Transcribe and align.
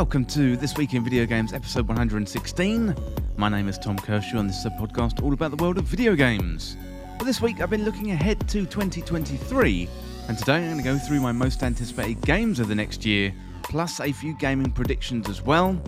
Welcome 0.00 0.24
to 0.28 0.56
This 0.56 0.78
Week 0.78 0.94
in 0.94 1.04
Video 1.04 1.26
Games, 1.26 1.52
episode 1.52 1.86
116. 1.86 2.94
My 3.36 3.50
name 3.50 3.68
is 3.68 3.76
Tom 3.76 3.98
Kershaw, 3.98 4.38
and 4.38 4.48
this 4.48 4.56
is 4.56 4.64
a 4.64 4.70
podcast 4.70 5.22
all 5.22 5.34
about 5.34 5.50
the 5.50 5.62
world 5.62 5.76
of 5.76 5.84
video 5.84 6.14
games. 6.14 6.78
Well, 7.18 7.26
this 7.26 7.42
week 7.42 7.60
I've 7.60 7.68
been 7.68 7.84
looking 7.84 8.10
ahead 8.10 8.40
to 8.48 8.64
2023, 8.64 9.88
and 10.26 10.38
today 10.38 10.56
I'm 10.56 10.70
going 10.70 10.78
to 10.78 10.82
go 10.82 10.96
through 10.96 11.20
my 11.20 11.32
most 11.32 11.62
anticipated 11.62 12.22
games 12.22 12.60
of 12.60 12.68
the 12.68 12.74
next 12.74 13.04
year, 13.04 13.34
plus 13.62 14.00
a 14.00 14.10
few 14.10 14.32
gaming 14.38 14.70
predictions 14.70 15.28
as 15.28 15.42
well. 15.42 15.78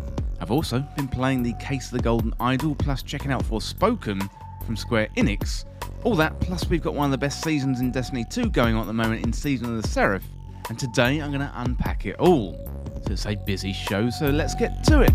I've 0.43 0.51
also 0.51 0.81
been 0.95 1.09
playing 1.09 1.43
the 1.43 1.55
Case 1.55 1.87
of 1.87 1.97
the 1.97 2.03
Golden 2.03 2.35
Idol, 2.39 2.75
plus 2.75 3.03
checking 3.03 3.33
out 3.33 3.43
Forspoken 3.45 4.29
from 4.67 4.77
Square 4.77 5.09
Enix. 5.17 5.65
All 6.05 6.17
that, 6.17 6.39
plus 6.39 6.69
we've 6.69 6.83
got 6.83 6.93
one 6.93 7.07
of 7.07 7.13
the 7.13 7.19
best 7.19 7.43
seasons 7.43 7.81
in 7.81 7.91
Destiny 7.91 8.27
2 8.29 8.51
going 8.51 8.75
on 8.75 8.83
at 8.83 8.89
the 8.89 8.93
moment 8.93 9.25
in 9.25 9.33
Season 9.33 9.75
of 9.75 9.81
the 9.81 9.89
Seraph, 9.89 10.29
and 10.69 10.79
today 10.79 11.23
I'm 11.23 11.31
going 11.31 11.41
to 11.41 11.53
unpack 11.55 12.05
it 12.05 12.17
all. 12.17 12.82
It's 13.11 13.27
a 13.27 13.35
busy 13.35 13.73
show, 13.73 14.09
so 14.11 14.31
let's 14.31 14.55
get 14.55 14.83
to 14.85 15.03
it. 15.03 15.13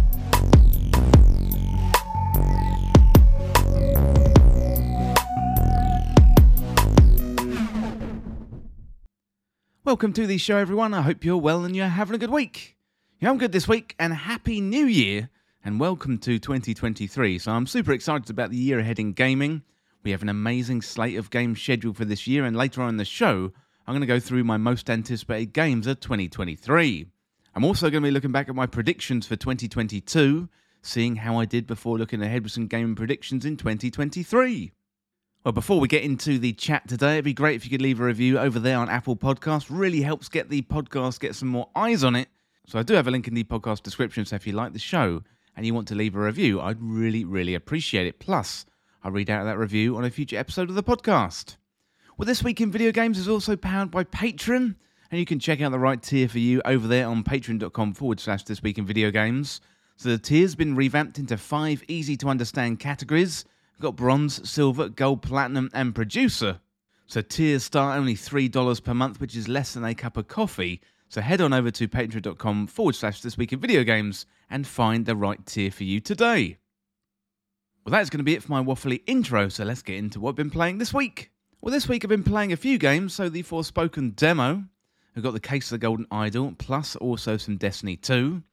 Welcome 9.83 10.13
to 10.13 10.27
the 10.27 10.37
show, 10.37 10.57
everyone. 10.57 10.93
I 10.93 11.01
hope 11.01 11.23
you're 11.23 11.37
well 11.37 11.63
and 11.63 11.75
you're 11.75 11.87
having 11.87 12.13
a 12.13 12.19
good 12.19 12.29
week. 12.29 12.77
Yeah, 13.19 13.31
I'm 13.31 13.37
good 13.37 13.51
this 13.51 13.67
week, 13.67 13.95
and 13.97 14.13
Happy 14.13 14.61
New 14.61 14.85
Year, 14.85 15.29
and 15.65 15.79
welcome 15.79 16.19
to 16.19 16.37
2023. 16.37 17.39
So 17.39 17.51
I'm 17.51 17.65
super 17.65 17.93
excited 17.93 18.29
about 18.29 18.51
the 18.51 18.57
year 18.57 18.79
ahead 18.79 18.99
in 18.99 19.13
gaming. 19.13 19.63
We 20.03 20.11
have 20.11 20.21
an 20.21 20.29
amazing 20.29 20.83
slate 20.83 21.17
of 21.17 21.31
games 21.31 21.61
scheduled 21.61 21.97
for 21.97 22.05
this 22.05 22.27
year, 22.27 22.45
and 22.45 22.55
later 22.55 22.81
on 22.83 22.89
in 22.89 22.97
the 22.97 23.05
show, 23.05 23.51
I'm 23.87 23.93
going 23.93 24.01
to 24.01 24.07
go 24.07 24.19
through 24.19 24.43
my 24.43 24.57
most 24.57 24.89
anticipated 24.89 25.53
games 25.53 25.87
of 25.87 25.99
2023. 25.99 27.07
I'm 27.57 27.65
also 27.65 27.89
going 27.89 28.03
to 28.03 28.07
be 28.07 28.11
looking 28.11 28.31
back 28.31 28.49
at 28.49 28.53
my 28.53 28.67
predictions 28.67 29.25
for 29.25 29.35
2022, 29.35 30.47
seeing 30.83 31.15
how 31.15 31.39
I 31.39 31.45
did 31.45 31.65
before 31.65 31.97
looking 31.97 32.21
ahead 32.21 32.43
with 32.43 32.51
some 32.51 32.67
gaming 32.67 32.93
predictions 32.93 33.45
in 33.45 33.57
2023. 33.57 34.71
Well, 35.43 35.53
before 35.53 35.79
we 35.79 35.87
get 35.87 36.03
into 36.03 36.37
the 36.37 36.53
chat 36.53 36.87
today, 36.87 37.13
it'd 37.13 37.25
be 37.25 37.33
great 37.33 37.55
if 37.55 37.65
you 37.65 37.71
could 37.71 37.81
leave 37.81 37.99
a 37.99 38.03
review 38.03 38.37
over 38.37 38.59
there 38.59 38.77
on 38.77 38.91
Apple 38.91 39.15
Podcasts. 39.15 39.69
Really 39.71 40.01
helps 40.01 40.29
get 40.29 40.51
the 40.51 40.61
podcast 40.61 41.19
get 41.19 41.33
some 41.33 41.47
more 41.47 41.67
eyes 41.75 42.03
on 42.03 42.15
it. 42.15 42.27
So 42.67 42.77
I 42.77 42.83
do 42.83 42.93
have 42.93 43.07
a 43.07 43.11
link 43.11 43.27
in 43.27 43.33
the 43.33 43.43
podcast 43.43 43.81
description. 43.81 44.23
So 44.23 44.35
if 44.35 44.45
you 44.45 44.53
like 44.53 44.73
the 44.73 44.77
show 44.77 45.23
and 45.55 45.65
you 45.65 45.73
want 45.73 45.87
to 45.87 45.95
leave 45.95 46.15
a 46.15 46.19
review, 46.19 46.61
I'd 46.61 46.79
really, 46.79 47.25
really 47.25 47.55
appreciate 47.55 48.05
it. 48.05 48.19
Plus, 48.19 48.67
I'll 49.03 49.09
read 49.09 49.31
out 49.31 49.45
that 49.45 49.57
review 49.57 49.97
on 49.97 50.05
a 50.05 50.11
future 50.11 50.37
episode 50.37 50.69
of 50.69 50.75
the 50.75 50.83
podcast. 50.83 51.57
Well, 52.19 52.27
this 52.27 52.43
week 52.43 52.61
in 52.61 52.71
video 52.71 52.91
games 52.91 53.17
is 53.17 53.27
also 53.27 53.55
powered 53.55 53.89
by 53.89 54.03
Patreon 54.03 54.75
and 55.11 55.19
you 55.19 55.25
can 55.25 55.39
check 55.39 55.61
out 55.61 55.71
the 55.71 55.79
right 55.79 56.01
tier 56.01 56.27
for 56.27 56.39
you 56.39 56.61
over 56.65 56.87
there 56.87 57.07
on 57.07 57.23
patreon.com 57.23 57.93
forward 57.93 58.19
slash 58.19 58.43
this 58.43 58.61
week 58.61 58.77
in 58.77 58.85
video 58.85 59.11
games. 59.11 59.61
So 59.95 60.09
the 60.09 60.17
tier's 60.17 60.55
been 60.55 60.75
revamped 60.75 61.17
into 61.17 61.37
five 61.37 61.83
easy 61.87 62.17
to 62.17 62.29
understand 62.29 62.79
categories. 62.79 63.45
We've 63.75 63.83
got 63.83 63.95
bronze, 63.95 64.47
silver, 64.49 64.89
gold, 64.89 65.21
platinum, 65.21 65.69
and 65.73 65.95
producer. 65.95 66.59
So 67.07 67.21
tiers 67.21 67.63
start 67.63 67.97
only 67.97 68.15
$3 68.15 68.83
per 68.83 68.93
month, 68.93 69.21
which 69.21 69.35
is 69.35 69.47
less 69.47 69.73
than 69.73 69.85
a 69.85 69.95
cup 69.95 70.17
of 70.17 70.27
coffee. 70.27 70.81
So 71.09 71.21
head 71.21 71.39
on 71.41 71.53
over 71.53 71.71
to 71.71 71.87
patreon.com 71.87 72.67
forward 72.67 72.95
slash 72.95 73.21
this 73.21 73.37
week 73.37 73.53
in 73.53 73.59
video 73.59 73.83
games 73.83 74.25
and 74.49 74.67
find 74.67 75.05
the 75.05 75.15
right 75.15 75.43
tier 75.45 75.71
for 75.71 75.83
you 75.85 75.99
today. 75.99 76.57
Well, 77.85 77.91
that's 77.91 78.09
going 78.09 78.19
to 78.19 78.25
be 78.25 78.33
it 78.33 78.43
for 78.43 78.51
my 78.51 78.61
waffly 78.61 79.01
intro, 79.07 79.47
so 79.47 79.63
let's 79.63 79.81
get 79.81 79.95
into 79.95 80.19
what 80.19 80.31
I've 80.31 80.35
been 80.35 80.49
playing 80.49 80.77
this 80.77 80.93
week. 80.93 81.31
Well, 81.61 81.71
this 81.71 81.87
week 81.87 82.03
I've 82.03 82.09
been 82.09 82.23
playing 82.23 82.51
a 82.51 82.57
few 82.57 82.77
games, 82.77 83.13
so 83.13 83.29
the 83.29 83.43
Forspoken 83.43 84.15
demo, 84.15 84.65
We've 85.17 85.23
got 85.23 85.33
the 85.33 85.39
Case 85.39 85.71
of 85.71 85.79
the 85.79 85.83
Golden 85.83 86.05
Idol, 86.11 86.53
plus 86.59 86.95
also 86.95 87.37
some 87.37 87.57
Destiny 87.57 87.95
2. 87.95 88.43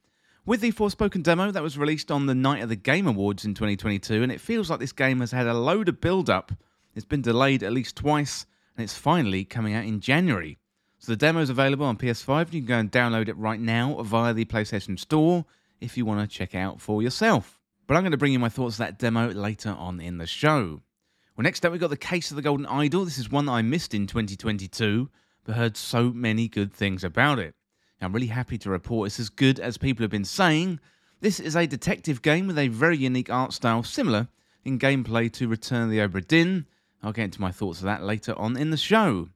With 0.46 0.62
the 0.62 0.72
Forspoken 0.72 1.22
demo 1.22 1.50
that 1.50 1.62
was 1.62 1.76
released 1.76 2.10
on 2.10 2.24
the 2.24 2.34
night 2.34 2.62
of 2.62 2.70
the 2.70 2.74
Game 2.74 3.06
Awards 3.06 3.44
in 3.44 3.52
2022, 3.52 4.22
and 4.22 4.32
it 4.32 4.40
feels 4.40 4.70
like 4.70 4.80
this 4.80 4.90
game 4.90 5.20
has 5.20 5.30
had 5.30 5.46
a 5.46 5.52
load 5.52 5.90
of 5.90 6.00
build 6.00 6.30
up. 6.30 6.52
It's 6.94 7.04
been 7.04 7.20
delayed 7.20 7.62
at 7.62 7.74
least 7.74 7.96
twice, 7.96 8.46
and 8.74 8.82
it's 8.82 8.96
finally 8.96 9.44
coming 9.44 9.74
out 9.74 9.84
in 9.84 10.00
January. 10.00 10.56
So 11.00 11.12
the 11.12 11.16
demo 11.16 11.42
is 11.42 11.50
available 11.50 11.84
on 11.84 11.98
PS5. 11.98 12.40
and 12.40 12.54
You 12.54 12.62
can 12.62 12.66
go 12.66 12.78
and 12.78 12.90
download 12.90 13.28
it 13.28 13.36
right 13.36 13.60
now 13.60 14.02
via 14.02 14.32
the 14.32 14.46
PlayStation 14.46 14.98
Store 14.98 15.44
if 15.82 15.98
you 15.98 16.06
want 16.06 16.22
to 16.22 16.34
check 16.34 16.54
it 16.54 16.58
out 16.60 16.80
for 16.80 17.02
yourself. 17.02 17.60
But 17.86 17.98
I'm 17.98 18.04
going 18.04 18.12
to 18.12 18.16
bring 18.16 18.32
you 18.32 18.38
my 18.38 18.48
thoughts 18.48 18.76
of 18.76 18.78
that 18.78 18.98
demo 18.98 19.28
later 19.28 19.76
on 19.78 20.00
in 20.00 20.16
the 20.16 20.26
show. 20.26 20.80
Well, 21.36 21.42
next 21.42 21.66
up, 21.66 21.72
we've 21.72 21.80
got 21.82 21.90
the 21.90 21.98
Case 21.98 22.30
of 22.30 22.36
the 22.36 22.42
Golden 22.42 22.64
Idol. 22.64 23.04
This 23.04 23.18
is 23.18 23.30
one 23.30 23.44
that 23.44 23.52
I 23.52 23.60
missed 23.60 23.92
in 23.92 24.06
2022 24.06 25.10
but 25.44 25.56
heard 25.56 25.76
so 25.76 26.10
many 26.10 26.48
good 26.48 26.72
things 26.72 27.04
about 27.04 27.38
it. 27.38 27.54
I'm 28.00 28.12
really 28.12 28.26
happy 28.26 28.58
to 28.58 28.70
report 28.70 29.06
it's 29.06 29.20
as 29.20 29.30
good 29.30 29.58
as 29.58 29.78
people 29.78 30.04
have 30.04 30.10
been 30.10 30.24
saying. 30.24 30.80
This 31.20 31.40
is 31.40 31.56
a 31.56 31.66
detective 31.66 32.20
game 32.20 32.46
with 32.46 32.58
a 32.58 32.68
very 32.68 32.98
unique 32.98 33.30
art 33.30 33.54
style, 33.54 33.82
similar 33.82 34.28
in 34.64 34.78
gameplay 34.78 35.32
to 35.32 35.48
Return 35.48 35.84
of 35.84 35.90
the 35.90 35.98
Obra 35.98 36.26
Dinn. 36.26 36.66
I'll 37.02 37.12
get 37.12 37.24
into 37.24 37.40
my 37.40 37.50
thoughts 37.50 37.78
of 37.78 37.84
that 37.84 38.02
later 38.02 38.38
on 38.38 38.56
in 38.56 38.70
the 38.70 38.76
show. 38.76 39.28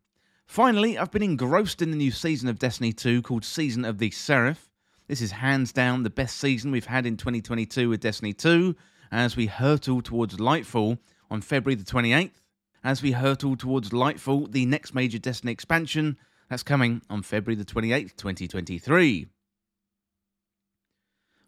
Finally, 0.47 0.99
I've 0.99 1.11
been 1.11 1.23
engrossed 1.23 1.83
in 1.83 1.91
the 1.91 1.97
new 1.97 2.11
season 2.11 2.49
of 2.49 2.59
Destiny 2.59 2.93
2 2.93 3.23
called 3.23 3.45
Season 3.45 3.85
of 3.85 3.99
the 3.99 4.11
Seraph. 4.11 4.69
This 5.07 5.23
is 5.23 5.31
hands 5.31 5.73
down 5.73 6.03
the 6.03 6.11
best 6.11 6.39
season 6.39 6.71
we've 6.71 6.87
had 6.87 7.07
in 7.07 7.17
2022 7.17 7.89
with 7.89 8.01
Destiny 8.01 8.33
2 8.33 8.75
as 9.11 9.37
we 9.37 9.47
hurtle 9.47 10.03
towards 10.03 10.37
Lightfall 10.37 10.99
on 11.31 11.41
February 11.41 11.75
the 11.75 11.85
28th 11.85 12.41
as 12.85 13.03
we 13.03 13.13
hurtle 13.13 13.57
towards 13.57 13.91
Lightfall, 13.91 14.51
the 14.51 14.67
next 14.67 14.95
major 14.95 15.19
Destiny 15.19 15.53
expansion 15.53 16.17
that's 16.49 16.63
coming 16.63 17.03
on 17.11 17.23
February 17.23 17.57
the 17.57 17.65
28th, 17.65 18.17
2023. 18.17 19.27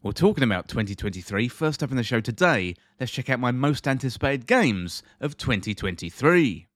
Well, 0.03 0.13
talking 0.15 0.45
about 0.45 0.69
2023, 0.69 1.49
first 1.49 1.83
up 1.83 1.91
in 1.91 1.99
the 1.99 2.03
show 2.03 2.21
today, 2.21 2.75
let's 2.99 3.13
check 3.13 3.29
out 3.29 3.39
my 3.39 3.51
most 3.51 3.87
anticipated 3.87 4.47
games 4.47 5.03
of 5.21 5.37
2023. 5.37 6.70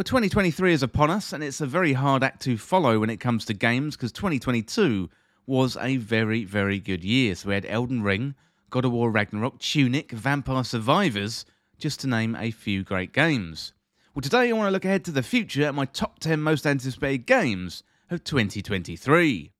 Well, 0.00 0.04
2023 0.04 0.72
is 0.72 0.82
upon 0.82 1.10
us, 1.10 1.34
and 1.34 1.44
it's 1.44 1.60
a 1.60 1.66
very 1.66 1.92
hard 1.92 2.24
act 2.24 2.40
to 2.44 2.56
follow 2.56 3.00
when 3.00 3.10
it 3.10 3.20
comes 3.20 3.44
to 3.44 3.52
games 3.52 3.96
because 3.96 4.12
2022 4.12 5.10
was 5.44 5.76
a 5.78 5.98
very, 5.98 6.42
very 6.44 6.80
good 6.80 7.04
year. 7.04 7.34
So 7.34 7.50
we 7.50 7.54
had 7.54 7.66
Elden 7.66 8.02
Ring, 8.02 8.34
God 8.70 8.86
of 8.86 8.92
War 8.92 9.10
Ragnarok, 9.10 9.58
Tunic, 9.58 10.12
Vampire 10.12 10.64
Survivors, 10.64 11.44
just 11.76 12.00
to 12.00 12.06
name 12.06 12.34
a 12.34 12.50
few 12.50 12.82
great 12.82 13.12
games. 13.12 13.74
Well, 14.14 14.22
today 14.22 14.48
I 14.48 14.52
want 14.52 14.68
to 14.68 14.70
look 14.70 14.86
ahead 14.86 15.04
to 15.04 15.10
the 15.10 15.22
future 15.22 15.64
at 15.64 15.74
my 15.74 15.84
top 15.84 16.18
10 16.18 16.40
most 16.40 16.66
anticipated 16.66 17.26
games 17.26 17.82
of 18.10 18.24
2023. 18.24 19.52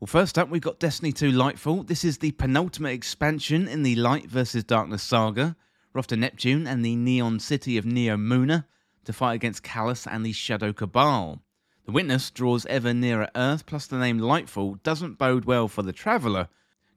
Well, 0.00 0.06
first 0.06 0.36
up, 0.36 0.50
we've 0.50 0.60
got 0.60 0.78
Destiny 0.78 1.12
2 1.12 1.32
Lightfall. 1.32 1.86
This 1.86 2.04
is 2.04 2.18
the 2.18 2.32
penultimate 2.32 2.92
expansion 2.92 3.66
in 3.66 3.84
the 3.84 3.96
Light 3.96 4.26
vs. 4.26 4.64
Darkness 4.64 5.02
saga. 5.02 5.56
We're 5.92 6.00
off 6.00 6.06
to 6.08 6.16
Neptune 6.16 6.66
and 6.66 6.84
the 6.84 6.96
neon 6.96 7.40
city 7.40 7.78
of 7.78 7.84
Neomuna 7.84 8.66
to 9.04 9.12
fight 9.12 9.34
against 9.34 9.62
Calus 9.62 10.06
and 10.06 10.24
the 10.24 10.32
Shadow 10.32 10.72
Cabal. 10.72 11.40
The 11.86 11.92
witness 11.92 12.30
draws 12.30 12.66
ever 12.66 12.92
nearer 12.92 13.30
Earth, 13.34 13.64
plus 13.64 13.86
the 13.86 13.96
name 13.96 14.18
Lightfall 14.18 14.82
doesn't 14.82 15.16
bode 15.16 15.46
well 15.46 15.66
for 15.66 15.82
the 15.82 15.94
traveller, 15.94 16.48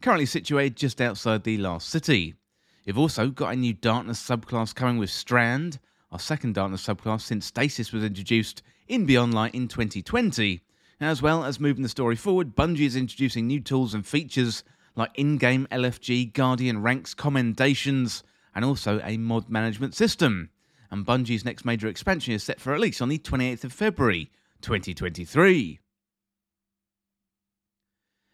currently 0.02 0.26
situated 0.26 0.76
just 0.76 1.00
outside 1.00 1.44
the 1.44 1.58
last 1.58 1.88
city. 1.88 2.36
You've 2.84 2.98
also 2.98 3.30
got 3.30 3.54
a 3.54 3.56
new 3.56 3.74
Darkness 3.74 4.22
subclass 4.22 4.76
coming 4.76 4.98
with 4.98 5.10
Strand, 5.10 5.80
our 6.12 6.20
second 6.20 6.56
Darkness 6.56 6.86
subclass 6.86 7.22
since 7.22 7.46
Stasis 7.46 7.94
was 7.94 8.04
introduced 8.04 8.62
in 8.90 9.06
Beyond 9.06 9.34
Light 9.34 9.56
in 9.56 9.70
2020. 9.70 10.62
As 11.00 11.22
well 11.22 11.46
as 11.46 11.62
moving 11.62 11.84
the 11.84 11.90
story 11.90 12.18
forward, 12.18 12.58
Bungie 12.58 12.82
is 12.82 12.98
introducing 12.98 13.48
new 13.48 13.62
tools 13.62 13.94
and 13.94 14.06
features 14.06 14.66
like 14.96 15.12
in 15.16 15.38
game 15.38 15.68
LFG, 15.72 16.34
Guardian 16.34 16.82
ranks, 16.82 17.14
commendations, 17.14 18.24
and 18.54 18.66
also 18.66 19.00
a 19.04 19.18
mod 19.18 19.50
management 19.50 19.96
system. 19.96 20.50
And 20.90 21.06
Bungie's 21.06 21.46
next 21.46 21.64
major 21.64 21.88
expansion 21.88 22.34
is 22.34 22.44
set 22.44 22.60
for 22.60 22.74
release 22.74 23.02
on 23.02 23.10
the 23.10 23.18
28th 23.18 23.64
of 23.64 23.74
February 23.74 24.30
2023. 24.62 25.80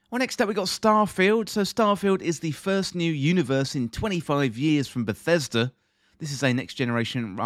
Well, 0.10 0.20
next 0.20 0.42
up, 0.42 0.48
we 0.48 0.54
got 0.54 0.68
Starfield. 0.68 1.50
So, 1.50 1.62
Starfield 1.62 2.22
is 2.22 2.40
the 2.40 2.52
first 2.52 2.96
new 2.96 3.12
universe 3.12 3.76
in 3.76 3.90
25 3.90 4.58
years 4.58 4.88
from 4.88 5.04
Bethesda. 5.04 5.74
This 6.20 6.32
is 6.32 6.42
a 6.44 6.54
next 6.54 6.76
generation. 6.76 7.38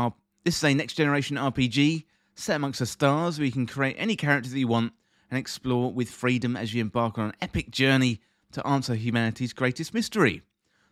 This 0.43 0.57
is 0.57 0.63
a 0.63 0.73
next 0.73 0.93
generation 0.93 1.37
RPG 1.37 2.05
set 2.35 2.55
amongst 2.55 2.79
the 2.79 2.85
stars, 2.85 3.39
where 3.39 3.47
you 3.47 3.51
can 3.51 3.65
create 3.65 3.95
any 3.97 4.15
character 4.15 4.49
that 4.49 4.59
you 4.59 4.67
want 4.67 4.93
and 5.29 5.39
explore 5.39 5.91
with 5.91 6.09
freedom 6.09 6.55
as 6.55 6.73
you 6.73 6.81
embark 6.81 7.17
on 7.17 7.25
an 7.25 7.35
epic 7.41 7.71
journey 7.71 8.21
to 8.51 8.65
answer 8.67 8.93
humanity's 8.93 9.53
greatest 9.53 9.93
mystery. 9.93 10.43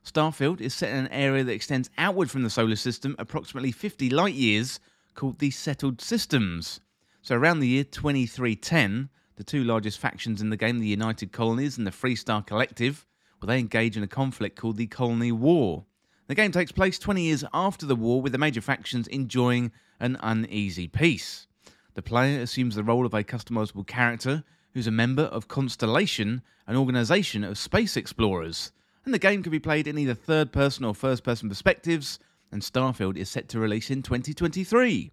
Starfield 0.06 0.62
is 0.62 0.74
set 0.74 0.92
in 0.92 1.06
an 1.06 1.12
area 1.12 1.44
that 1.44 1.54
extends 1.54 1.90
outward 1.98 2.32
from 2.32 2.44
the 2.44 2.50
solar 2.50 2.76
system 2.76 3.16
approximately 3.20 3.72
50 3.72 4.10
light 4.10 4.34
years, 4.34 4.80
called 5.14 5.40
the 5.40 5.52
Settled 5.52 6.02
Systems. 6.02 6.80
So, 7.22 7.36
around 7.36 7.60
the 7.60 7.68
year 7.68 7.84
2310, 7.84 9.10
the 9.36 9.44
two 9.44 9.64
largest 9.64 10.00
factions 10.00 10.42
in 10.42 10.50
the 10.50 10.58
game, 10.58 10.80
the 10.80 10.88
United 10.88 11.32
Colonies 11.32 11.78
and 11.78 11.86
the 11.86 11.92
Freestar 11.92 12.46
Collective, 12.46 13.06
where 13.40 13.48
they 13.48 13.60
engage 13.60 13.98
in 13.98 14.04
a 14.04 14.08
conflict 14.08 14.58
called 14.58 14.78
the 14.78 14.88
Colony 14.88 15.32
War. 15.32 15.86
The 16.28 16.36
game 16.36 16.52
takes 16.52 16.72
place 16.72 17.00
20 17.00 17.24
years 17.24 17.44
after 17.54 17.86
the 17.86 17.96
war, 17.96 18.22
with 18.22 18.32
the 18.32 18.38
major 18.38 18.62
factions 18.62 19.08
enjoying 19.08 19.72
an 20.00 20.18
uneasy 20.22 20.88
peace. 20.88 21.48
The 21.96 22.02
player 22.02 22.40
assumes 22.40 22.76
the 22.76 22.84
role 22.84 23.06
of 23.06 23.14
a 23.14 23.24
customizable 23.24 23.88
character 23.88 24.44
who's 24.74 24.88
a 24.88 24.92
member 24.92 25.24
of 25.24 25.48
Constellation, 25.48 26.42
an 26.68 26.76
organization 26.76 27.44
of 27.44 27.58
space 27.58 27.98
explorers. 27.98 28.72
And 29.10 29.14
the 29.14 29.20
game 29.20 29.42
can 29.42 29.52
be 29.52 29.60
played 29.60 29.88
in 29.88 29.98
either 29.98 30.14
third 30.14 30.52
person 30.52 30.86
or 30.86 30.94
first 30.94 31.24
person 31.24 31.50
perspectives, 31.50 32.20
and 32.52 32.62
Starfield 32.62 33.18
is 33.18 33.30
set 33.30 33.50
to 33.50 33.60
release 33.60 33.90
in 33.90 34.04
2023. 34.04 35.12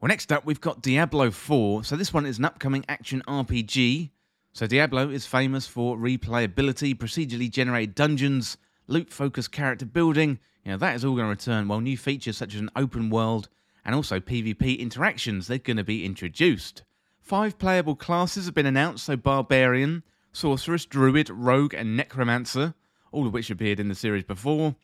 Well, 0.00 0.08
next 0.08 0.30
up, 0.30 0.44
we've 0.44 0.60
got 0.60 0.82
Diablo 0.82 1.30
4. 1.30 1.84
So, 1.84 1.96
this 1.96 2.12
one 2.12 2.26
is 2.26 2.38
an 2.38 2.44
upcoming 2.44 2.84
action 2.88 3.22
RPG 3.26 4.10
so 4.54 4.66
Diablo 4.66 5.08
is 5.08 5.24
famous 5.24 5.66
for 5.66 5.96
replayability, 5.96 6.94
procedurally 6.94 7.50
generated 7.50 7.94
dungeons, 7.94 8.58
loop 8.86 9.08
focused 9.08 9.50
character 9.50 9.86
building. 9.86 10.38
You 10.62 10.72
know, 10.72 10.76
that 10.76 10.94
is 10.94 11.04
all 11.04 11.14
going 11.16 11.24
to 11.24 11.30
return 11.30 11.68
while 11.68 11.80
new 11.80 11.96
features 11.96 12.36
such 12.36 12.54
as 12.54 12.60
an 12.60 12.70
open 12.76 13.08
world 13.08 13.48
and 13.82 13.94
also 13.94 14.20
PvP 14.20 14.78
interactions 14.78 15.46
they're 15.46 15.56
going 15.56 15.78
to 15.78 15.84
be 15.84 16.04
introduced. 16.04 16.82
Five 17.18 17.58
playable 17.58 17.96
classes 17.96 18.44
have 18.44 18.54
been 18.54 18.66
announced, 18.66 19.04
so 19.04 19.16
Barbarian, 19.16 20.02
Sorceress, 20.32 20.86
Druid, 20.86 21.28
Rogue, 21.30 21.74
and 21.74 21.96
Necromancer, 21.96 22.74
all 23.10 23.26
of 23.26 23.32
which 23.32 23.50
appeared 23.50 23.78
in 23.78 23.88
the 23.88 23.94
series 23.94 24.24
before. 24.24 24.74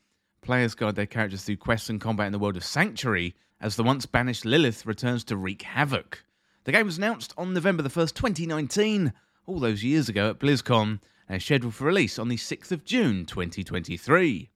Players 0.42 0.74
guide 0.74 0.94
their 0.94 1.06
characters 1.06 1.44
through 1.44 1.56
quests 1.56 1.88
and 1.88 2.00
combat 2.00 2.26
in 2.26 2.32
the 2.32 2.38
world 2.38 2.56
of 2.56 2.64
Sanctuary 2.64 3.34
as 3.60 3.76
the 3.76 3.82
once 3.82 4.06
banished 4.06 4.44
Lilith 4.44 4.86
returns 4.86 5.24
to 5.24 5.36
wreak 5.36 5.62
havoc. 5.62 6.24
The 6.64 6.72
game 6.72 6.86
was 6.86 6.98
announced 6.98 7.32
on 7.36 7.54
November 7.54 7.82
the 7.82 7.88
1st, 7.88 8.14
2019 8.14 9.12
all 9.46 9.58
those 9.58 9.82
years 9.82 10.08
ago 10.08 10.30
at 10.30 10.38
BlizzCon 10.38 11.00
and 11.28 11.36
is 11.36 11.44
scheduled 11.44 11.74
for 11.74 11.84
release 11.84 12.18
on 12.18 12.28
the 12.28 12.36
6th 12.36 12.70
of 12.70 12.84
June 12.84 13.24
2023. 13.24 14.50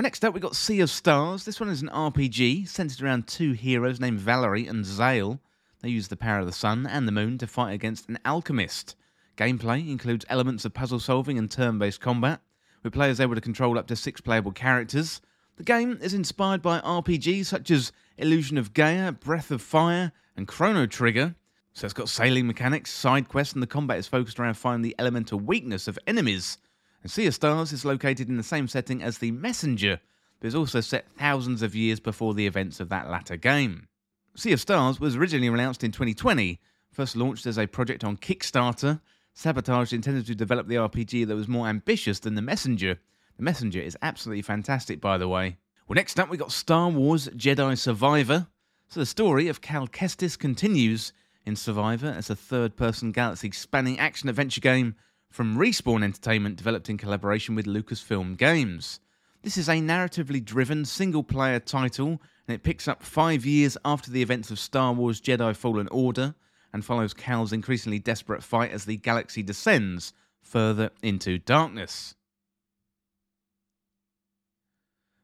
Well, 0.00 0.04
next 0.04 0.24
up, 0.24 0.32
we've 0.32 0.42
got 0.42 0.56
Sea 0.56 0.80
of 0.80 0.88
Stars. 0.88 1.44
This 1.44 1.60
one 1.60 1.68
is 1.68 1.82
an 1.82 1.90
RPG 1.90 2.66
centered 2.66 3.02
around 3.02 3.26
two 3.26 3.52
heroes 3.52 4.00
named 4.00 4.18
Valerie 4.18 4.66
and 4.66 4.82
Zale. 4.82 5.38
They 5.82 5.90
use 5.90 6.08
the 6.08 6.16
power 6.16 6.38
of 6.38 6.46
the 6.46 6.52
sun 6.52 6.86
and 6.86 7.06
the 7.06 7.12
moon 7.12 7.36
to 7.36 7.46
fight 7.46 7.74
against 7.74 8.08
an 8.08 8.18
alchemist. 8.24 8.96
Gameplay 9.36 9.86
includes 9.90 10.24
elements 10.30 10.64
of 10.64 10.72
puzzle 10.72 11.00
solving 11.00 11.36
and 11.36 11.50
turn 11.50 11.78
based 11.78 12.00
combat, 12.00 12.40
with 12.82 12.94
players 12.94 13.20
able 13.20 13.34
to 13.34 13.42
control 13.42 13.78
up 13.78 13.86
to 13.88 13.94
six 13.94 14.22
playable 14.22 14.52
characters. 14.52 15.20
The 15.56 15.64
game 15.64 15.98
is 16.00 16.14
inspired 16.14 16.62
by 16.62 16.80
RPGs 16.80 17.44
such 17.44 17.70
as 17.70 17.92
Illusion 18.16 18.56
of 18.56 18.72
Gaia, 18.72 19.12
Breath 19.12 19.50
of 19.50 19.60
Fire, 19.60 20.12
and 20.34 20.48
Chrono 20.48 20.86
Trigger. 20.86 21.34
So 21.74 21.84
it's 21.84 21.92
got 21.92 22.08
sailing 22.08 22.46
mechanics, 22.46 22.90
side 22.90 23.28
quests, 23.28 23.52
and 23.52 23.62
the 23.62 23.66
combat 23.66 23.98
is 23.98 24.08
focused 24.08 24.40
around 24.40 24.54
finding 24.54 24.80
the 24.80 24.96
elemental 24.98 25.38
weakness 25.38 25.86
of 25.86 25.98
enemies. 26.06 26.56
And 27.02 27.10
Sea 27.10 27.26
of 27.26 27.34
Stars 27.34 27.72
is 27.72 27.84
located 27.84 28.28
in 28.28 28.36
the 28.36 28.42
same 28.42 28.68
setting 28.68 29.02
as 29.02 29.18
The 29.18 29.30
Messenger, 29.30 30.00
but 30.38 30.46
is 30.46 30.54
also 30.54 30.80
set 30.80 31.06
thousands 31.18 31.62
of 31.62 31.74
years 31.74 32.00
before 32.00 32.34
the 32.34 32.46
events 32.46 32.80
of 32.80 32.88
that 32.90 33.10
latter 33.10 33.36
game. 33.36 33.88
Sea 34.36 34.52
of 34.52 34.60
Stars 34.60 35.00
was 35.00 35.16
originally 35.16 35.46
announced 35.46 35.82
in 35.82 35.92
2020, 35.92 36.60
first 36.92 37.16
launched 37.16 37.46
as 37.46 37.58
a 37.58 37.66
project 37.66 38.04
on 38.04 38.16
Kickstarter. 38.16 39.00
Sabotage 39.32 39.92
intended 39.92 40.26
to 40.26 40.34
develop 40.34 40.68
the 40.68 40.74
RPG 40.74 41.26
that 41.26 41.36
was 41.36 41.48
more 41.48 41.68
ambitious 41.68 42.18
than 42.20 42.34
The 42.34 42.42
Messenger. 42.42 42.98
The 43.36 43.42
Messenger 43.42 43.80
is 43.80 43.96
absolutely 44.02 44.42
fantastic, 44.42 45.00
by 45.00 45.16
the 45.16 45.28
way. 45.28 45.56
Well, 45.88 45.94
next 45.94 46.20
up, 46.20 46.28
we 46.28 46.36
got 46.36 46.52
Star 46.52 46.90
Wars 46.90 47.28
Jedi 47.28 47.76
Survivor. 47.78 48.46
So 48.88 49.00
the 49.00 49.06
story 49.06 49.48
of 49.48 49.60
Cal 49.60 49.88
Kestis 49.88 50.38
continues 50.38 51.12
in 51.46 51.56
Survivor 51.56 52.14
as 52.16 52.28
a 52.28 52.36
third 52.36 52.76
person 52.76 53.12
galaxy 53.12 53.50
spanning 53.52 53.98
action 53.98 54.28
adventure 54.28 54.60
game 54.60 54.94
from 55.30 55.56
Respawn 55.56 56.02
Entertainment, 56.02 56.56
developed 56.56 56.90
in 56.90 56.98
collaboration 56.98 57.54
with 57.54 57.66
Lucasfilm 57.66 58.36
Games. 58.36 59.00
This 59.42 59.56
is 59.56 59.68
a 59.68 59.74
narratively 59.74 60.44
driven 60.44 60.84
single 60.84 61.22
player 61.22 61.60
title, 61.60 62.20
and 62.46 62.54
it 62.54 62.62
picks 62.62 62.86
up 62.86 63.02
five 63.02 63.46
years 63.46 63.78
after 63.84 64.10
the 64.10 64.20
events 64.20 64.50
of 64.50 64.58
Star 64.58 64.92
Wars 64.92 65.20
Jedi 65.20 65.56
Fallen 65.56 65.88
Order 65.88 66.34
and 66.72 66.84
follows 66.84 67.14
Cal's 67.14 67.52
increasingly 67.52 67.98
desperate 67.98 68.42
fight 68.42 68.70
as 68.70 68.84
the 68.84 68.96
galaxy 68.96 69.42
descends 69.42 70.12
further 70.42 70.90
into 71.02 71.38
darkness. 71.38 72.14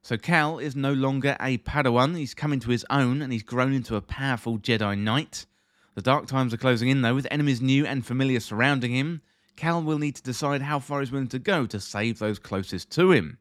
So 0.03 0.17
Cal 0.17 0.59
is 0.61 0.77
no 0.77 0.93
longer 0.93 1.37
a 1.41 1.59
Padawan, 1.59 2.17
he's 2.17 2.33
come 2.33 2.53
into 2.53 2.71
his 2.71 2.87
own 2.91 3.21
and 3.21 3.33
he's 3.33 3.43
grown 3.43 3.73
into 3.73 3.97
a 3.97 4.01
powerful 4.01 4.57
Jedi 4.59 4.97
Knight. 4.97 5.47
The 5.97 6.03
dark 6.03 6.27
times 6.27 6.55
are 6.55 6.59
closing 6.59 6.89
in 6.89 7.03
though, 7.03 7.15
with 7.15 7.27
enemies 7.31 7.61
new 7.61 7.85
and 7.85 8.07
familiar 8.07 8.39
surrounding 8.39 8.93
him. 8.93 9.21
Cal 9.57 9.83
will 9.83 9.99
need 9.99 10.17
to 10.17 10.23
decide 10.23 10.63
how 10.63 10.79
far 10.79 11.01
he's 11.01 11.11
willing 11.11 11.29
to 11.29 11.39
go 11.39 11.67
to 11.67 11.81
save 11.81 12.19
those 12.19 12.39
closest 12.39 12.91
to 12.91 13.11
him. 13.11 13.39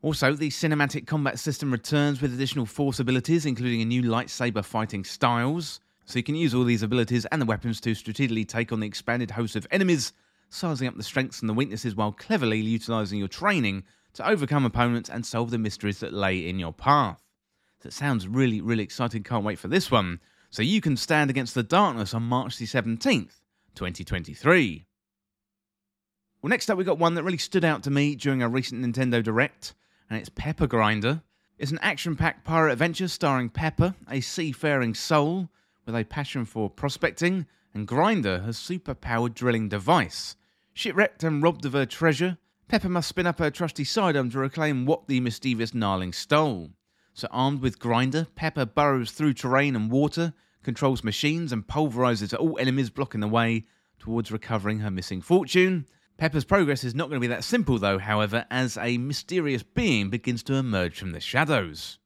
Also, 0.00 0.32
the 0.32 0.48
cinematic 0.48 1.06
combat 1.06 1.38
system 1.38 1.72
returns 1.72 2.22
with 2.22 2.32
additional 2.32 2.66
force 2.66 3.00
abilities, 3.00 3.44
including 3.44 3.82
a 3.82 3.84
new 3.84 4.02
lightsaber 4.02 4.64
fighting 4.64 5.04
styles. 5.04 5.80
So 6.04 6.18
you 6.18 6.22
can 6.22 6.36
use 6.36 6.54
all 6.54 6.64
these 6.64 6.84
abilities 6.84 7.26
and 7.26 7.42
the 7.42 7.46
weapons 7.46 7.80
to 7.82 7.94
strategically 7.94 8.44
take 8.44 8.72
on 8.72 8.80
the 8.80 8.86
expanded 8.86 9.32
host 9.32 9.56
of 9.56 9.66
enemies, 9.70 10.12
sizing 10.50 10.88
up 10.88 10.96
the 10.96 11.02
strengths 11.02 11.40
and 11.40 11.48
the 11.48 11.54
weaknesses 11.54 11.94
while 11.94 12.12
cleverly 12.12 12.60
utilizing 12.60 13.18
your 13.18 13.28
training 13.28 13.84
to 14.14 14.26
overcome 14.26 14.64
opponents 14.64 15.10
and 15.10 15.26
solve 15.26 15.50
the 15.50 15.58
mysteries 15.58 15.98
that 15.98 16.14
lay 16.14 16.48
in 16.48 16.58
your 16.58 16.72
path. 16.72 17.22
That 17.80 17.92
sounds 17.92 18.26
really, 18.26 18.60
really 18.60 18.84
exciting. 18.84 19.22
Can't 19.22 19.44
wait 19.44 19.58
for 19.58 19.68
this 19.68 19.90
one. 19.90 20.20
So 20.50 20.62
you 20.62 20.80
can 20.80 20.96
stand 20.96 21.28
against 21.28 21.54
the 21.54 21.62
darkness 21.62 22.14
on 22.14 22.22
March 22.22 22.56
the 22.56 22.64
17th, 22.64 23.40
2023. 23.74 24.87
Well, 26.40 26.50
next 26.50 26.70
up, 26.70 26.78
we 26.78 26.84
got 26.84 27.00
one 27.00 27.14
that 27.14 27.24
really 27.24 27.36
stood 27.36 27.64
out 27.64 27.82
to 27.82 27.90
me 27.90 28.14
during 28.14 28.42
a 28.42 28.48
recent 28.48 28.80
Nintendo 28.80 29.20
Direct, 29.20 29.74
and 30.08 30.20
it's 30.20 30.28
Pepper 30.28 30.68
Grinder. 30.68 31.20
It's 31.58 31.72
an 31.72 31.80
action 31.82 32.14
packed 32.14 32.44
pirate 32.44 32.74
adventure 32.74 33.08
starring 33.08 33.48
Pepper, 33.48 33.96
a 34.08 34.20
seafaring 34.20 34.94
soul 34.94 35.50
with 35.84 35.96
a 35.96 36.04
passion 36.04 36.44
for 36.44 36.70
prospecting, 36.70 37.46
and 37.74 37.88
Grinder, 37.88 38.38
her 38.38 38.52
super 38.52 38.94
powered 38.94 39.34
drilling 39.34 39.68
device. 39.68 40.36
Shipwrecked 40.74 41.24
and 41.24 41.42
robbed 41.42 41.64
of 41.64 41.72
her 41.72 41.86
treasure, 41.86 42.38
Pepper 42.68 42.88
must 42.88 43.08
spin 43.08 43.26
up 43.26 43.40
her 43.40 43.50
trusty 43.50 43.82
sidearm 43.82 44.30
to 44.30 44.38
reclaim 44.38 44.86
what 44.86 45.08
the 45.08 45.18
mischievous 45.18 45.74
Gnarling 45.74 46.12
stole. 46.12 46.70
So, 47.14 47.26
armed 47.32 47.62
with 47.62 47.80
Grinder, 47.80 48.28
Pepper 48.36 48.64
burrows 48.64 49.10
through 49.10 49.34
terrain 49.34 49.74
and 49.74 49.90
water, 49.90 50.34
controls 50.62 51.02
machines, 51.02 51.50
and 51.50 51.66
pulverizes 51.66 52.32
all 52.32 52.56
enemies 52.60 52.90
blocking 52.90 53.22
the 53.22 53.26
way 53.26 53.66
towards 53.98 54.30
recovering 54.30 54.78
her 54.78 54.90
missing 54.90 55.20
fortune. 55.20 55.86
Pepper's 56.18 56.44
progress 56.44 56.82
is 56.82 56.96
not 56.96 57.08
going 57.08 57.20
to 57.20 57.26
be 57.26 57.32
that 57.32 57.44
simple, 57.44 57.78
though, 57.78 57.98
however, 57.98 58.44
as 58.50 58.76
a 58.76 58.98
mysterious 58.98 59.62
being 59.62 60.10
begins 60.10 60.42
to 60.42 60.54
emerge 60.54 60.98
from 60.98 61.12
the 61.12 61.20
shadows. 61.20 61.98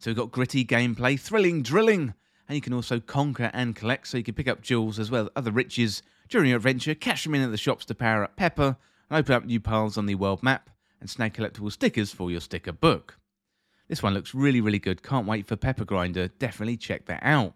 So, 0.00 0.10
we've 0.10 0.16
got 0.16 0.32
gritty 0.32 0.64
gameplay, 0.64 1.18
thrilling 1.18 1.62
drilling, 1.62 2.14
and 2.48 2.56
you 2.56 2.60
can 2.60 2.72
also 2.72 2.98
conquer 2.98 3.50
and 3.54 3.76
collect, 3.76 4.08
so 4.08 4.18
you 4.18 4.24
can 4.24 4.34
pick 4.34 4.48
up 4.48 4.60
jewels 4.60 4.98
as 4.98 5.10
well 5.10 5.26
as 5.26 5.30
other 5.36 5.52
riches 5.52 6.02
during 6.28 6.48
your 6.48 6.56
adventure, 6.56 6.96
cash 6.96 7.22
them 7.22 7.34
in 7.36 7.42
at 7.42 7.52
the 7.52 7.56
shops 7.56 7.84
to 7.86 7.94
power 7.94 8.24
up 8.24 8.36
Pepper, 8.36 8.76
and 9.08 9.18
open 9.18 9.34
up 9.34 9.44
new 9.44 9.60
paths 9.60 9.96
on 9.96 10.06
the 10.06 10.16
world 10.16 10.42
map 10.42 10.68
and 11.00 11.08
snag 11.08 11.34
collectible 11.34 11.70
stickers 11.70 12.12
for 12.12 12.32
your 12.32 12.40
sticker 12.40 12.72
book. 12.72 13.18
This 13.88 14.02
one 14.02 14.14
looks 14.14 14.34
really, 14.34 14.60
really 14.60 14.80
good. 14.80 15.04
Can't 15.04 15.28
wait 15.28 15.46
for 15.46 15.54
Pepper 15.54 15.84
Grinder. 15.84 16.26
Definitely 16.26 16.76
check 16.76 17.06
that 17.06 17.22
out. 17.22 17.54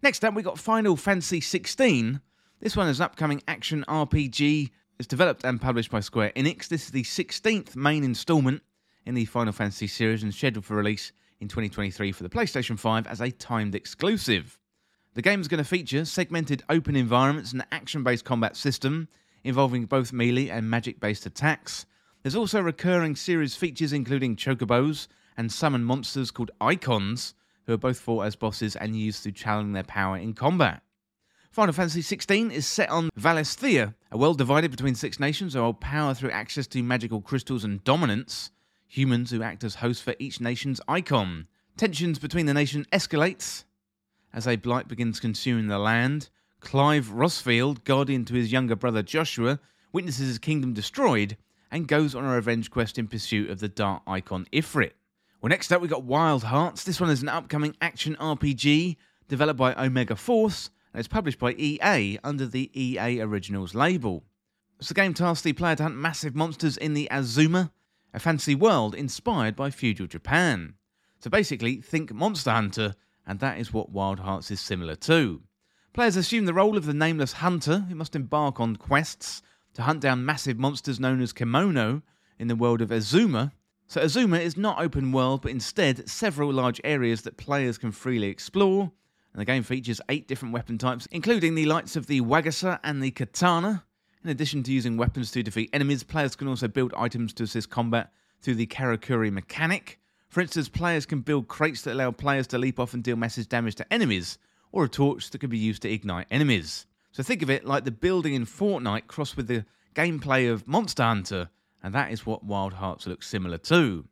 Next 0.00 0.24
up, 0.24 0.32
we 0.34 0.42
got 0.42 0.60
Final 0.60 0.96
Fantasy 0.96 1.40
16. 1.40 2.20
This 2.60 2.76
one 2.76 2.88
is 2.88 3.00
an 3.00 3.04
upcoming 3.04 3.42
action 3.48 3.84
RPG. 3.88 4.70
It's 4.98 5.06
developed 5.06 5.44
and 5.44 5.60
published 5.60 5.92
by 5.92 6.00
Square 6.00 6.32
Enix. 6.34 6.66
This 6.66 6.86
is 6.86 6.90
the 6.90 7.04
16th 7.04 7.76
main 7.76 8.02
installment 8.02 8.62
in 9.06 9.14
the 9.14 9.26
Final 9.26 9.52
Fantasy 9.52 9.86
series 9.86 10.24
and 10.24 10.34
scheduled 10.34 10.64
for 10.64 10.74
release 10.74 11.12
in 11.38 11.46
2023 11.46 12.10
for 12.10 12.24
the 12.24 12.28
PlayStation 12.28 12.76
5 12.76 13.06
as 13.06 13.20
a 13.20 13.30
timed 13.30 13.76
exclusive. 13.76 14.58
The 15.14 15.22
game 15.22 15.40
is 15.40 15.46
going 15.46 15.62
to 15.62 15.68
feature 15.68 16.04
segmented 16.04 16.64
open 16.68 16.96
environments 16.96 17.52
and 17.52 17.62
an 17.62 17.68
action 17.70 18.02
based 18.02 18.24
combat 18.24 18.56
system 18.56 19.06
involving 19.44 19.84
both 19.84 20.12
melee 20.12 20.48
and 20.48 20.68
magic 20.68 20.98
based 20.98 21.26
attacks. 21.26 21.86
There's 22.24 22.34
also 22.34 22.60
recurring 22.60 23.14
series 23.14 23.54
features 23.54 23.92
including 23.92 24.34
chocobos 24.34 25.06
and 25.36 25.52
summon 25.52 25.84
monsters 25.84 26.32
called 26.32 26.50
Eikons, 26.60 27.34
who 27.66 27.74
are 27.74 27.78
both 27.78 28.00
fought 28.00 28.26
as 28.26 28.34
bosses 28.34 28.74
and 28.74 28.96
used 28.96 29.22
to 29.22 29.30
challenge 29.30 29.74
their 29.74 29.84
power 29.84 30.16
in 30.16 30.32
combat. 30.32 30.82
Final 31.50 31.72
Fantasy 31.72 32.02
XVI 32.02 32.52
is 32.52 32.66
set 32.66 32.90
on 32.90 33.10
Valisthea, 33.18 33.94
a 34.12 34.18
world 34.18 34.38
divided 34.38 34.70
between 34.70 34.94
six 34.94 35.18
nations 35.18 35.54
who 35.54 35.60
hold 35.60 35.80
power 35.80 36.14
through 36.14 36.30
access 36.30 36.66
to 36.68 36.82
magical 36.82 37.20
crystals 37.20 37.64
and 37.64 37.82
Dominants. 37.84 38.50
Humans 38.86 39.30
who 39.30 39.42
act 39.42 39.64
as 39.64 39.76
hosts 39.76 40.02
for 40.02 40.14
each 40.18 40.40
nation's 40.40 40.80
Eikon. 40.88 41.46
Tensions 41.76 42.18
between 42.18 42.46
the 42.46 42.54
nation 42.54 42.86
escalates 42.92 43.64
as 44.32 44.46
a 44.46 44.56
blight 44.56 44.88
begins 44.88 45.20
consuming 45.20 45.68
the 45.68 45.78
land, 45.78 46.28
Clive 46.60 47.06
Rosfield, 47.06 47.84
guardian 47.84 48.24
to 48.26 48.34
his 48.34 48.52
younger 48.52 48.76
brother 48.76 49.02
Joshua, 49.02 49.58
witnesses 49.92 50.28
his 50.28 50.38
kingdom 50.38 50.74
destroyed 50.74 51.36
and 51.70 51.88
goes 51.88 52.14
on 52.14 52.24
a 52.24 52.34
revenge 52.34 52.70
quest 52.70 52.98
in 52.98 53.08
pursuit 53.08 53.50
of 53.50 53.60
the 53.60 53.68
dark 53.68 54.02
Eikon 54.06 54.46
Ifrit. 54.52 54.92
Well, 55.40 55.48
next 55.48 55.72
up, 55.72 55.80
we 55.80 55.88
got 55.88 56.02
Wild 56.04 56.44
Hearts. 56.44 56.84
This 56.84 57.00
one 57.00 57.10
is 57.10 57.22
an 57.22 57.28
upcoming 57.28 57.76
action 57.80 58.16
RPG 58.16 58.96
developed 59.28 59.58
by 59.58 59.74
Omega 59.74 60.16
Force, 60.16 60.70
it's 60.98 61.08
published 61.08 61.38
by 61.38 61.52
EA 61.52 62.18
under 62.24 62.46
the 62.46 62.70
EA 62.74 63.20
Originals 63.20 63.74
label. 63.74 64.24
It's 64.80 64.90
a 64.90 64.94
game 64.94 65.14
tasks 65.14 65.42
the 65.42 65.52
player 65.52 65.76
to 65.76 65.84
hunt 65.84 65.96
massive 65.96 66.34
monsters 66.34 66.76
in 66.76 66.94
the 66.94 67.08
Azuma, 67.10 67.72
a 68.12 68.18
fantasy 68.18 68.54
world 68.54 68.94
inspired 68.94 69.54
by 69.54 69.70
feudal 69.70 70.06
Japan. 70.06 70.74
So 71.20 71.30
basically, 71.30 71.76
think 71.76 72.12
Monster 72.12 72.50
Hunter, 72.50 72.94
and 73.26 73.40
that 73.40 73.58
is 73.58 73.72
what 73.72 73.90
Wild 73.90 74.20
Hearts 74.20 74.50
is 74.50 74.60
similar 74.60 74.94
to. 74.96 75.42
Players 75.92 76.16
assume 76.16 76.44
the 76.44 76.54
role 76.54 76.76
of 76.76 76.86
the 76.86 76.94
nameless 76.94 77.32
hunter 77.34 77.86
who 77.88 77.94
must 77.94 78.14
embark 78.14 78.60
on 78.60 78.76
quests 78.76 79.42
to 79.74 79.82
hunt 79.82 80.00
down 80.00 80.24
massive 80.24 80.58
monsters 80.58 81.00
known 81.00 81.20
as 81.20 81.32
kemono 81.32 82.02
in 82.38 82.48
the 82.48 82.56
world 82.56 82.80
of 82.80 82.92
Azuma. 82.92 83.52
So, 83.86 84.00
Azuma 84.00 84.38
is 84.38 84.56
not 84.56 84.80
open 84.80 85.12
world, 85.12 85.42
but 85.42 85.50
instead 85.50 86.08
several 86.08 86.52
large 86.52 86.80
areas 86.84 87.22
that 87.22 87.36
players 87.36 87.78
can 87.78 87.90
freely 87.90 88.28
explore. 88.28 88.92
And 89.32 89.40
the 89.40 89.44
game 89.44 89.62
features 89.62 90.00
eight 90.08 90.26
different 90.26 90.54
weapon 90.54 90.78
types, 90.78 91.06
including 91.10 91.54
the 91.54 91.66
lights 91.66 91.96
of 91.96 92.06
the 92.06 92.20
Wagasa 92.20 92.80
and 92.82 93.02
the 93.02 93.10
Katana. 93.10 93.84
In 94.24 94.30
addition 94.30 94.62
to 94.64 94.72
using 94.72 94.96
weapons 94.96 95.30
to 95.30 95.42
defeat 95.42 95.70
enemies, 95.72 96.02
players 96.02 96.34
can 96.34 96.48
also 96.48 96.68
build 96.68 96.92
items 96.96 97.32
to 97.34 97.44
assist 97.44 97.70
combat 97.70 98.12
through 98.40 98.56
the 98.56 98.66
Karakuri 98.66 99.30
mechanic. 99.30 100.00
For 100.28 100.40
instance, 100.40 100.68
players 100.68 101.06
can 101.06 101.20
build 101.20 101.48
crates 101.48 101.82
that 101.82 101.94
allow 101.94 102.10
players 102.10 102.46
to 102.48 102.58
leap 102.58 102.78
off 102.78 102.94
and 102.94 103.02
deal 103.02 103.16
massive 103.16 103.48
damage 103.48 103.76
to 103.76 103.92
enemies, 103.92 104.38
or 104.72 104.84
a 104.84 104.88
torch 104.88 105.30
that 105.30 105.38
can 105.38 105.50
be 105.50 105.58
used 105.58 105.82
to 105.82 105.90
ignite 105.90 106.26
enemies. 106.30 106.86
So 107.12 107.22
think 107.22 107.42
of 107.42 107.50
it 107.50 107.64
like 107.64 107.84
the 107.84 107.90
building 107.90 108.34
in 108.34 108.44
Fortnite 108.44 109.06
crossed 109.06 109.36
with 109.36 109.46
the 109.46 109.64
gameplay 109.94 110.52
of 110.52 110.68
Monster 110.68 111.04
Hunter, 111.04 111.50
and 111.82 111.94
that 111.94 112.12
is 112.12 112.26
what 112.26 112.44
Wild 112.44 112.74
Hearts 112.74 113.06
looks 113.06 113.26
similar 113.26 113.58
to. 113.58 114.04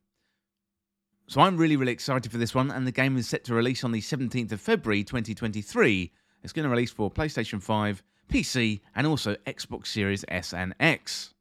So 1.28 1.40
I'm 1.40 1.56
really, 1.56 1.76
really 1.76 1.92
excited 1.92 2.30
for 2.30 2.38
this 2.38 2.54
one, 2.54 2.70
and 2.70 2.86
the 2.86 2.92
game 2.92 3.16
is 3.16 3.28
set 3.28 3.42
to 3.44 3.54
release 3.54 3.82
on 3.82 3.90
the 3.90 4.00
17th 4.00 4.52
of 4.52 4.60
February 4.60 5.02
2023. 5.02 6.12
It's 6.44 6.52
going 6.52 6.62
to 6.62 6.70
release 6.70 6.92
for 6.92 7.10
PlayStation 7.10 7.60
5, 7.60 8.00
PC, 8.30 8.80
and 8.94 9.08
also 9.08 9.34
Xbox 9.44 9.88
Series 9.88 10.24
S 10.28 10.54
and 10.54 10.72
X. 10.78 11.34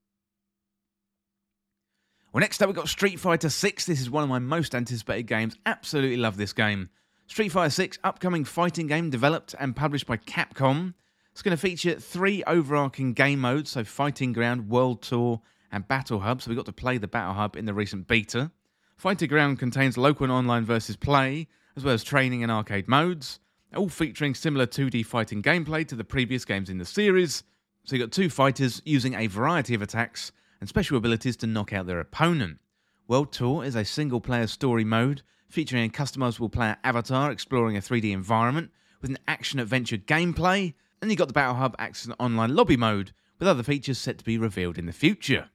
Well, 2.34 2.42
next 2.42 2.64
up 2.64 2.68
we've 2.68 2.76
got 2.76 2.90
Street 2.90 3.20
Fighter 3.20 3.50
6. 3.50 3.86
This 3.86 4.02
is 4.02 4.10
one 4.10 4.24
of 4.24 4.30
my 4.30 4.40
most 4.40 4.74
anticipated 4.74 5.28
games. 5.28 5.56
Absolutely 5.68 6.18
love 6.18 6.36
this 6.36 6.52
game. 6.52 6.90
Street 7.28 7.50
Fighter 7.50 7.70
6, 7.70 8.00
upcoming 8.04 8.44
fighting 8.44 8.88
game 8.88 9.12
developed 9.12 9.54
and 9.60 9.76
published 9.76 10.08
by 10.08 10.18
Capcom. 10.18 10.96
It's 11.32 11.44
going 11.44 11.56
to 11.56 11.62
feature 11.62 12.00
three 12.00 12.44
overarching 12.46 13.14
game 13.14 13.40
modes, 13.40 13.70
so 13.70 13.84
Fighting 13.84 14.34
Ground, 14.34 14.68
World 14.68 15.04
Tour, 15.04 15.42
and 15.72 15.88
Battle 15.88 16.22
Hub. 16.22 16.42
So 16.42 16.50
we 16.50 16.56
got 16.56 16.66
to 16.66 16.74
play 16.74 16.98
the 16.98 17.08
Battle 17.08 17.36
Hub 17.36 17.56
in 17.56 17.66
the 17.66 17.74
recent 17.74 18.08
beta. 18.08 18.52
Fighting 18.98 19.28
Ground 19.28 19.60
contains 19.60 19.98
local 19.98 20.24
and 20.24 20.32
online 20.32 20.66
versus 20.66 20.96
play, 20.96 21.48
as 21.76 21.84
well 21.84 21.94
as 21.94 22.04
training 22.04 22.44
and 22.44 22.52
arcade 22.52 22.88
modes, 22.88 23.40
all 23.76 23.90
featuring 23.90 24.34
similar 24.34 24.66
2D 24.66 25.06
fighting 25.06 25.44
gameplay 25.44 25.86
to 25.88 25.96
the 25.96 26.04
previous 26.04 26.46
games 26.46 26.70
in 26.70 26.78
the 26.78 26.86
series. 26.86 27.44
So 27.84 27.96
you've 27.96 28.08
got 28.08 28.14
two 28.14 28.30
fighters 28.30 28.82
using 28.86 29.14
a 29.14 29.28
variety 29.28 29.76
of 29.76 29.82
attacks 29.82 30.32
and 30.60 30.70
special 30.70 30.98
abilities 30.98 31.36
to 31.38 31.48
knock 31.48 31.74
out 31.74 31.88
their 31.88 32.00
opponent. 32.00 32.60
World 33.08 33.32
Tour 33.32 33.64
is 33.64 33.76
a 33.76 33.86
single 33.86 34.22
player 34.22 34.48
story 34.48 34.86
mode 34.86 35.22
featuring 35.50 35.86
a 35.86 35.90
customizable 35.90 36.52
player 36.52 36.78
avatar 36.84 37.32
exploring 37.32 37.78
a 37.78 37.82
3D 37.82 38.12
environment 38.12 38.72
with 39.02 39.12
an 39.12 39.20
action 39.28 39.60
adventure 39.60 39.98
gameplay. 39.98 40.74
And 41.02 41.12
you've 41.12 41.20
got 41.20 41.28
the 41.28 41.34
Battle 41.34 41.56
Hub 41.56 41.76
Access 41.78 42.16
online 42.18 42.56
lobby 42.56 42.78
mode 42.78 43.12
with 43.38 43.48
other 43.48 43.62
features 43.62 44.00
set 44.00 44.18
to 44.18 44.24
be 44.24 44.38
revealed 44.38 44.78
in 44.78 44.86
the 44.86 44.94
future. 44.94 45.50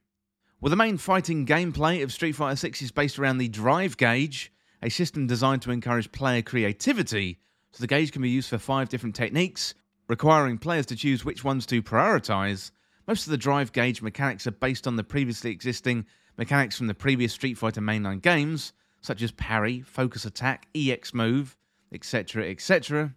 Well, 0.61 0.69
the 0.69 0.75
main 0.75 0.97
fighting 0.97 1.47
gameplay 1.47 2.03
of 2.03 2.13
Street 2.13 2.33
Fighter 2.33 2.55
6 2.55 2.83
is 2.83 2.91
based 2.91 3.17
around 3.17 3.39
the 3.39 3.47
drive 3.47 3.97
gauge, 3.97 4.53
a 4.83 4.89
system 4.89 5.25
designed 5.25 5.63
to 5.63 5.71
encourage 5.71 6.11
player 6.11 6.43
creativity. 6.43 7.39
So 7.71 7.81
the 7.81 7.87
gauge 7.87 8.11
can 8.11 8.21
be 8.21 8.29
used 8.29 8.47
for 8.47 8.59
five 8.59 8.87
different 8.87 9.15
techniques, 9.15 9.73
requiring 10.07 10.59
players 10.59 10.85
to 10.87 10.95
choose 10.95 11.25
which 11.25 11.43
ones 11.43 11.65
to 11.65 11.81
prioritize. 11.81 12.69
Most 13.07 13.25
of 13.25 13.31
the 13.31 13.39
drive 13.39 13.71
gauge 13.71 14.03
mechanics 14.03 14.45
are 14.45 14.51
based 14.51 14.85
on 14.85 14.97
the 14.97 15.03
previously 15.03 15.49
existing 15.49 16.05
mechanics 16.37 16.77
from 16.77 16.85
the 16.85 16.93
previous 16.93 17.33
Street 17.33 17.57
Fighter 17.57 17.81
mainline 17.81 18.21
games, 18.21 18.71
such 19.01 19.23
as 19.23 19.31
parry, 19.31 19.81
focus 19.81 20.25
attack, 20.25 20.67
EX 20.75 21.11
move, 21.11 21.57
etc., 21.91 22.47
etc., 22.47 23.15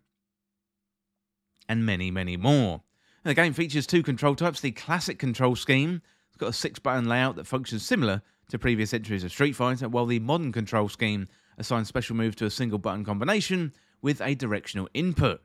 and 1.68 1.84
many, 1.84 2.10
many 2.10 2.38
more. 2.38 2.84
And 3.22 3.30
the 3.30 3.34
game 3.34 3.52
features 3.52 3.86
two 3.86 4.02
control 4.02 4.34
types 4.34 4.60
the 4.60 4.70
classic 4.70 5.18
control 5.18 5.56
scheme, 5.56 6.00
it's 6.34 6.40
got 6.40 6.48
a 6.48 6.52
six 6.52 6.80
button 6.80 7.08
layout 7.08 7.36
that 7.36 7.46
functions 7.46 7.86
similar 7.86 8.20
to 8.48 8.58
previous 8.58 8.92
entries 8.92 9.22
of 9.22 9.30
Street 9.30 9.52
Fighter, 9.52 9.88
while 9.88 10.04
the 10.04 10.18
modern 10.18 10.50
control 10.50 10.88
scheme 10.88 11.28
assigns 11.58 11.86
special 11.86 12.16
moves 12.16 12.34
to 12.34 12.44
a 12.44 12.50
single 12.50 12.78
button 12.78 13.04
combination 13.04 13.72
with 14.02 14.20
a 14.20 14.34
directional 14.34 14.88
input. 14.94 15.40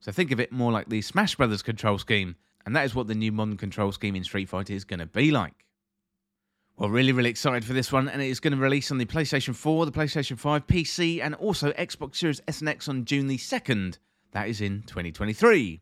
So 0.00 0.10
think 0.10 0.32
of 0.32 0.40
it 0.40 0.50
more 0.50 0.72
like 0.72 0.88
the 0.88 1.00
Smash 1.00 1.36
Brothers 1.36 1.62
control 1.62 1.98
scheme, 1.98 2.34
and 2.66 2.74
that 2.74 2.84
is 2.84 2.96
what 2.96 3.06
the 3.06 3.14
new 3.14 3.30
modern 3.30 3.56
control 3.56 3.92
scheme 3.92 4.16
in 4.16 4.24
Street 4.24 4.48
Fighter 4.48 4.72
is 4.72 4.84
going 4.84 4.98
to 4.98 5.06
be 5.06 5.30
like. 5.30 5.64
Well, 6.76 6.90
really, 6.90 7.12
really 7.12 7.30
excited 7.30 7.64
for 7.64 7.72
this 7.72 7.92
one, 7.92 8.08
and 8.08 8.20
it 8.20 8.26
is 8.26 8.40
going 8.40 8.56
to 8.56 8.60
release 8.60 8.90
on 8.90 8.98
the 8.98 9.06
PlayStation 9.06 9.54
4, 9.54 9.86
the 9.86 9.92
PlayStation 9.92 10.36
5, 10.36 10.66
PC, 10.66 11.22
and 11.22 11.36
also 11.36 11.70
Xbox 11.74 12.16
Series 12.16 12.42
S 12.48 12.58
and 12.58 12.68
X 12.68 12.88
on 12.88 13.04
June 13.04 13.28
the 13.28 13.38
2nd. 13.38 13.98
That 14.32 14.48
is 14.48 14.60
in 14.60 14.82
2023. 14.82 15.80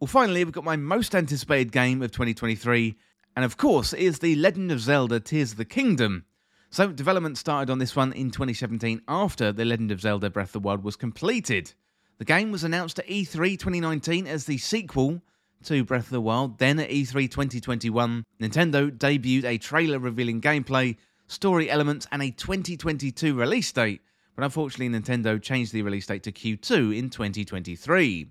Well, 0.00 0.08
finally, 0.08 0.42
we've 0.42 0.54
got 0.54 0.64
my 0.64 0.76
most 0.76 1.14
anticipated 1.14 1.72
game 1.72 2.00
of 2.00 2.10
2023, 2.10 2.96
and 3.36 3.44
of 3.44 3.56
course, 3.56 3.92
is 3.92 4.18
The 4.18 4.36
Legend 4.36 4.70
of 4.70 4.80
Zelda 4.80 5.20
Tears 5.20 5.52
of 5.52 5.58
the 5.58 5.64
Kingdom. 5.64 6.24
So, 6.70 6.92
development 6.92 7.38
started 7.38 7.70
on 7.70 7.78
this 7.78 7.94
one 7.94 8.12
in 8.12 8.30
2017 8.30 9.02
after 9.06 9.52
The 9.52 9.64
Legend 9.64 9.90
of 9.90 10.00
Zelda 10.00 10.30
Breath 10.30 10.48
of 10.48 10.52
the 10.52 10.60
Wild 10.60 10.84
was 10.84 10.96
completed. 10.96 11.72
The 12.18 12.24
game 12.24 12.52
was 12.52 12.64
announced 12.64 12.98
at 12.98 13.08
E3 13.08 13.58
2019 13.58 14.26
as 14.26 14.44
the 14.44 14.58
sequel 14.58 15.22
to 15.64 15.84
Breath 15.84 16.04
of 16.04 16.10
the 16.10 16.20
Wild. 16.20 16.58
Then 16.58 16.78
at 16.78 16.90
E3 16.90 17.30
2021, 17.30 18.24
Nintendo 18.40 18.90
debuted 18.90 19.44
a 19.44 19.58
trailer 19.58 19.98
revealing 19.98 20.40
gameplay, 20.40 20.96
story 21.26 21.70
elements, 21.70 22.06
and 22.12 22.22
a 22.22 22.30
2022 22.30 23.34
release 23.34 23.72
date, 23.72 24.00
but 24.36 24.44
unfortunately, 24.44 24.88
Nintendo 24.88 25.40
changed 25.40 25.72
the 25.72 25.82
release 25.82 26.06
date 26.06 26.22
to 26.24 26.32
Q2 26.32 26.96
in 26.96 27.10
2023. 27.10 28.28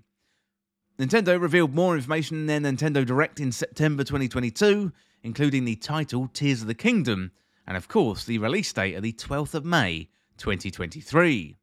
Nintendo 0.98 1.40
revealed 1.40 1.74
more 1.74 1.96
information 1.96 2.36
in 2.36 2.46
their 2.46 2.60
Nintendo 2.60 3.04
Direct 3.04 3.40
in 3.40 3.50
September 3.50 4.04
2022, 4.04 4.92
including 5.24 5.64
the 5.64 5.74
title 5.74 6.28
Tears 6.32 6.60
of 6.60 6.68
the 6.68 6.74
Kingdom, 6.74 7.32
and 7.66 7.76
of 7.76 7.88
course 7.88 8.24
the 8.24 8.38
release 8.38 8.72
date 8.72 8.94
of 8.94 9.02
the 9.02 9.12
12th 9.12 9.54
of 9.54 9.64
May 9.64 10.08
2023. 10.38 11.56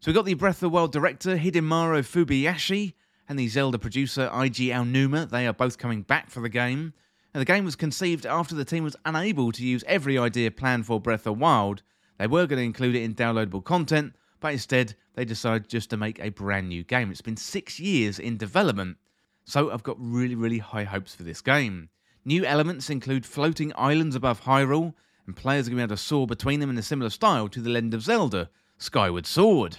So 0.00 0.10
we 0.10 0.14
got 0.14 0.24
the 0.24 0.32
Breath 0.32 0.56
of 0.56 0.60
the 0.60 0.68
Wild 0.70 0.90
director 0.90 1.36
Hidemaro 1.36 2.00
Fujibayashi 2.00 2.94
and 3.28 3.38
the 3.38 3.48
Zelda 3.48 3.78
producer 3.78 4.30
Eiji 4.32 4.68
Aonuma. 4.68 5.28
They 5.28 5.46
are 5.46 5.52
both 5.52 5.76
coming 5.76 6.00
back 6.00 6.30
for 6.30 6.40
the 6.40 6.48
game. 6.48 6.94
And 7.34 7.42
the 7.42 7.44
game 7.44 7.66
was 7.66 7.76
conceived 7.76 8.24
after 8.24 8.54
the 8.54 8.64
team 8.64 8.84
was 8.84 8.96
unable 9.04 9.52
to 9.52 9.66
use 9.66 9.84
every 9.86 10.16
idea 10.16 10.50
planned 10.50 10.86
for 10.86 10.98
Breath 10.98 11.20
of 11.20 11.24
the 11.24 11.32
Wild. 11.34 11.82
They 12.18 12.26
were 12.26 12.46
going 12.46 12.58
to 12.58 12.64
include 12.64 12.94
it 12.94 13.02
in 13.02 13.14
downloadable 13.14 13.62
content, 13.62 14.14
but 14.40 14.52
instead 14.52 14.94
they 15.14 15.24
decided 15.24 15.68
just 15.68 15.90
to 15.90 15.96
make 15.96 16.20
a 16.20 16.30
brand 16.30 16.68
new 16.68 16.84
game. 16.84 17.10
It's 17.10 17.20
been 17.20 17.36
six 17.36 17.80
years 17.80 18.18
in 18.18 18.36
development, 18.36 18.96
so 19.44 19.70
I've 19.70 19.82
got 19.82 19.96
really, 19.98 20.34
really 20.34 20.58
high 20.58 20.84
hopes 20.84 21.14
for 21.14 21.22
this 21.22 21.40
game. 21.40 21.88
New 22.24 22.44
elements 22.44 22.90
include 22.90 23.24
floating 23.24 23.72
islands 23.76 24.14
above 24.14 24.42
Hyrule, 24.42 24.94
and 25.26 25.36
players 25.36 25.66
are 25.66 25.70
going 25.70 25.78
to 25.78 25.80
be 25.80 25.84
able 25.84 25.96
to 25.96 26.02
soar 26.02 26.26
between 26.26 26.60
them 26.60 26.70
in 26.70 26.78
a 26.78 26.82
similar 26.82 27.10
style 27.10 27.48
to 27.48 27.60
The 27.60 27.70
Legend 27.70 27.94
of 27.94 28.02
Zelda 28.02 28.50
Skyward 28.78 29.26
Sword. 29.26 29.78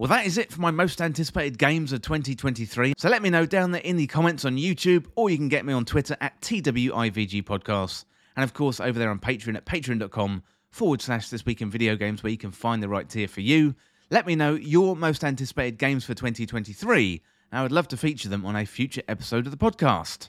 Well, 0.00 0.08
that 0.08 0.24
is 0.24 0.38
it 0.38 0.50
for 0.50 0.62
my 0.62 0.70
most 0.70 1.02
anticipated 1.02 1.58
games 1.58 1.92
of 1.92 2.00
2023. 2.00 2.94
So 2.96 3.10
let 3.10 3.20
me 3.20 3.28
know 3.28 3.44
down 3.44 3.72
there 3.72 3.82
in 3.82 3.96
the 3.96 4.06
comments 4.06 4.46
on 4.46 4.56
YouTube, 4.56 5.04
or 5.14 5.28
you 5.28 5.36
can 5.36 5.50
get 5.50 5.66
me 5.66 5.74
on 5.74 5.84
Twitter 5.84 6.16
at 6.22 6.40
TWIVG 6.40 7.44
Podcasts. 7.44 8.06
And 8.34 8.42
of 8.42 8.54
course, 8.54 8.80
over 8.80 8.98
there 8.98 9.10
on 9.10 9.18
Patreon 9.18 9.56
at 9.56 9.66
patreon.com 9.66 10.42
forward 10.70 11.02
slash 11.02 11.28
this 11.28 11.44
week 11.44 11.60
in 11.60 11.70
video 11.70 11.96
games, 11.96 12.22
where 12.22 12.30
you 12.30 12.38
can 12.38 12.52
find 12.52 12.82
the 12.82 12.88
right 12.88 13.08
tier 13.08 13.28
for 13.28 13.40
you. 13.40 13.74
Let 14.10 14.26
me 14.26 14.34
know 14.34 14.54
your 14.54 14.96
most 14.96 15.22
anticipated 15.24 15.78
games 15.78 16.04
for 16.04 16.14
2023. 16.14 17.22
I 17.52 17.62
would 17.62 17.72
love 17.72 17.88
to 17.88 17.96
feature 17.96 18.28
them 18.28 18.46
on 18.46 18.56
a 18.56 18.64
future 18.64 19.02
episode 19.08 19.46
of 19.46 19.50
the 19.50 19.58
podcast. 19.58 20.28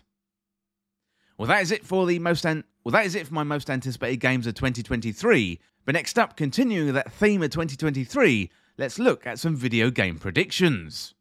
Well, 1.38 1.48
that 1.48 1.62
is 1.62 1.71
it 1.71 1.86
for 1.86 2.05
the 2.05 2.19
most 2.19 2.45
an- 2.45 2.63
well, 2.83 2.91
that 2.93 3.05
is 3.05 3.15
it 3.15 3.27
for 3.27 3.33
my 3.33 3.43
most 3.43 3.69
anticipated 3.69 4.17
games 4.17 4.48
of 4.48 4.55
2023. 4.55 5.60
But 5.86 5.95
next 5.95 6.19
up, 6.19 6.38
continuing 6.38 6.93
that 6.93 7.12
theme 7.12 7.41
of 7.41 7.50
2023, 7.51 8.50
let's 8.77 9.00
look 9.00 9.25
at 9.25 9.39
some 9.39 9.55
video 9.55 9.89
game 9.89 10.17
predictions. 10.17 11.15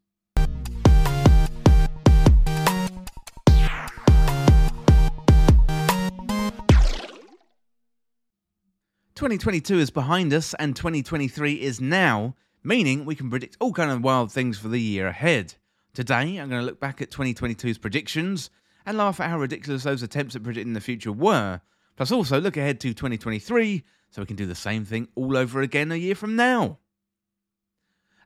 Twenty 9.21 9.37
twenty 9.37 9.61
two 9.61 9.77
is 9.77 9.91
behind 9.91 10.33
us 10.33 10.55
and 10.55 10.75
twenty 10.75 11.03
twenty 11.03 11.27
three 11.27 11.61
is 11.61 11.79
now, 11.79 12.35
meaning 12.63 13.05
we 13.05 13.13
can 13.13 13.29
predict 13.29 13.55
all 13.59 13.71
kind 13.71 13.91
of 13.91 14.03
wild 14.03 14.31
things 14.31 14.57
for 14.57 14.67
the 14.67 14.81
year 14.81 15.05
ahead. 15.05 15.53
Today 15.93 16.37
I'm 16.37 16.49
going 16.49 16.59
to 16.59 16.65
look 16.65 16.79
back 16.79 17.03
at 17.03 17.11
2022's 17.11 17.77
predictions 17.77 18.49
and 18.83 18.97
laugh 18.97 19.19
at 19.19 19.29
how 19.29 19.37
ridiculous 19.37 19.83
those 19.83 20.01
attempts 20.01 20.35
at 20.35 20.41
predicting 20.41 20.73
the 20.73 20.81
future 20.81 21.11
were, 21.11 21.61
plus 21.97 22.11
also 22.11 22.41
look 22.41 22.57
ahead 22.57 22.79
to 22.79 22.95
2023 22.95 23.83
so 24.09 24.23
we 24.23 24.25
can 24.25 24.35
do 24.35 24.47
the 24.47 24.55
same 24.55 24.85
thing 24.85 25.07
all 25.13 25.37
over 25.37 25.61
again 25.61 25.91
a 25.91 25.97
year 25.97 26.15
from 26.15 26.35
now. 26.35 26.79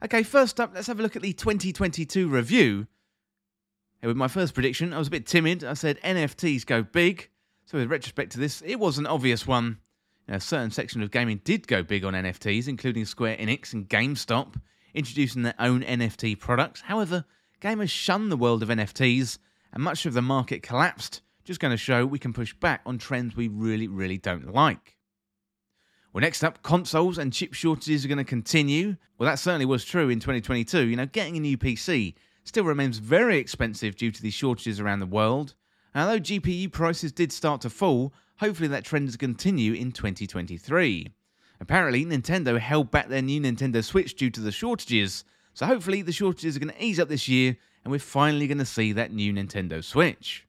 Okay, 0.02 0.24
first 0.24 0.62
up, 0.62 0.72
let's 0.74 0.88
have 0.88 1.02
a 1.02 1.04
look 1.04 1.18
at 1.18 1.22
the 1.22 1.34
2022 1.34 2.30
review. 2.30 2.88
And 4.02 4.08
with 4.08 4.16
my 4.16 4.30
first 4.30 4.54
prediction, 4.54 4.94
I 4.94 5.00
was 5.00 5.10
a 5.10 5.12
bit 5.12 5.25
timid. 5.25 5.62
I 5.62 5.74
said 5.74 6.00
NFTs 6.04 6.66
go 6.66 6.84
big. 6.84 7.30
So, 7.66 7.80
with 7.80 7.92
retrospect 7.92 8.32
to 8.32 8.40
this, 8.40 8.62
it 8.66 8.80
was 8.80 8.98
an 8.98 9.08
obvious 9.08 9.46
one. 9.46 9.80
A 10.27 10.39
certain 10.39 10.72
section 10.72 11.03
of 11.03 11.12
gaming 11.12 11.41
did 11.44 11.67
go 11.67 11.84
big 11.84 12.03
on 12.03 12.13
NFTs, 12.13 12.67
including 12.67 13.05
Square 13.05 13.38
Enix 13.38 13.74
and 13.74 13.88
GameStop, 13.88 14.55
introducing 14.94 15.44
their 15.44 15.55
own 15.60 15.84
NFT 15.84 16.39
products. 16.39 16.82
However, 16.82 17.25
gamers 17.62 17.89
shunned 17.89 18.32
the 18.32 18.38
world 18.38 18.63
of 18.63 18.70
NFTs, 18.70 19.38
and 19.74 19.84
much 19.84 20.05
of 20.05 20.13
the 20.13 20.22
market 20.22 20.63
collapsed, 20.63 21.22
just 21.44 21.60
going 21.60 21.72
to 21.72 21.77
show 21.77 22.05
we 22.05 22.17
can 22.17 22.34
push 22.34 22.53
back 22.53 22.82
on 22.86 22.98
trends 22.98 23.36
we 23.36 23.48
really, 23.48 23.88
really 23.88 24.17
don't 24.17 24.53
like. 24.53 24.98
Well, 26.12 26.22
next 26.22 26.44
up, 26.44 26.63
consoles 26.63 27.17
and 27.17 27.34
chip 27.34 27.53
shortages 27.53 28.05
are 28.05 28.08
going 28.08 28.17
to 28.20 28.24
continue. 28.24 28.96
Well, 29.17 29.29
that 29.29 29.38
certainly 29.38 29.65
was 29.65 29.84
true 29.84 30.10
in 30.10 30.22
2022. 30.22 30.88
You 30.88 30.96
know, 30.96 31.05
getting 31.05 31.36
a 31.36 31.41
new 31.41 31.58
PC 31.58 32.15
still 32.46 32.63
remains 32.63 33.00
very 33.00 33.38
expensive 33.38 33.98
due 33.98 34.12
to 34.12 34.22
these 34.22 34.34
shortages 34.34 34.79
around 34.79 35.01
the 35.01 35.05
world. 35.05 35.55
And 35.94 36.03
although 36.03 36.22
GPU 36.22 36.72
prices 36.72 37.12
did 37.12 37.32
start 37.34 37.62
to 37.62 37.70
fall, 37.70 38.13
hopefully 38.38 38.68
that 38.70 38.84
trend 38.84 39.10
will 39.10 39.18
continue 39.18 39.74
in 39.74 39.92
2023. 39.92 41.12
Apparently, 41.60 42.06
Nintendo 42.06 42.60
held 42.60 42.92
back 42.92 43.08
their 43.08 43.22
new 43.22 43.39
Nintendo 43.42 43.84
Switch 43.84 44.15
due 44.15 44.30
to 44.30 44.42
the 44.42 44.51
shortages, 44.51 45.24
so 45.54 45.65
hopefully 45.65 46.01
the 46.01 46.12
shortages 46.12 46.56
are 46.56 46.60
going 46.60 46.74
to 46.74 46.84
ease 46.84 47.00
up 47.00 47.08
this 47.08 47.30
year 47.30 47.56
and 47.84 47.92
we're 47.92 48.00
finally 48.00 48.48
going 48.48 48.58
to 48.58 48.65
see 48.65 48.92
that 48.92 49.13
new 49.13 49.32
Nintendo 49.32 49.84
Switch. 49.84 50.46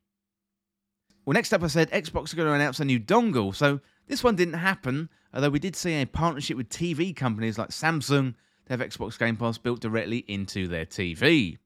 Well, 1.25 1.35
next 1.35 1.53
up, 1.53 1.63
I 1.63 1.67
said 1.67 1.91
Xbox 1.91 2.33
are 2.33 2.37
going 2.37 2.49
to 2.49 2.55
announce 2.55 2.81
a 2.81 2.85
new 2.85 2.99
dongle, 2.99 3.55
so 3.55 3.81
this 4.07 4.25
one 4.25 4.37
didn't 4.37 4.55
happen, 4.55 5.09
although 5.35 5.51
we 5.51 5.59
did 5.59 5.77
see 5.77 6.01
a 6.01 6.07
partnership 6.07 6.57
with 6.57 6.71
TV 6.71 7.15
companies 7.15 7.59
like 7.59 7.71
Samsung 7.71 8.35
to 8.67 8.73
have 8.73 8.81
Xbox 8.81 9.19
Game 9.19 9.37
Pass 9.37 9.59
built 9.59 9.81
directly 9.81 10.25
into 10.29 10.67
their 10.67 10.87
TV. 10.87 11.59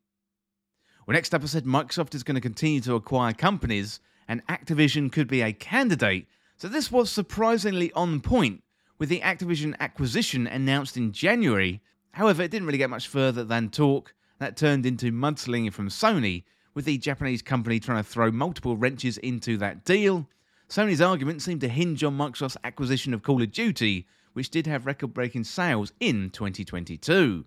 Well, 1.07 1.15
next 1.15 1.35
up, 1.35 1.43
I 1.43 1.47
said 1.47 1.65
Microsoft 1.65 2.15
is 2.15 2.23
going 2.23 2.35
to 2.35 2.41
continue 2.41 2.81
to 2.83 2.95
acquire 2.95 3.33
companies, 3.33 4.00
and 4.31 4.47
Activision 4.47 5.11
could 5.11 5.27
be 5.27 5.43
a 5.43 5.53
candidate. 5.53 6.29
So 6.57 6.69
this 6.69 6.93
was 6.93 7.11
surprisingly 7.11 7.93
on 7.95 8.21
point, 8.21 8.63
with 8.97 9.09
the 9.09 9.23
Activision 9.23 9.75
acquisition 9.81 10.47
announced 10.47 10.97
in 10.97 11.11
January. 11.11 11.81
However, 12.13 12.45
it 12.45 12.53
didn't 12.53 12.67
really 12.67 12.79
get 12.79 12.91
much 12.91 13.09
further 13.09 13.43
than 13.43 13.71
talk. 13.71 14.15
That 14.39 14.57
turned 14.57 14.87
into 14.87 15.11
mudslinging 15.11 15.73
from 15.73 15.89
Sony, 15.89 16.45
with 16.75 16.85
the 16.85 16.97
Japanese 16.97 17.43
company 17.43 17.81
trying 17.81 18.05
to 18.05 18.09
throw 18.09 18.31
multiple 18.31 18.77
wrenches 18.77 19.19
into 19.19 19.57
that 19.57 19.85
deal. 19.85 20.29
Sony's 20.69 21.01
argument 21.01 21.43
seemed 21.43 21.63
to 21.63 21.69
hinge 21.69 22.05
on 22.05 22.17
Microsoft's 22.17 22.57
acquisition 22.63 23.13
of 23.13 23.25
Call 23.25 23.43
of 23.43 23.51
Duty, 23.51 24.07
which 24.35 24.51
did 24.51 24.69
have 24.69 24.87
record 24.87 25.13
breaking 25.13 25.43
sales 25.43 25.93
in 25.99 26.31
2022. 26.31 27.47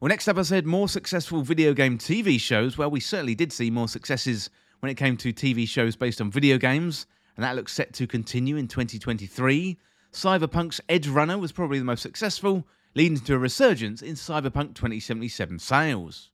Well, 0.00 0.10
next 0.10 0.28
up, 0.28 0.38
I 0.38 0.42
said 0.42 0.64
more 0.64 0.88
successful 0.88 1.42
video 1.42 1.74
game 1.74 1.98
TV 1.98 2.38
shows. 2.38 2.78
Well, 2.78 2.88
we 2.88 3.00
certainly 3.00 3.34
did 3.34 3.52
see 3.52 3.68
more 3.68 3.88
successes 3.88 4.48
when 4.78 4.90
it 4.90 4.94
came 4.94 5.16
to 5.16 5.32
TV 5.32 5.66
shows 5.66 5.96
based 5.96 6.20
on 6.20 6.30
video 6.30 6.56
games, 6.56 7.06
and 7.36 7.42
that 7.42 7.56
looks 7.56 7.72
set 7.72 7.94
to 7.94 8.06
continue 8.06 8.56
in 8.56 8.68
2023. 8.68 9.76
Cyberpunk's 10.12 10.80
Edge 10.88 11.08
Runner 11.08 11.36
was 11.36 11.50
probably 11.50 11.80
the 11.80 11.84
most 11.84 12.02
successful, 12.02 12.64
leading 12.94 13.18
to 13.18 13.34
a 13.34 13.38
resurgence 13.38 14.00
in 14.00 14.14
Cyberpunk 14.14 14.76
2077 14.76 15.58
sales. 15.58 16.30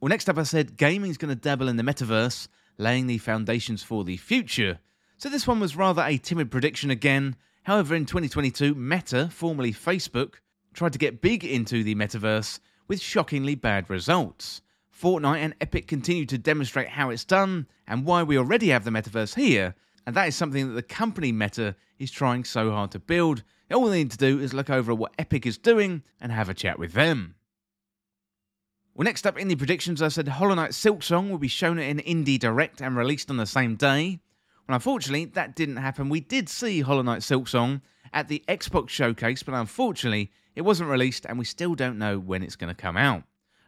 Well, 0.00 0.08
next 0.08 0.30
up, 0.30 0.38
I 0.38 0.44
said 0.44 0.78
gaming 0.78 1.10
is 1.10 1.18
going 1.18 1.28
to 1.28 1.34
dabble 1.34 1.68
in 1.68 1.76
the 1.76 1.82
metaverse, 1.82 2.48
laying 2.78 3.06
the 3.06 3.18
foundations 3.18 3.82
for 3.82 4.02
the 4.02 4.16
future. 4.16 4.78
So 5.18 5.28
this 5.28 5.46
one 5.46 5.60
was 5.60 5.76
rather 5.76 6.02
a 6.02 6.16
timid 6.16 6.50
prediction 6.50 6.90
again. 6.90 7.36
However, 7.64 7.94
in 7.94 8.06
2022, 8.06 8.74
Meta, 8.74 9.28
formerly 9.30 9.74
Facebook, 9.74 10.36
tried 10.72 10.92
to 10.92 10.98
get 10.98 11.20
big 11.20 11.44
into 11.44 11.84
the 11.84 11.94
metaverse 11.94 12.58
with 12.92 13.00
shockingly 13.00 13.54
bad 13.54 13.88
results. 13.88 14.60
Fortnite 14.94 15.38
and 15.38 15.54
Epic 15.62 15.86
continue 15.88 16.26
to 16.26 16.36
demonstrate 16.36 16.88
how 16.88 17.08
it's 17.08 17.24
done 17.24 17.66
and 17.86 18.04
why 18.04 18.22
we 18.22 18.36
already 18.36 18.68
have 18.68 18.84
the 18.84 18.90
metaverse 18.90 19.34
here, 19.34 19.74
and 20.04 20.14
that 20.14 20.28
is 20.28 20.36
something 20.36 20.68
that 20.68 20.74
the 20.74 20.82
company 20.82 21.32
Meta 21.32 21.74
is 21.98 22.10
trying 22.10 22.44
so 22.44 22.70
hard 22.70 22.90
to 22.90 22.98
build. 22.98 23.44
All 23.72 23.86
they 23.86 23.96
need 23.96 24.10
to 24.10 24.18
do 24.18 24.38
is 24.38 24.52
look 24.52 24.68
over 24.68 24.94
what 24.94 25.14
Epic 25.18 25.46
is 25.46 25.56
doing 25.56 26.02
and 26.20 26.30
have 26.32 26.50
a 26.50 26.54
chat 26.54 26.78
with 26.78 26.92
them. 26.92 27.34
Well, 28.94 29.06
next 29.06 29.26
up 29.26 29.38
in 29.38 29.48
the 29.48 29.56
predictions, 29.56 30.02
I 30.02 30.08
said 30.08 30.28
Hollow 30.28 30.54
Knight 30.54 30.72
Silksong 30.72 31.30
will 31.30 31.38
be 31.38 31.48
shown 31.48 31.78
at 31.78 31.88
an 31.88 32.00
Indie 32.00 32.38
Direct 32.38 32.82
and 32.82 32.94
released 32.94 33.30
on 33.30 33.38
the 33.38 33.46
same 33.46 33.74
day. 33.74 34.20
Well, 34.68 34.74
unfortunately, 34.74 35.24
that 35.24 35.56
didn't 35.56 35.76
happen. 35.76 36.10
We 36.10 36.20
did 36.20 36.50
see 36.50 36.82
Hollow 36.82 37.00
Knight 37.00 37.22
Silksong 37.22 37.80
at 38.12 38.28
the 38.28 38.42
Xbox 38.48 38.90
showcase, 38.90 39.42
but 39.42 39.54
unfortunately, 39.54 40.30
it 40.54 40.62
wasn't 40.62 40.90
released, 40.90 41.26
and 41.26 41.38
we 41.38 41.44
still 41.44 41.74
don't 41.74 41.98
know 41.98 42.18
when 42.18 42.42
it's 42.42 42.56
going 42.56 42.74
to 42.74 42.80
come 42.80 42.96
out. 42.96 43.22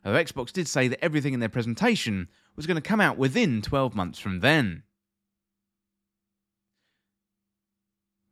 Although 0.04 0.22
Xbox 0.22 0.52
did 0.52 0.68
say 0.68 0.88
that 0.88 1.02
everything 1.02 1.32
in 1.32 1.40
their 1.40 1.48
presentation 1.48 2.28
was 2.56 2.66
going 2.66 2.76
to 2.76 2.88
come 2.88 3.00
out 3.00 3.16
within 3.16 3.62
12 3.62 3.94
months 3.94 4.18
from 4.18 4.40
then. 4.40 4.82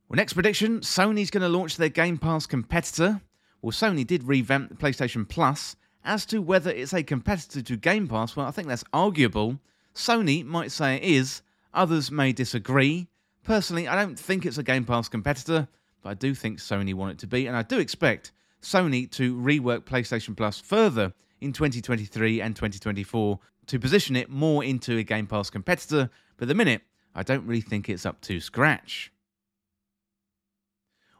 Well, 0.07 0.17
next 0.17 0.33
prediction 0.33 0.81
Sony's 0.81 1.31
going 1.31 1.41
to 1.41 1.49
launch 1.49 1.77
their 1.77 1.89
Game 1.89 2.17
Pass 2.17 2.45
competitor. 2.45 3.21
Well, 3.61 3.71
Sony 3.71 4.05
did 4.05 4.27
revamp 4.27 4.69
the 4.69 4.75
PlayStation 4.75 5.27
Plus. 5.27 5.75
As 6.05 6.25
to 6.27 6.41
whether 6.41 6.69
it's 6.69 6.93
a 6.93 7.01
competitor 7.01 7.61
to 7.61 7.77
Game 7.77 8.07
Pass, 8.07 8.35
well, 8.35 8.45
I 8.45 8.51
think 8.51 8.67
that's 8.67 8.83
arguable. 8.93 9.57
Sony 9.95 10.45
might 10.45 10.71
say 10.71 10.97
it 10.97 11.03
is, 11.03 11.41
others 11.73 12.11
may 12.11 12.33
disagree. 12.33 13.07
Personally, 13.43 13.87
I 13.87 13.95
don't 13.95 14.19
think 14.19 14.45
it's 14.45 14.57
a 14.57 14.63
Game 14.63 14.85
Pass 14.85 15.07
competitor, 15.07 15.67
but 16.03 16.09
I 16.09 16.13
do 16.13 16.35
think 16.35 16.59
Sony 16.59 16.93
want 16.93 17.13
it 17.13 17.19
to 17.19 17.27
be, 17.27 17.47
and 17.47 17.55
I 17.55 17.63
do 17.63 17.79
expect 17.79 18.33
Sony 18.61 19.09
to 19.11 19.35
rework 19.35 19.81
PlayStation 19.81 20.37
Plus 20.37 20.59
further 20.59 21.13
in 21.41 21.53
2023 21.53 22.41
and 22.41 22.55
2024 22.55 23.39
to 23.67 23.79
position 23.79 24.15
it 24.15 24.29
more 24.29 24.63
into 24.63 24.97
a 24.97 25.03
Game 25.03 25.25
Pass 25.25 25.49
competitor, 25.49 26.09
but 26.37 26.43
at 26.43 26.47
the 26.49 26.55
minute, 26.55 26.81
I 27.15 27.23
don't 27.23 27.45
really 27.45 27.61
think 27.61 27.89
it's 27.89 28.05
up 28.05 28.21
to 28.21 28.39
scratch. 28.39 29.11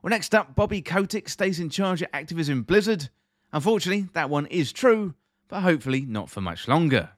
Well, 0.02 0.10
next 0.10 0.36
up, 0.36 0.54
Bobby 0.54 0.82
Kotick 0.82 1.30
stays 1.30 1.62
in 1.62 1.70
charge 1.70 2.04
at 2.04 2.12
Activision 2.12 2.66
Blizzard. 2.66 3.10
Unfortunately, 3.54 4.10
that 4.14 4.30
one 4.30 4.48
is 4.48 4.74
true, 4.74 5.14
but 5.48 5.62
hopefully 5.62 6.02
not 6.02 6.30
for 6.30 6.42
much 6.42 6.68
longer. 6.68 7.12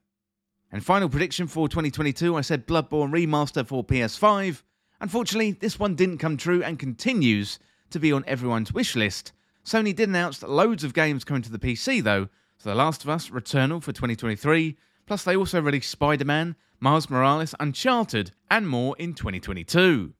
And 0.71 0.85
final 0.85 1.09
prediction 1.09 1.47
for 1.47 1.67
2022 1.67 2.35
I 2.35 2.41
said 2.41 2.67
Bloodborne 2.67 3.11
Remaster 3.11 3.65
for 3.65 3.83
PS5. 3.83 4.61
Unfortunately, 5.01 5.51
this 5.51 5.79
one 5.79 5.95
didn't 5.95 6.19
come 6.19 6.37
true 6.37 6.63
and 6.63 6.79
continues 6.79 7.59
to 7.89 7.99
be 7.99 8.11
on 8.11 8.23
everyone's 8.27 8.73
wish 8.73 8.95
list, 8.95 9.31
Sony 9.65 9.95
did 9.95 10.09
announce 10.09 10.43
loads 10.43 10.83
of 10.83 10.93
games 10.93 11.23
coming 11.23 11.41
to 11.41 11.51
the 11.51 11.57
PC 11.57 12.03
though, 12.03 12.29
so 12.59 12.69
The 12.69 12.75
Last 12.75 13.03
of 13.03 13.09
Us, 13.09 13.29
Returnal 13.29 13.81
for 13.81 13.91
2023, 13.91 14.77
plus 15.07 15.23
they 15.23 15.35
also 15.35 15.59
released 15.59 15.89
Spider 15.89 16.23
Man, 16.23 16.55
Miles 16.79 17.09
Morales, 17.09 17.55
Uncharted, 17.59 18.31
and 18.51 18.69
more 18.69 18.95
in 18.99 19.15
2022. 19.15 20.13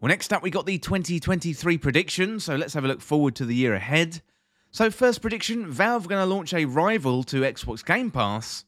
Well, 0.00 0.08
next 0.08 0.32
up, 0.32 0.42
we 0.42 0.48
got 0.48 0.64
the 0.64 0.78
2023 0.78 1.76
prediction, 1.76 2.40
so 2.40 2.56
let's 2.56 2.72
have 2.72 2.84
a 2.84 2.88
look 2.88 3.02
forward 3.02 3.34
to 3.36 3.44
the 3.44 3.54
year 3.54 3.74
ahead. 3.74 4.22
So, 4.70 4.90
first 4.90 5.20
prediction 5.20 5.70
Valve 5.70 6.06
are 6.06 6.08
going 6.08 6.26
to 6.26 6.34
launch 6.34 6.54
a 6.54 6.64
rival 6.64 7.22
to 7.24 7.42
Xbox 7.42 7.84
Game 7.84 8.10
Pass. 8.10 8.64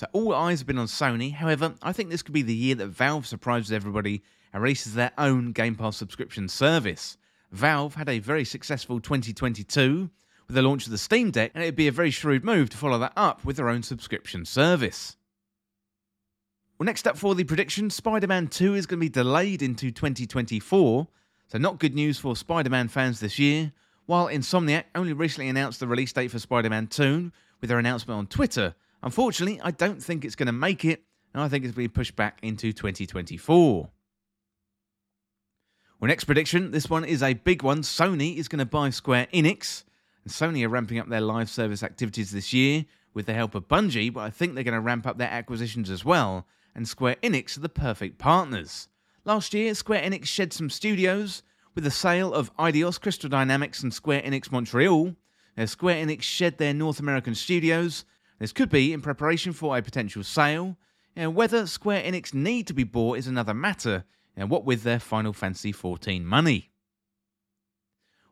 So, 0.00 0.06
all 0.14 0.34
eyes 0.34 0.60
have 0.60 0.66
been 0.66 0.78
on 0.78 0.86
Sony. 0.86 1.34
However, 1.34 1.74
I 1.82 1.92
think 1.92 2.08
this 2.08 2.22
could 2.22 2.32
be 2.32 2.40
the 2.40 2.54
year 2.54 2.74
that 2.76 2.86
Valve 2.86 3.26
surprises 3.26 3.70
everybody 3.70 4.22
and 4.50 4.62
releases 4.62 4.94
their 4.94 5.12
own 5.18 5.52
Game 5.52 5.74
Pass 5.74 5.98
subscription 5.98 6.48
service. 6.48 7.18
Valve 7.52 7.96
had 7.96 8.08
a 8.08 8.18
very 8.18 8.46
successful 8.46 8.98
2022 8.98 10.08
with 10.46 10.54
the 10.54 10.62
launch 10.62 10.86
of 10.86 10.92
the 10.92 10.96
Steam 10.96 11.30
Deck, 11.30 11.50
and 11.54 11.62
it'd 11.62 11.76
be 11.76 11.86
a 11.86 11.92
very 11.92 12.10
shrewd 12.10 12.46
move 12.46 12.70
to 12.70 12.78
follow 12.78 12.98
that 12.98 13.12
up 13.14 13.44
with 13.44 13.56
their 13.56 13.68
own 13.68 13.82
subscription 13.82 14.46
service. 14.46 15.18
Well, 16.78 16.86
next 16.86 17.06
up 17.06 17.18
for 17.18 17.34
the 17.34 17.44
prediction 17.44 17.90
Spider 17.90 18.26
Man 18.26 18.48
2 18.48 18.76
is 18.76 18.86
going 18.86 19.00
to 19.00 19.04
be 19.04 19.10
delayed 19.10 19.60
into 19.60 19.90
2024, 19.90 21.08
so 21.46 21.58
not 21.58 21.78
good 21.78 21.94
news 21.94 22.18
for 22.18 22.34
Spider 22.34 22.70
Man 22.70 22.88
fans 22.88 23.20
this 23.20 23.38
year. 23.38 23.70
While 24.06 24.28
Insomniac 24.28 24.84
only 24.94 25.12
recently 25.12 25.50
announced 25.50 25.78
the 25.78 25.86
release 25.86 26.14
date 26.14 26.30
for 26.30 26.38
Spider 26.38 26.70
Man 26.70 26.86
2 26.86 27.30
with 27.60 27.68
their 27.68 27.78
announcement 27.78 28.16
on 28.16 28.28
Twitter, 28.28 28.74
unfortunately, 29.02 29.60
I 29.62 29.70
don't 29.70 30.02
think 30.02 30.24
it's 30.24 30.36
going 30.36 30.46
to 30.46 30.52
make 30.52 30.84
it, 30.84 31.02
and 31.34 31.42
I 31.42 31.48
think 31.48 31.64
it's 31.64 31.74
to 31.74 31.88
pushed 31.88 32.16
back 32.16 32.38
into 32.42 32.72
2024. 32.72 33.90
Well, 36.00 36.08
next 36.08 36.24
prediction 36.24 36.70
this 36.70 36.88
one 36.88 37.04
is 37.04 37.22
a 37.22 37.34
big 37.34 37.62
one. 37.62 37.82
Sony 37.82 38.36
is 38.36 38.48
going 38.48 38.58
to 38.60 38.64
buy 38.64 38.88
Square 38.90 39.28
Enix. 39.34 39.84
And 40.24 40.32
Sony 40.32 40.64
are 40.64 40.68
ramping 40.68 40.98
up 40.98 41.08
their 41.08 41.20
live 41.20 41.50
service 41.50 41.82
activities 41.82 42.30
this 42.30 42.52
year 42.52 42.86
with 43.14 43.26
the 43.26 43.34
help 43.34 43.54
of 43.54 43.68
Bungie, 43.68 44.12
but 44.12 44.20
I 44.20 44.30
think 44.30 44.54
they're 44.54 44.64
going 44.64 44.74
to 44.74 44.80
ramp 44.80 45.06
up 45.06 45.18
their 45.18 45.30
acquisitions 45.30 45.90
as 45.90 46.04
well. 46.04 46.46
And 46.74 46.88
Square 46.88 47.16
Enix 47.22 47.56
are 47.56 47.60
the 47.60 47.68
perfect 47.68 48.18
partners. 48.18 48.88
Last 49.24 49.52
year, 49.52 49.74
Square 49.74 50.02
Enix 50.02 50.26
shed 50.26 50.52
some 50.52 50.70
studios 50.70 51.42
with 51.74 51.84
the 51.84 51.90
sale 51.90 52.32
of 52.32 52.54
Eidos, 52.56 53.00
Crystal 53.00 53.28
Dynamics, 53.28 53.82
and 53.82 53.92
Square 53.92 54.22
Enix 54.22 54.50
Montreal. 54.50 55.14
Now, 55.56 55.64
Square 55.66 56.06
Enix 56.06 56.22
shed 56.22 56.58
their 56.58 56.72
North 56.72 57.00
American 57.00 57.34
studios. 57.34 58.04
This 58.40 58.52
could 58.54 58.70
be 58.70 58.94
in 58.94 59.02
preparation 59.02 59.52
for 59.52 59.76
a 59.76 59.82
potential 59.82 60.24
sale. 60.24 60.78
Now, 61.14 61.28
whether 61.28 61.66
Square 61.66 62.04
Enix 62.04 62.32
need 62.32 62.66
to 62.68 62.72
be 62.72 62.84
bought 62.84 63.18
is 63.18 63.26
another 63.26 63.52
matter, 63.52 64.04
and 64.34 64.48
what 64.48 64.64
with 64.64 64.82
their 64.82 64.98
Final 64.98 65.34
Fantasy 65.34 65.72
XIV 65.74 66.24
money. 66.24 66.70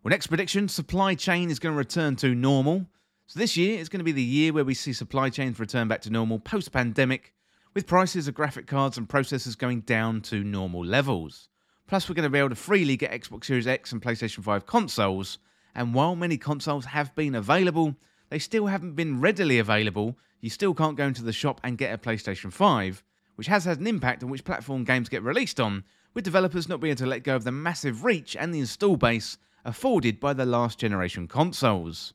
Well, 0.02 0.10
next 0.10 0.28
prediction 0.28 0.68
supply 0.68 1.14
chain 1.14 1.50
is 1.50 1.58
going 1.58 1.74
to 1.74 1.78
return 1.78 2.16
to 2.16 2.34
normal. 2.34 2.86
So, 3.26 3.38
this 3.38 3.58
year 3.58 3.78
is 3.78 3.90
going 3.90 3.98
to 3.98 4.04
be 4.04 4.12
the 4.12 4.22
year 4.22 4.54
where 4.54 4.64
we 4.64 4.72
see 4.72 4.94
supply 4.94 5.28
chains 5.28 5.60
return 5.60 5.88
back 5.88 6.00
to 6.02 6.10
normal 6.10 6.38
post 6.38 6.72
pandemic, 6.72 7.34
with 7.74 7.86
prices 7.86 8.26
of 8.28 8.34
graphic 8.34 8.66
cards 8.66 8.96
and 8.96 9.06
processors 9.06 9.58
going 9.58 9.82
down 9.82 10.22
to 10.22 10.42
normal 10.42 10.82
levels. 10.82 11.50
Plus, 11.86 12.08
we're 12.08 12.14
going 12.14 12.22
to 12.22 12.30
be 12.30 12.38
able 12.38 12.48
to 12.48 12.54
freely 12.54 12.96
get 12.96 13.12
Xbox 13.12 13.44
Series 13.44 13.66
X 13.66 13.92
and 13.92 14.00
PlayStation 14.00 14.42
5 14.42 14.64
consoles. 14.64 15.38
And 15.74 15.92
while 15.92 16.16
many 16.16 16.38
consoles 16.38 16.86
have 16.86 17.14
been 17.14 17.34
available, 17.34 17.94
they 18.30 18.38
still 18.38 18.66
haven't 18.66 18.94
been 18.94 19.20
readily 19.20 19.58
available. 19.58 20.18
You 20.40 20.50
still 20.50 20.74
can't 20.74 20.96
go 20.96 21.06
into 21.06 21.22
the 21.22 21.32
shop 21.32 21.60
and 21.64 21.78
get 21.78 21.94
a 21.94 21.98
PlayStation 21.98 22.52
5, 22.52 23.02
which 23.36 23.46
has 23.46 23.64
had 23.64 23.80
an 23.80 23.86
impact 23.86 24.22
on 24.22 24.30
which 24.30 24.44
platform 24.44 24.84
games 24.84 25.08
get 25.08 25.22
released 25.22 25.60
on, 25.60 25.84
with 26.14 26.24
developers 26.24 26.68
not 26.68 26.80
being 26.80 26.92
able 26.92 26.98
to 26.98 27.06
let 27.06 27.24
go 27.24 27.36
of 27.36 27.44
the 27.44 27.52
massive 27.52 28.04
reach 28.04 28.36
and 28.36 28.52
the 28.52 28.60
install 28.60 28.96
base 28.96 29.38
afforded 29.64 30.20
by 30.20 30.32
the 30.32 30.46
last 30.46 30.78
generation 30.78 31.28
consoles. 31.28 32.14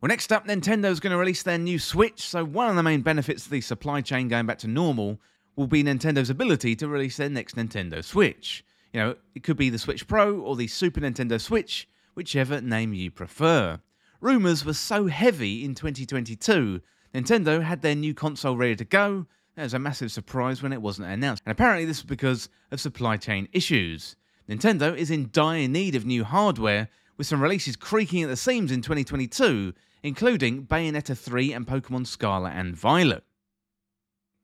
Well, 0.00 0.08
next 0.08 0.32
up, 0.32 0.46
Nintendo's 0.46 0.98
going 0.98 1.12
to 1.12 1.16
release 1.16 1.44
their 1.44 1.58
new 1.58 1.78
Switch. 1.78 2.22
So, 2.22 2.44
one 2.44 2.68
of 2.68 2.74
the 2.74 2.82
main 2.82 3.02
benefits 3.02 3.44
of 3.44 3.52
the 3.52 3.60
supply 3.60 4.00
chain 4.00 4.26
going 4.26 4.46
back 4.46 4.58
to 4.58 4.68
normal 4.68 5.20
will 5.54 5.68
be 5.68 5.84
Nintendo's 5.84 6.28
ability 6.28 6.74
to 6.76 6.88
release 6.88 7.18
their 7.18 7.28
next 7.28 7.54
Nintendo 7.54 8.02
Switch. 8.02 8.64
You 8.92 9.00
know, 9.00 9.16
it 9.36 9.44
could 9.44 9.56
be 9.56 9.70
the 9.70 9.78
Switch 9.78 10.08
Pro 10.08 10.40
or 10.40 10.56
the 10.56 10.66
Super 10.66 11.00
Nintendo 11.00 11.40
Switch, 11.40 11.88
whichever 12.14 12.60
name 12.60 12.92
you 12.94 13.10
prefer. 13.10 13.80
Rumours 14.20 14.64
were 14.64 14.74
so 14.74 15.06
heavy 15.06 15.64
in 15.64 15.74
2022, 15.74 16.80
Nintendo 17.14 17.62
had 17.62 17.82
their 17.82 17.94
new 17.94 18.14
console 18.14 18.56
ready 18.56 18.76
to 18.76 18.84
go. 18.84 19.26
It 19.56 19.62
was 19.62 19.74
a 19.74 19.78
massive 19.78 20.10
surprise 20.10 20.62
when 20.62 20.72
it 20.72 20.80
wasn't 20.80 21.08
announced, 21.08 21.42
and 21.44 21.52
apparently 21.52 21.84
this 21.84 21.98
was 21.98 22.08
because 22.08 22.48
of 22.70 22.80
supply 22.80 23.18
chain 23.18 23.48
issues. 23.52 24.16
Nintendo 24.48 24.96
is 24.96 25.10
in 25.10 25.28
dire 25.30 25.68
need 25.68 25.94
of 25.94 26.06
new 26.06 26.24
hardware, 26.24 26.88
with 27.18 27.26
some 27.26 27.42
releases 27.42 27.76
creaking 27.76 28.22
at 28.22 28.30
the 28.30 28.36
seams 28.36 28.72
in 28.72 28.80
2022, 28.80 29.74
including 30.02 30.66
Bayonetta 30.66 31.16
3 31.16 31.52
and 31.52 31.66
Pokemon 31.66 32.06
Scarlet 32.06 32.52
and 32.52 32.74
Violet. 32.74 33.24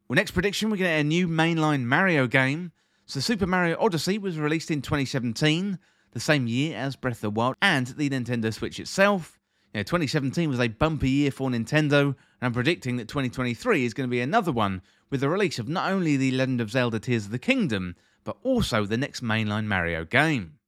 Well, 0.06 0.16
next 0.16 0.32
prediction, 0.32 0.68
we're 0.68 0.76
going 0.76 0.90
to 0.90 0.96
get 0.96 1.00
a 1.00 1.04
new 1.04 1.26
mainline 1.26 1.84
Mario 1.84 2.26
game. 2.26 2.72
So, 3.06 3.20
Super 3.20 3.46
Mario 3.46 3.78
Odyssey 3.80 4.18
was 4.18 4.38
released 4.38 4.70
in 4.70 4.82
2017, 4.82 5.78
the 6.12 6.20
same 6.20 6.46
year 6.46 6.76
as 6.76 6.96
Breath 6.96 7.16
of 7.16 7.20
the 7.20 7.30
Wild 7.30 7.56
and 7.62 7.86
the 7.88 8.10
Nintendo 8.10 8.52
Switch 8.52 8.80
itself. 8.80 9.38
You 9.74 9.80
know, 9.80 9.84
2017 9.84 10.48
was 10.48 10.60
a 10.60 10.68
bumpy 10.68 11.10
year 11.10 11.30
for 11.30 11.50
Nintendo, 11.50 12.02
and 12.02 12.14
I'm 12.40 12.52
predicting 12.52 12.96
that 12.96 13.08
2023 13.08 13.84
is 13.84 13.94
going 13.94 14.08
to 14.08 14.10
be 14.10 14.20
another 14.20 14.52
one 14.52 14.82
with 15.10 15.20
the 15.20 15.28
release 15.28 15.58
of 15.58 15.68
not 15.68 15.90
only 15.90 16.16
The 16.16 16.30
Legend 16.30 16.60
of 16.60 16.70
Zelda 16.70 16.98
Tears 16.98 17.26
of 17.26 17.30
the 17.30 17.38
Kingdom, 17.38 17.94
but 18.24 18.36
also 18.42 18.84
the 18.84 18.96
next 18.96 19.22
mainline 19.22 19.66
Mario 19.66 20.04
game. 20.04 20.58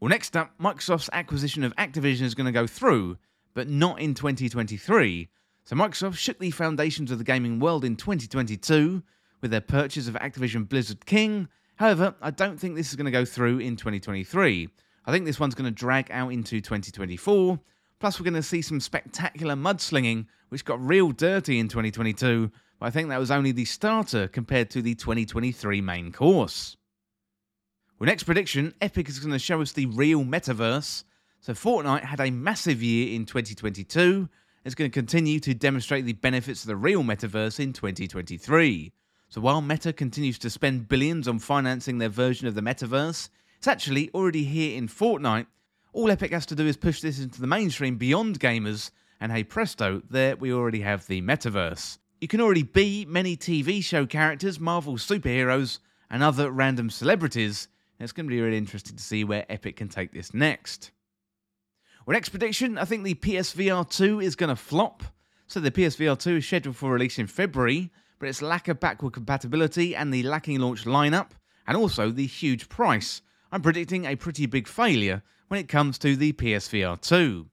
Well, 0.00 0.08
next 0.08 0.36
up, 0.36 0.50
Microsoft's 0.60 1.10
acquisition 1.12 1.64
of 1.64 1.74
Activision 1.76 2.22
is 2.22 2.34
going 2.34 2.46
to 2.46 2.52
go 2.52 2.66
through, 2.66 3.16
but 3.54 3.68
not 3.68 4.00
in 4.00 4.14
2023. 4.14 5.28
So 5.64 5.76
Microsoft 5.76 6.16
shook 6.16 6.38
the 6.38 6.50
foundations 6.50 7.10
of 7.10 7.18
the 7.18 7.24
gaming 7.24 7.58
world 7.58 7.84
in 7.84 7.96
2022 7.96 9.02
with 9.40 9.50
their 9.50 9.60
purchase 9.60 10.08
of 10.08 10.14
Activision 10.14 10.68
Blizzard 10.68 11.06
King. 11.06 11.48
However, 11.76 12.14
I 12.22 12.30
don't 12.30 12.58
think 12.58 12.76
this 12.76 12.90
is 12.90 12.96
going 12.96 13.06
to 13.06 13.10
go 13.10 13.24
through 13.24 13.58
in 13.58 13.76
2023. 13.76 14.68
I 15.06 15.12
think 15.12 15.24
this 15.24 15.40
one's 15.40 15.54
going 15.54 15.64
to 15.66 15.70
drag 15.70 16.10
out 16.10 16.32
into 16.32 16.60
2024. 16.60 17.58
Plus, 17.98 18.20
we're 18.20 18.24
going 18.24 18.34
to 18.34 18.42
see 18.42 18.62
some 18.62 18.80
spectacular 18.80 19.54
mudslinging, 19.54 20.26
which 20.50 20.64
got 20.64 20.84
real 20.84 21.10
dirty 21.10 21.58
in 21.58 21.68
2022, 21.68 22.50
but 22.78 22.86
I 22.86 22.90
think 22.90 23.08
that 23.08 23.18
was 23.18 23.30
only 23.30 23.52
the 23.52 23.64
starter 23.64 24.28
compared 24.28 24.70
to 24.70 24.82
the 24.82 24.94
2023 24.94 25.80
main 25.80 26.12
course. 26.12 26.76
Well, 27.98 28.06
next 28.06 28.24
prediction 28.24 28.74
Epic 28.80 29.08
is 29.08 29.18
going 29.18 29.32
to 29.32 29.38
show 29.38 29.60
us 29.60 29.72
the 29.72 29.86
real 29.86 30.24
metaverse. 30.24 31.04
So, 31.40 31.52
Fortnite 31.52 32.04
had 32.04 32.20
a 32.20 32.30
massive 32.30 32.82
year 32.82 33.14
in 33.14 33.26
2022 33.26 34.28
It's 34.64 34.74
going 34.74 34.90
to 34.90 34.94
continue 34.94 35.40
to 35.40 35.54
demonstrate 35.54 36.04
the 36.04 36.14
benefits 36.14 36.62
of 36.62 36.68
the 36.68 36.76
real 36.76 37.02
metaverse 37.02 37.60
in 37.60 37.72
2023. 37.72 38.92
So 39.28 39.40
while 39.40 39.60
Meta 39.60 39.92
continues 39.92 40.38
to 40.40 40.50
spend 40.50 40.88
billions 40.88 41.26
on 41.26 41.38
financing 41.38 41.98
their 41.98 42.08
version 42.08 42.46
of 42.46 42.54
the 42.54 42.60
metaverse, 42.60 43.28
it's 43.58 43.66
actually 43.66 44.10
already 44.14 44.44
here 44.44 44.76
in 44.76 44.88
Fortnite. 44.88 45.46
All 45.92 46.10
Epic 46.10 46.32
has 46.32 46.46
to 46.46 46.54
do 46.54 46.66
is 46.66 46.76
push 46.76 47.00
this 47.00 47.20
into 47.20 47.40
the 47.40 47.46
mainstream 47.46 47.96
beyond 47.96 48.40
gamers, 48.40 48.90
and 49.20 49.32
hey 49.32 49.44
presto, 49.44 50.02
there 50.10 50.36
we 50.36 50.52
already 50.52 50.80
have 50.80 51.06
the 51.06 51.22
metaverse. 51.22 51.98
You 52.20 52.28
can 52.28 52.40
already 52.40 52.62
be 52.62 53.04
many 53.04 53.36
TV 53.36 53.82
show 53.82 54.06
characters, 54.06 54.60
Marvel 54.60 54.94
superheroes, 54.94 55.78
and 56.10 56.22
other 56.22 56.50
random 56.50 56.90
celebrities. 56.90 57.68
it's 57.98 58.12
going 58.12 58.26
to 58.26 58.30
be 58.30 58.40
really 58.40 58.58
interesting 58.58 58.96
to 58.96 59.02
see 59.02 59.24
where 59.24 59.46
Epic 59.48 59.76
can 59.76 59.88
take 59.88 60.12
this 60.12 60.32
next. 60.32 60.90
Well, 62.06 62.14
next 62.14 62.28
prediction, 62.28 62.76
I 62.76 62.84
think 62.84 63.02
the 63.04 63.14
PSVR 63.14 63.88
2 63.90 64.20
is 64.20 64.36
going 64.36 64.50
to 64.50 64.56
flop. 64.56 65.02
So 65.46 65.60
the 65.60 65.70
PSVR 65.70 66.18
2 66.18 66.36
is 66.36 66.46
scheduled 66.46 66.76
for 66.76 66.92
release 66.92 67.18
in 67.18 67.26
February, 67.26 67.90
but 68.18 68.28
its 68.28 68.42
lack 68.42 68.68
of 68.68 68.80
backward 68.80 69.12
compatibility 69.12 69.94
and 69.94 70.12
the 70.12 70.22
lacking 70.22 70.60
launch 70.60 70.84
lineup, 70.84 71.30
and 71.66 71.76
also 71.76 72.10
the 72.10 72.26
huge 72.26 72.68
price, 72.68 73.22
I'm 73.52 73.62
predicting 73.62 74.04
a 74.04 74.16
pretty 74.16 74.46
big 74.46 74.68
failure 74.68 75.22
when 75.48 75.60
it 75.60 75.68
comes 75.68 75.98
to 75.98 76.16
the 76.16 76.32
PSVR 76.32 77.00
2. 77.00 77.46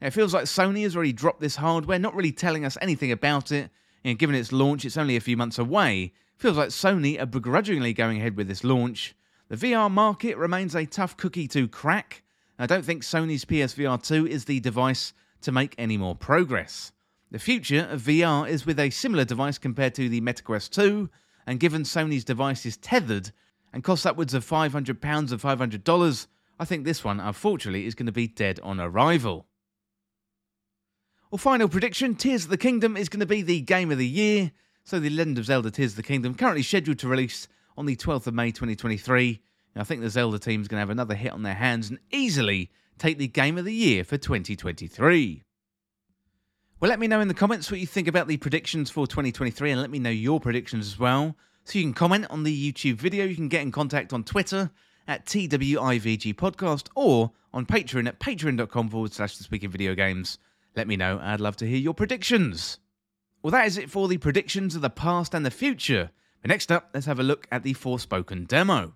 It 0.00 0.10
feels 0.10 0.32
like 0.32 0.44
Sony 0.44 0.82
has 0.82 0.94
already 0.94 1.12
dropped 1.12 1.40
this 1.40 1.56
hardware, 1.56 1.98
not 1.98 2.14
really 2.14 2.32
telling 2.32 2.64
us 2.64 2.78
anything 2.80 3.12
about 3.12 3.50
it, 3.52 3.70
and 4.04 4.18
given 4.18 4.36
its 4.36 4.52
launch, 4.52 4.84
it's 4.84 4.96
only 4.96 5.16
a 5.16 5.20
few 5.20 5.36
months 5.36 5.58
away. 5.58 6.12
Feels 6.36 6.56
like 6.56 6.68
Sony 6.68 7.20
are 7.20 7.26
begrudgingly 7.26 7.92
going 7.92 8.18
ahead 8.18 8.36
with 8.36 8.48
this 8.48 8.62
launch. 8.62 9.16
The 9.48 9.56
VR 9.56 9.90
market 9.90 10.36
remains 10.36 10.76
a 10.76 10.86
tough 10.86 11.16
cookie 11.16 11.48
to 11.48 11.66
crack, 11.66 12.22
I 12.60 12.66
don't 12.66 12.84
think 12.84 13.04
Sony's 13.04 13.44
PSVR 13.44 14.02
2 14.02 14.26
is 14.26 14.44
the 14.44 14.58
device 14.58 15.12
to 15.42 15.52
make 15.52 15.76
any 15.78 15.96
more 15.96 16.16
progress. 16.16 16.90
The 17.30 17.38
future 17.38 17.86
of 17.90 18.00
VR 18.02 18.48
is 18.48 18.64
with 18.64 18.80
a 18.80 18.88
similar 18.88 19.24
device 19.24 19.58
compared 19.58 19.94
to 19.96 20.08
the 20.08 20.22
MetaQuest 20.22 20.70
2, 20.70 21.10
and 21.46 21.60
given 21.60 21.82
Sony's 21.82 22.24
device 22.24 22.64
is 22.64 22.78
tethered 22.78 23.32
and 23.70 23.84
costs 23.84 24.06
upwards 24.06 24.32
of 24.32 24.46
£500 24.46 24.72
and 24.72 24.94
$500, 24.96 26.26
I 26.58 26.64
think 26.64 26.84
this 26.84 27.04
one, 27.04 27.20
unfortunately, 27.20 27.84
is 27.84 27.94
going 27.94 28.06
to 28.06 28.12
be 28.12 28.28
dead 28.28 28.60
on 28.62 28.80
arrival. 28.80 29.46
Well, 31.30 31.38
final 31.38 31.68
prediction 31.68 32.14
Tears 32.14 32.44
of 32.44 32.50
the 32.50 32.56
Kingdom 32.56 32.96
is 32.96 33.10
going 33.10 33.20
to 33.20 33.26
be 33.26 33.42
the 33.42 33.60
game 33.60 33.90
of 33.90 33.98
the 33.98 34.06
year. 34.06 34.52
So, 34.84 34.98
The 34.98 35.10
Legend 35.10 35.36
of 35.36 35.44
Zelda 35.44 35.70
Tears 35.70 35.92
of 35.92 35.96
the 35.96 36.02
Kingdom, 36.02 36.34
currently 36.34 36.62
scheduled 36.62 36.98
to 37.00 37.08
release 37.08 37.46
on 37.76 37.84
the 37.84 37.96
12th 37.96 38.26
of 38.26 38.32
May 38.32 38.50
2023, 38.50 39.42
I 39.76 39.84
think 39.84 40.00
the 40.00 40.10
Zelda 40.10 40.38
team 40.38 40.62
is 40.62 40.66
going 40.68 40.78
to 40.78 40.80
have 40.80 40.90
another 40.90 41.14
hit 41.14 41.32
on 41.32 41.42
their 41.42 41.54
hands 41.54 41.90
and 41.90 41.98
easily 42.10 42.70
take 42.98 43.18
the 43.18 43.28
game 43.28 43.58
of 43.58 43.64
the 43.66 43.74
year 43.74 44.02
for 44.02 44.16
2023. 44.16 45.44
Well, 46.80 46.88
let 46.88 47.00
me 47.00 47.08
know 47.08 47.20
in 47.20 47.26
the 47.26 47.34
comments 47.34 47.72
what 47.72 47.80
you 47.80 47.88
think 47.88 48.06
about 48.06 48.28
the 48.28 48.36
predictions 48.36 48.88
for 48.88 49.04
2023 49.04 49.72
and 49.72 49.80
let 49.80 49.90
me 49.90 49.98
know 49.98 50.10
your 50.10 50.38
predictions 50.38 50.86
as 50.86 50.96
well. 50.96 51.34
So 51.64 51.76
you 51.76 51.84
can 51.84 51.92
comment 51.92 52.26
on 52.30 52.44
the 52.44 52.72
YouTube 52.72 52.94
video, 52.94 53.24
you 53.24 53.34
can 53.34 53.48
get 53.48 53.62
in 53.62 53.72
contact 53.72 54.12
on 54.12 54.22
Twitter 54.22 54.70
at 55.08 55.26
TWIVG 55.26 56.36
Podcast 56.36 56.86
or 56.94 57.32
on 57.52 57.66
Patreon 57.66 58.06
at 58.06 58.20
patreon.com 58.20 58.90
forward 58.90 59.12
slash 59.12 59.36
the 59.36 59.42
speaking 59.42 59.70
video 59.70 59.96
games. 59.96 60.38
Let 60.76 60.86
me 60.86 60.96
know, 60.96 61.18
I'd 61.20 61.40
love 61.40 61.56
to 61.56 61.66
hear 61.66 61.78
your 61.78 61.94
predictions. 61.94 62.78
Well, 63.42 63.50
that 63.50 63.66
is 63.66 63.76
it 63.76 63.90
for 63.90 64.06
the 64.06 64.18
predictions 64.18 64.76
of 64.76 64.82
the 64.82 64.88
past 64.88 65.34
and 65.34 65.44
the 65.44 65.50
future. 65.50 66.10
But 66.42 66.50
next 66.50 66.70
up, 66.70 66.90
let's 66.94 67.06
have 67.06 67.18
a 67.18 67.24
look 67.24 67.48
at 67.50 67.64
the 67.64 67.74
Forspoken 67.74 68.46
demo. 68.46 68.94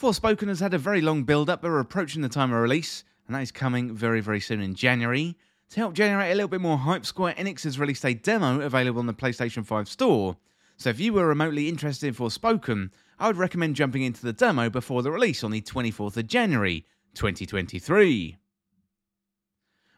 Forspoken 0.00 0.48
has 0.48 0.60
had 0.60 0.72
a 0.72 0.78
very 0.78 1.02
long 1.02 1.24
build 1.24 1.50
up, 1.50 1.60
but 1.60 1.70
we're 1.70 1.78
approaching 1.78 2.22
the 2.22 2.28
time 2.30 2.54
of 2.54 2.62
release, 2.62 3.04
and 3.26 3.36
that 3.36 3.42
is 3.42 3.52
coming 3.52 3.94
very, 3.94 4.22
very 4.22 4.40
soon 4.40 4.62
in 4.62 4.74
January. 4.74 5.36
To 5.70 5.80
help 5.80 5.92
generate 5.92 6.32
a 6.32 6.34
little 6.34 6.48
bit 6.48 6.62
more 6.62 6.78
hype, 6.78 7.04
Square 7.04 7.34
Enix 7.34 7.64
has 7.64 7.78
released 7.78 8.06
a 8.06 8.14
demo 8.14 8.62
available 8.62 9.00
on 9.00 9.06
the 9.06 9.12
PlayStation 9.12 9.64
5 9.64 9.88
store. 9.90 10.38
So 10.78 10.88
if 10.88 11.00
you 11.00 11.12
were 11.12 11.26
remotely 11.26 11.68
interested 11.68 12.06
in 12.06 12.14
Forspoken, 12.14 12.90
I 13.18 13.26
would 13.26 13.36
recommend 13.36 13.76
jumping 13.76 14.00
into 14.00 14.22
the 14.22 14.32
demo 14.32 14.70
before 14.70 15.02
the 15.02 15.10
release 15.10 15.44
on 15.44 15.50
the 15.50 15.60
24th 15.60 16.16
of 16.16 16.26
January 16.26 16.86
2023. 17.12 18.38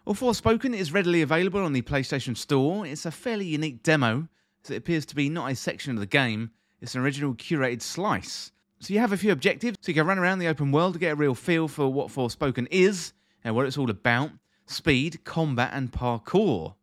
Well, 0.05 0.17
Forspoken 0.17 0.75
is 0.75 0.93
readily 0.93 1.23
available 1.23 1.63
on 1.63 1.75
the 1.75 1.83
PlayStation 1.83 2.37
Store. 2.37 2.85
It's 2.85 3.07
a 3.07 3.13
fairly 3.13 3.47
unique 3.47 3.85
demo, 3.85 4.27
as 4.65 4.73
it 4.73 4.77
appears 4.79 5.07
to 5.07 5.15
be 5.15 5.29
not 5.29 5.53
a 5.53 5.55
section 5.55 5.95
of 5.95 6.01
the 6.01 6.07
game, 6.07 6.51
it's 6.81 6.97
an 6.97 7.03
original 7.03 7.35
curated 7.35 7.83
slice. 7.83 8.52
So 8.83 8.93
you 8.93 8.99
have 8.99 9.13
a 9.13 9.17
few 9.17 9.31
objectives. 9.31 9.79
So 9.81 9.91
you 9.91 9.95
can 9.95 10.09
run 10.09 10.19
around 10.19 10.41
the 10.41 10.49
open 10.49 10.73
world 10.73 10.95
to 10.95 10.99
get 10.99 11.13
a 11.13 11.15
real 11.17 11.37
feel 11.37 11.69
for 11.69 11.87
what 11.87 12.09
Forspoken 12.09 12.67
is 12.73 13.13
and 13.45 13.55
what 13.55 13.65
it's 13.67 13.79
all 13.79 13.89
about 13.89 14.33
speed, 14.67 15.23
combat, 15.23 15.71
and 15.73 15.93
parkour. 15.93 16.75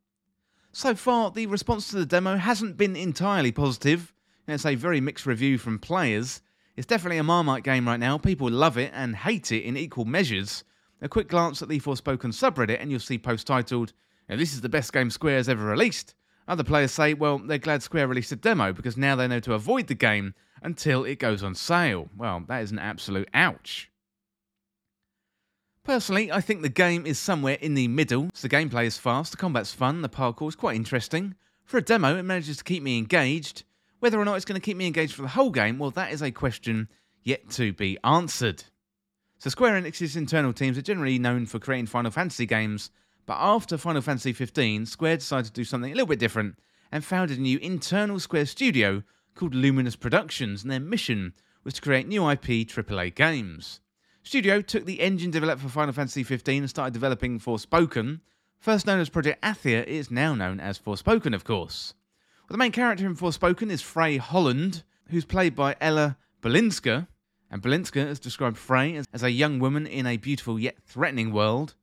So 0.71 0.95
far, 0.95 1.29
the 1.29 1.45
response 1.47 1.89
to 1.89 1.97
the 1.97 2.05
demo 2.05 2.37
hasn't 2.37 2.77
been 2.77 2.95
entirely 2.95 3.51
positive. 3.51 4.13
It's 4.47 4.65
a 4.65 4.75
very 4.75 5.01
mixed 5.01 5.25
review 5.25 5.57
from 5.57 5.77
players. 5.77 6.41
It's 6.77 6.87
definitely 6.87 7.17
a 7.17 7.23
Marmite 7.23 7.63
game 7.65 7.85
right 7.85 7.99
now. 7.99 8.17
People 8.17 8.49
love 8.49 8.77
it 8.77 8.91
and 8.95 9.13
hate 9.13 9.51
it 9.51 9.63
in 9.63 9.75
equal 9.75 10.05
measures. 10.05 10.63
A 11.01 11.09
quick 11.09 11.27
glance 11.27 11.61
at 11.61 11.67
the 11.67 11.81
Forspoken 11.81 12.31
subreddit 12.31 12.79
and 12.79 12.89
you'll 12.89 13.01
see 13.01 13.17
posts 13.17 13.43
titled, 13.43 13.91
This 14.29 14.53
is 14.53 14.61
the 14.61 14.69
best 14.69 14.93
game 14.93 15.09
Square 15.09 15.35
has 15.35 15.49
ever 15.49 15.65
released. 15.65 16.15
Other 16.49 16.63
players 16.63 16.91
say, 16.91 17.13
well, 17.13 17.37
they're 17.37 17.59
glad 17.59 17.83
Square 17.83 18.07
released 18.07 18.31
a 18.31 18.35
demo 18.35 18.73
because 18.73 18.97
now 18.97 19.15
they 19.15 19.27
know 19.27 19.39
to 19.41 19.53
avoid 19.53 19.85
the 19.85 19.93
game 19.93 20.33
until 20.63 21.05
it 21.05 21.19
goes 21.19 21.43
on 21.43 21.53
sale. 21.53 22.09
Well, 22.17 22.43
that 22.47 22.63
is 22.63 22.71
an 22.71 22.79
absolute 22.79 23.29
ouch. 23.35 23.91
Personally, 25.83 26.31
I 26.31 26.41
think 26.41 26.63
the 26.63 26.69
game 26.69 27.05
is 27.05 27.19
somewhere 27.19 27.57
in 27.61 27.75
the 27.75 27.87
middle. 27.87 28.31
So 28.33 28.47
the 28.47 28.55
gameplay 28.55 28.85
is 28.85 28.97
fast, 28.97 29.31
the 29.31 29.37
combat's 29.37 29.73
fun, 29.73 30.01
the 30.01 30.09
parkour 30.09 30.49
is 30.49 30.55
quite 30.55 30.75
interesting. 30.75 31.35
For 31.65 31.77
a 31.77 31.83
demo, 31.83 32.17
it 32.17 32.23
manages 32.23 32.57
to 32.57 32.63
keep 32.63 32.81
me 32.81 32.97
engaged. 32.97 33.63
Whether 33.99 34.19
or 34.19 34.25
not 34.25 34.35
it's 34.35 34.45
going 34.45 34.59
to 34.59 34.65
keep 34.65 34.77
me 34.77 34.87
engaged 34.87 35.13
for 35.13 35.21
the 35.21 35.27
whole 35.27 35.51
game, 35.51 35.77
well, 35.77 35.91
that 35.91 36.11
is 36.11 36.23
a 36.23 36.31
question 36.31 36.89
yet 37.21 37.47
to 37.51 37.73
be 37.73 37.99
answered. 38.03 38.63
So 39.37 39.51
Square 39.51 39.79
Enix's 39.79 40.15
internal 40.15 40.53
teams 40.53 40.79
are 40.79 40.81
generally 40.81 41.19
known 41.19 41.45
for 41.45 41.59
creating 41.59 41.85
Final 41.85 42.09
Fantasy 42.09 42.47
games, 42.47 42.89
but 43.29 43.37
after 43.39 43.77
Final 43.77 44.01
Fantasy 44.01 44.33
15, 44.33 44.87
Square 44.87 45.17
decided 45.17 45.45
to 45.45 45.51
do 45.51 45.63
something 45.63 45.91
a 45.91 45.93
little 45.93 46.07
bit 46.07 46.17
different 46.17 46.57
and 46.91 47.05
founded 47.05 47.37
a 47.37 47.41
new 47.41 47.59
internal 47.59 48.19
Square 48.19 48.47
studio 48.47 49.03
called 49.35 49.53
Luminous 49.53 49.95
Productions, 49.95 50.63
and 50.63 50.71
their 50.71 50.79
mission 50.79 51.35
was 51.63 51.75
to 51.75 51.81
create 51.81 52.07
new 52.07 52.27
IP 52.27 52.65
AAA 52.67 53.13
games. 53.13 53.81
Studio 54.23 54.61
took 54.61 54.85
the 54.85 54.99
engine 54.99 55.29
developed 55.29 55.61
for 55.61 55.69
Final 55.69 55.93
Fantasy 55.93 56.23
15 56.23 56.63
and 56.63 56.69
started 56.71 56.91
developing 56.91 57.39
Forspoken. 57.39 58.21
First 58.57 58.87
known 58.87 58.99
as 58.99 59.09
Project 59.09 59.43
Athia, 59.43 59.83
it 59.83 59.89
is 59.89 60.09
now 60.09 60.33
known 60.33 60.59
as 60.59 60.79
Forspoken, 60.79 61.35
of 61.35 61.43
course. 61.43 61.93
Well, 62.49 62.55
the 62.55 62.57
main 62.57 62.71
character 62.71 63.05
in 63.05 63.15
Forspoken 63.15 63.69
is 63.69 63.83
Frey 63.83 64.17
Holland, 64.17 64.81
who's 65.09 65.25
played 65.25 65.55
by 65.55 65.75
Ella 65.79 66.17
Balinska, 66.41 67.07
and 67.51 67.61
Balinska 67.61 68.07
has 68.07 68.19
described 68.19 68.57
Frey 68.57 68.95
as, 68.95 69.05
as 69.13 69.21
a 69.21 69.29
young 69.29 69.59
woman 69.59 69.85
in 69.85 70.07
a 70.07 70.17
beautiful 70.17 70.59
yet 70.59 70.77
threatening 70.83 71.31
world. 71.31 71.75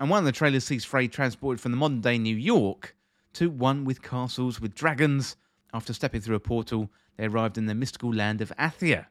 And 0.00 0.08
one 0.08 0.20
of 0.20 0.24
the 0.24 0.32
trailers 0.32 0.64
sees 0.64 0.84
Frey 0.84 1.08
transported 1.08 1.60
from 1.60 1.72
the 1.72 1.76
modern 1.76 2.00
day 2.00 2.18
New 2.18 2.36
York 2.36 2.94
to 3.32 3.50
one 3.50 3.84
with 3.84 4.00
castles 4.00 4.60
with 4.60 4.74
dragons. 4.74 5.36
After 5.74 5.92
stepping 5.92 6.20
through 6.20 6.36
a 6.36 6.40
portal, 6.40 6.90
they 7.16 7.26
arrived 7.26 7.58
in 7.58 7.66
the 7.66 7.74
mystical 7.74 8.14
land 8.14 8.40
of 8.40 8.52
Athia. 8.58 9.06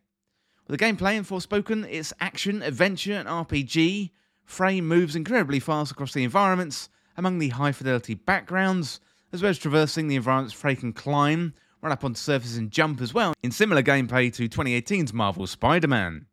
With 0.66 0.80
the 0.80 0.86
gameplay 0.86 1.16
in 1.16 1.24
Forspoken, 1.24 1.86
it's 1.90 2.14
action, 2.22 2.62
adventure, 2.62 3.14
and 3.14 3.28
RPG. 3.28 4.12
Frey 4.46 4.80
moves 4.80 5.16
incredibly 5.16 5.60
fast 5.60 5.92
across 5.92 6.14
the 6.14 6.24
environments, 6.24 6.90
among 7.18 7.40
the 7.40 7.50
high 7.50 7.74
fidelity 7.74 8.14
backgrounds, 8.14 9.02
as 9.34 9.42
well 9.42 9.50
as 9.50 9.58
traversing 9.58 10.08
the 10.08 10.16
environments 10.16 10.54
Frey 10.54 10.76
can 10.76 10.94
climb, 10.94 11.54
run 11.82 11.92
up 11.92 12.06
onto 12.06 12.18
surfaces 12.18 12.58
and 12.58 12.72
jump 12.72 13.02
as 13.02 13.14
well, 13.14 13.34
in 13.44 13.52
similar 13.52 13.84
gameplay 13.84 14.34
to 14.34 14.48
2018's 14.48 15.14
Marvel 15.14 15.48
Spider 15.48 15.88
Man. 15.88 16.28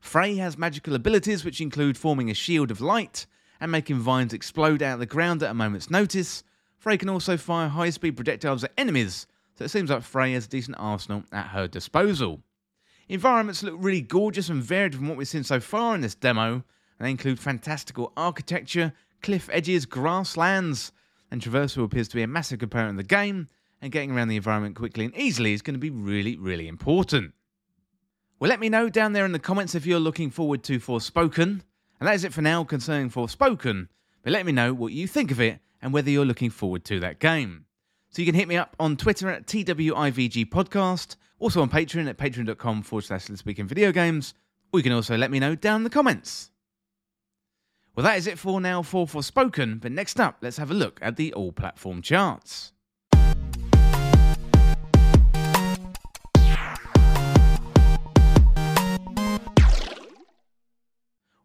Frey 0.00 0.36
has 0.36 0.56
magical 0.56 0.94
abilities 0.94 1.44
which 1.44 1.60
include 1.60 1.98
forming 1.98 2.30
a 2.30 2.34
shield 2.34 2.70
of 2.70 2.80
light 2.80 3.26
and 3.60 3.72
making 3.72 3.98
vines 3.98 4.32
explode 4.32 4.82
out 4.82 4.94
of 4.94 5.00
the 5.00 5.06
ground 5.06 5.42
at 5.42 5.50
a 5.50 5.54
moment's 5.54 5.90
notice. 5.90 6.44
Frey 6.78 6.96
can 6.96 7.08
also 7.08 7.36
fire 7.36 7.68
high 7.68 7.90
speed 7.90 8.16
projectiles 8.16 8.64
at 8.64 8.72
enemies, 8.76 9.26
so 9.54 9.64
it 9.64 9.70
seems 9.70 9.90
like 9.90 10.02
Frey 10.02 10.32
has 10.34 10.46
a 10.46 10.48
decent 10.48 10.76
arsenal 10.78 11.24
at 11.32 11.48
her 11.48 11.66
disposal. 11.66 12.42
Environments 13.08 13.62
look 13.62 13.76
really 13.78 14.00
gorgeous 14.00 14.48
and 14.48 14.62
varied 14.62 14.94
from 14.94 15.08
what 15.08 15.16
we've 15.16 15.28
seen 15.28 15.44
so 15.44 15.60
far 15.60 15.94
in 15.94 16.00
this 16.00 16.14
demo, 16.14 16.52
and 16.54 16.64
they 16.98 17.10
include 17.10 17.38
fantastical 17.38 18.12
architecture, 18.16 18.92
cliff 19.22 19.48
edges, 19.52 19.86
grasslands, 19.86 20.92
and 21.30 21.40
traversal 21.40 21.84
appears 21.84 22.08
to 22.08 22.16
be 22.16 22.22
a 22.22 22.26
massive 22.26 22.58
component 22.58 22.90
of 22.90 22.96
the 22.96 23.02
game, 23.04 23.48
and 23.80 23.92
getting 23.92 24.10
around 24.10 24.28
the 24.28 24.36
environment 24.36 24.74
quickly 24.74 25.04
and 25.04 25.16
easily 25.16 25.52
is 25.52 25.62
going 25.62 25.74
to 25.74 25.80
be 25.80 25.90
really, 25.90 26.36
really 26.36 26.66
important. 26.66 27.32
Well, 28.38 28.48
let 28.48 28.60
me 28.60 28.68
know 28.68 28.88
down 28.88 29.12
there 29.12 29.24
in 29.24 29.32
the 29.32 29.38
comments 29.38 29.74
if 29.74 29.86
you're 29.86 29.98
looking 29.98 30.30
forward 30.30 30.62
to 30.64 30.78
Forspoken. 30.78 31.62
And 31.98 32.06
that 32.06 32.14
is 32.14 32.24
it 32.24 32.32
for 32.32 32.42
now 32.42 32.64
concerning 32.64 33.10
Forspoken, 33.10 33.88
but 34.22 34.32
let 34.32 34.44
me 34.44 34.52
know 34.52 34.74
what 34.74 34.92
you 34.92 35.06
think 35.06 35.30
of 35.30 35.40
it 35.40 35.60
and 35.80 35.92
whether 35.92 36.10
you're 36.10 36.24
looking 36.24 36.50
forward 36.50 36.84
to 36.86 37.00
that 37.00 37.18
game. 37.18 37.64
So 38.10 38.22
you 38.22 38.26
can 38.26 38.34
hit 38.34 38.48
me 38.48 38.56
up 38.56 38.74
on 38.78 38.96
Twitter 38.96 39.28
at 39.28 39.46
TWIVG 39.46 40.48
Podcast, 40.48 41.16
also 41.38 41.62
on 41.62 41.70
Patreon 41.70 42.08
at 42.08 42.16
patreon.com 42.16 42.82
forward 42.82 43.04
slash 43.04 43.24
Speak 43.24 43.58
in 43.58 43.66
Video 43.66 43.92
Games, 43.92 44.34
or 44.72 44.78
you 44.78 44.82
can 44.82 44.92
also 44.92 45.16
let 45.16 45.30
me 45.30 45.38
know 45.38 45.54
down 45.54 45.80
in 45.80 45.84
the 45.84 45.90
comments. 45.90 46.50
Well, 47.94 48.04
that 48.04 48.18
is 48.18 48.26
it 48.26 48.38
for 48.38 48.60
now 48.60 48.82
for 48.82 49.06
Forspoken, 49.06 49.80
but 49.80 49.92
next 49.92 50.20
up, 50.20 50.38
let's 50.42 50.58
have 50.58 50.70
a 50.70 50.74
look 50.74 50.98
at 51.02 51.16
the 51.16 51.32
all 51.32 51.52
platform 51.52 52.02
charts. 52.02 52.72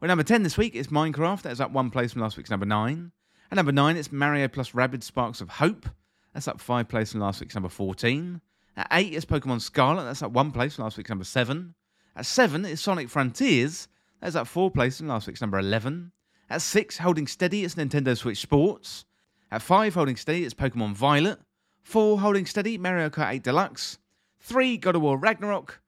Well, 0.02 0.08
number 0.08 0.24
10 0.24 0.42
this 0.42 0.58
week 0.58 0.74
is 0.74 0.88
Minecraft. 0.88 1.44
That's 1.44 1.60
up 1.60 1.70
one 1.70 1.92
place 1.92 2.12
from 2.12 2.24
last 2.24 2.36
week's 2.36 2.50
number 2.50 2.66
9. 2.66 3.12
At 3.52 3.56
number 3.56 3.72
9, 3.72 3.96
it's 3.96 4.12
Mario 4.12 4.48
plus 4.48 4.72
Rabbids 4.72 5.04
Sparks 5.04 5.42
of 5.42 5.50
Hope. 5.50 5.88
That's 6.34 6.48
up 6.48 6.60
five 6.60 6.90
places 6.90 7.12
from 7.12 7.22
last 7.22 7.40
week's 7.40 7.54
number 7.54 7.70
14. 7.70 8.42
At 8.78 8.88
8 8.92 9.14
is 9.14 9.26
Pokemon 9.26 9.62
Scarlet. 9.62 10.06
That's 10.06 10.24
up 10.24 10.32
one 10.32 10.50
place 10.50 10.76
from 10.76 10.86
last 10.86 10.98
week's 10.98 11.12
number 11.12 11.24
7. 11.24 11.76
At 12.16 12.26
7 12.26 12.66
is 12.66 12.82
Sonic 12.82 13.10
Frontiers. 13.10 13.90
That's 14.22 14.36
up 14.36 14.48
four 14.48 14.72
places 14.72 14.98
from 14.98 15.10
last 15.10 15.28
week's 15.28 15.40
number 15.40 15.60
11. 15.60 16.12
At 16.50 16.64
6, 16.64 16.98
holding 16.98 17.28
steady, 17.28 17.64
it's 17.64 17.76
Nintendo 17.76 18.18
Switch 18.18 18.40
Sports. 18.40 19.06
At 19.52 19.62
5, 19.62 19.94
holding 19.94 20.16
steady, 20.16 20.44
it's 20.44 20.56
Pokemon 20.56 20.94
Violet. 20.94 21.38
4, 21.84 22.22
holding 22.22 22.48
steady, 22.48 22.80
Mario 22.80 23.12
Kart 23.12 23.34
8 23.34 23.44
Deluxe. 23.44 24.00
3, 24.40 24.78
God 24.78 24.96
of 24.96 25.04
War 25.04 25.20
Ragnarok. 25.20 25.80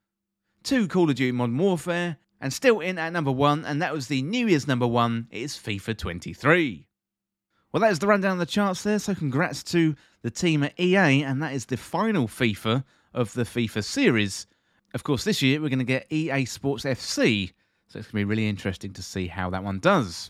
2, 0.61 0.87
Call 0.87 1.09
of 1.09 1.15
Duty 1.15 1.31
Modern 1.31 1.57
Warfare. 1.57 2.17
And 2.43 2.51
still 2.51 2.81
in 2.81 2.99
at 2.99 3.13
number 3.13 3.31
1, 3.31 3.63
and 3.63 3.81
that 3.81 3.93
was 3.93 4.07
the 4.07 4.21
New 4.21 4.47
Year's 4.47 4.67
number 4.67 4.85
1, 4.85 5.27
it 5.31 5.43
is 5.43 5.53
FIFA 5.53 5.97
23. 5.97 6.85
Well, 7.71 7.79
that 7.79 7.91
is 7.93 7.99
the 7.99 8.07
rundown 8.07 8.33
of 8.33 8.39
the 8.39 8.45
charts 8.45 8.83
there, 8.83 8.99
so 8.99 9.15
congrats 9.15 9.63
to 9.63 9.95
the 10.23 10.29
team 10.29 10.61
at 10.61 10.77
EA, 10.77 11.23
and 11.23 11.41
that 11.41 11.53
is 11.53 11.67
the 11.67 11.77
final 11.77 12.27
FIFA 12.27 12.83
of 13.13 13.31
the 13.31 13.43
FIFA 13.43 13.81
series. 13.85 14.45
Of 14.93 15.05
course, 15.05 15.23
this 15.23 15.41
year 15.41 15.61
we're 15.61 15.69
going 15.69 15.79
to 15.79 15.85
get 15.85 16.11
EA 16.11 16.43
Sports 16.43 16.83
FC, 16.83 17.53
so 17.87 17.99
it's 17.99 18.09
going 18.09 18.23
to 18.23 18.25
be 18.27 18.29
really 18.29 18.49
interesting 18.49 18.91
to 18.91 19.01
see 19.01 19.27
how 19.27 19.49
that 19.51 19.63
one 19.63 19.79
does. 19.79 20.29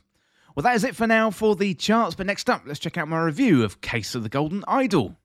Well, 0.56 0.62
that 0.62 0.76
is 0.76 0.84
it 0.84 0.96
for 0.96 1.08
now 1.08 1.32
for 1.32 1.56
the 1.56 1.74
charts, 1.74 2.14
but 2.14 2.28
next 2.28 2.48
up, 2.48 2.62
let's 2.68 2.80
check 2.80 2.96
out 2.96 3.08
my 3.08 3.24
review 3.24 3.64
of 3.64 3.82
Case 3.82 4.14
of 4.14 4.22
the 4.22 4.30
Golden 4.30 4.64
Idol. 4.68 5.18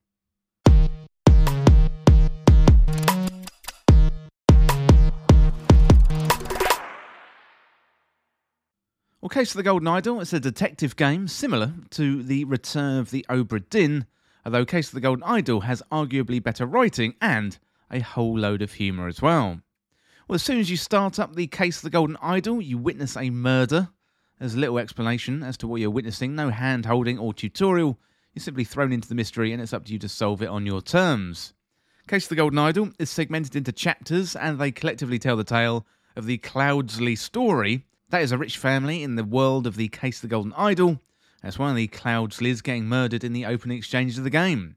Well, 9.28 9.42
Case 9.42 9.50
of 9.50 9.58
the 9.58 9.62
Golden 9.62 9.88
Idol 9.88 10.22
is 10.22 10.32
a 10.32 10.40
detective 10.40 10.96
game 10.96 11.28
similar 11.28 11.74
to 11.90 12.22
The 12.22 12.44
Return 12.44 12.96
of 12.98 13.10
the 13.10 13.26
Obra 13.28 13.62
Dinn, 13.68 14.06
although 14.42 14.64
Case 14.64 14.88
of 14.88 14.94
the 14.94 15.02
Golden 15.02 15.22
Idol 15.22 15.60
has 15.60 15.82
arguably 15.92 16.42
better 16.42 16.64
writing 16.64 17.14
and 17.20 17.58
a 17.90 18.00
whole 18.00 18.38
load 18.38 18.62
of 18.62 18.72
humour 18.72 19.06
as 19.06 19.20
well. 19.20 19.60
Well, 20.26 20.36
as 20.36 20.42
soon 20.42 20.58
as 20.58 20.70
you 20.70 20.78
start 20.78 21.18
up 21.18 21.36
the 21.36 21.46
Case 21.46 21.76
of 21.76 21.82
the 21.82 21.90
Golden 21.90 22.16
Idol, 22.22 22.62
you 22.62 22.78
witness 22.78 23.18
a 23.18 23.28
murder. 23.28 23.90
There's 24.38 24.56
little 24.56 24.78
explanation 24.78 25.42
as 25.42 25.58
to 25.58 25.68
what 25.68 25.82
you're 25.82 25.90
witnessing, 25.90 26.34
no 26.34 26.48
hand 26.48 26.86
holding 26.86 27.18
or 27.18 27.34
tutorial. 27.34 27.98
You're 28.32 28.40
simply 28.40 28.64
thrown 28.64 28.94
into 28.94 29.10
the 29.10 29.14
mystery 29.14 29.52
and 29.52 29.60
it's 29.60 29.74
up 29.74 29.84
to 29.84 29.92
you 29.92 29.98
to 29.98 30.08
solve 30.08 30.40
it 30.40 30.48
on 30.48 30.64
your 30.64 30.80
terms. 30.80 31.52
Case 32.08 32.24
of 32.24 32.30
the 32.30 32.36
Golden 32.36 32.60
Idol 32.60 32.92
is 32.98 33.10
segmented 33.10 33.56
into 33.56 33.72
chapters 33.72 34.34
and 34.34 34.58
they 34.58 34.70
collectively 34.70 35.18
tell 35.18 35.36
the 35.36 35.44
tale 35.44 35.86
of 36.16 36.24
the 36.24 36.38
Cloudsley 36.38 37.18
story 37.18 37.84
that 38.10 38.22
is 38.22 38.32
a 38.32 38.38
rich 38.38 38.56
family 38.56 39.02
in 39.02 39.16
the 39.16 39.24
world 39.24 39.66
of 39.66 39.76
the 39.76 39.88
Case 39.88 40.18
of 40.18 40.22
the 40.22 40.28
Golden 40.28 40.54
Idol. 40.54 41.00
That's 41.42 41.58
one 41.58 41.70
of 41.70 41.76
the 41.76 41.88
Cloudsleys 41.88 42.62
getting 42.62 42.86
murdered 42.86 43.22
in 43.22 43.32
the 43.32 43.46
opening 43.46 43.78
exchanges 43.78 44.18
of 44.18 44.24
the 44.24 44.30
game. 44.30 44.76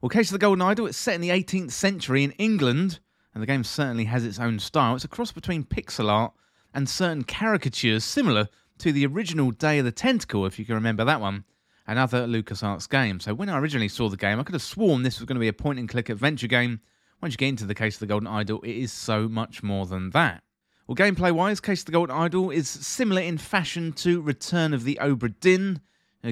Well, 0.00 0.08
Case 0.08 0.28
of 0.28 0.32
the 0.32 0.38
Golden 0.38 0.62
Idol, 0.62 0.86
it's 0.86 0.98
set 0.98 1.14
in 1.14 1.20
the 1.20 1.30
18th 1.30 1.72
century 1.72 2.24
in 2.24 2.32
England, 2.32 3.00
and 3.32 3.42
the 3.42 3.46
game 3.46 3.64
certainly 3.64 4.04
has 4.04 4.24
its 4.24 4.38
own 4.38 4.58
style. 4.58 4.94
It's 4.94 5.04
a 5.04 5.08
cross 5.08 5.30
between 5.30 5.64
pixel 5.64 6.10
art 6.10 6.32
and 6.72 6.88
certain 6.88 7.24
caricatures 7.24 8.04
similar 8.04 8.48
to 8.78 8.92
the 8.92 9.06
original 9.06 9.50
Day 9.50 9.78
of 9.78 9.84
the 9.84 9.92
Tentacle, 9.92 10.46
if 10.46 10.58
you 10.58 10.64
can 10.64 10.74
remember 10.74 11.04
that 11.04 11.20
one, 11.20 11.44
and 11.86 11.98
other 11.98 12.26
LucasArts 12.26 12.88
games. 12.88 13.24
So 13.24 13.34
when 13.34 13.48
I 13.48 13.58
originally 13.58 13.88
saw 13.88 14.08
the 14.08 14.16
game, 14.16 14.40
I 14.40 14.42
could 14.42 14.54
have 14.54 14.62
sworn 14.62 15.02
this 15.02 15.20
was 15.20 15.26
going 15.26 15.36
to 15.36 15.40
be 15.40 15.48
a 15.48 15.52
point 15.52 15.78
and 15.78 15.88
click 15.88 16.08
adventure 16.08 16.46
game. 16.46 16.80
Once 17.20 17.34
you 17.34 17.38
get 17.38 17.48
into 17.48 17.66
the 17.66 17.74
Case 17.74 17.96
of 17.96 18.00
the 18.00 18.06
Golden 18.06 18.26
Idol, 18.26 18.60
it 18.62 18.74
is 18.74 18.92
so 18.92 19.28
much 19.28 19.62
more 19.62 19.86
than 19.86 20.10
that. 20.10 20.42
Well, 20.86 20.96
gameplay 20.96 21.32
wise, 21.32 21.60
Case 21.60 21.80
of 21.80 21.86
the 21.86 21.92
Golden 21.92 22.14
Idol 22.14 22.50
is 22.50 22.68
similar 22.68 23.22
in 23.22 23.38
fashion 23.38 23.94
to 23.94 24.20
Return 24.20 24.74
of 24.74 24.84
the 24.84 24.98
Obra 25.00 25.32
Dinn. 25.40 25.80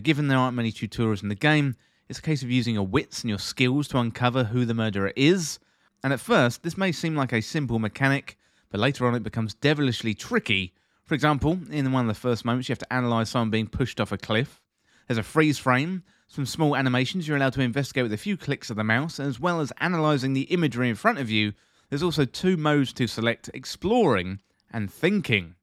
Given 0.02 0.28
there 0.28 0.36
aren't 0.36 0.56
many 0.56 0.70
tutorials 0.70 1.22
in 1.22 1.30
the 1.30 1.34
game, 1.34 1.74
it's 2.10 2.18
a 2.18 2.22
case 2.22 2.42
of 2.42 2.50
using 2.50 2.74
your 2.74 2.86
wits 2.86 3.22
and 3.22 3.30
your 3.30 3.38
skills 3.38 3.88
to 3.88 3.98
uncover 3.98 4.44
who 4.44 4.66
the 4.66 4.74
murderer 4.74 5.14
is. 5.16 5.58
And 6.04 6.12
at 6.12 6.20
first, 6.20 6.62
this 6.62 6.76
may 6.76 6.92
seem 6.92 7.16
like 7.16 7.32
a 7.32 7.40
simple 7.40 7.78
mechanic, 7.78 8.36
but 8.68 8.78
later 8.78 9.06
on 9.06 9.14
it 9.14 9.22
becomes 9.22 9.54
devilishly 9.54 10.12
tricky. 10.12 10.74
For 11.06 11.14
example, 11.14 11.58
in 11.70 11.90
one 11.90 12.04
of 12.04 12.14
the 12.14 12.20
first 12.20 12.44
moments, 12.44 12.68
you 12.68 12.74
have 12.74 12.78
to 12.80 12.94
analyse 12.94 13.30
someone 13.30 13.48
being 13.48 13.68
pushed 13.68 14.02
off 14.02 14.12
a 14.12 14.18
cliff. 14.18 14.60
There's 15.08 15.16
a 15.16 15.22
freeze 15.22 15.56
frame, 15.56 16.02
some 16.28 16.44
small 16.44 16.76
animations 16.76 17.26
you're 17.26 17.38
allowed 17.38 17.54
to 17.54 17.62
investigate 17.62 18.02
with 18.02 18.12
a 18.12 18.18
few 18.18 18.36
clicks 18.36 18.68
of 18.68 18.76
the 18.76 18.84
mouse, 18.84 19.18
as 19.18 19.40
well 19.40 19.62
as 19.62 19.72
analysing 19.80 20.34
the 20.34 20.42
imagery 20.42 20.90
in 20.90 20.94
front 20.94 21.18
of 21.18 21.30
you 21.30 21.54
there's 21.92 22.02
also 22.02 22.24
two 22.24 22.56
modes 22.56 22.90
to 22.94 23.06
select 23.06 23.50
exploring 23.52 24.40
and 24.72 24.90
thinking. 24.90 25.56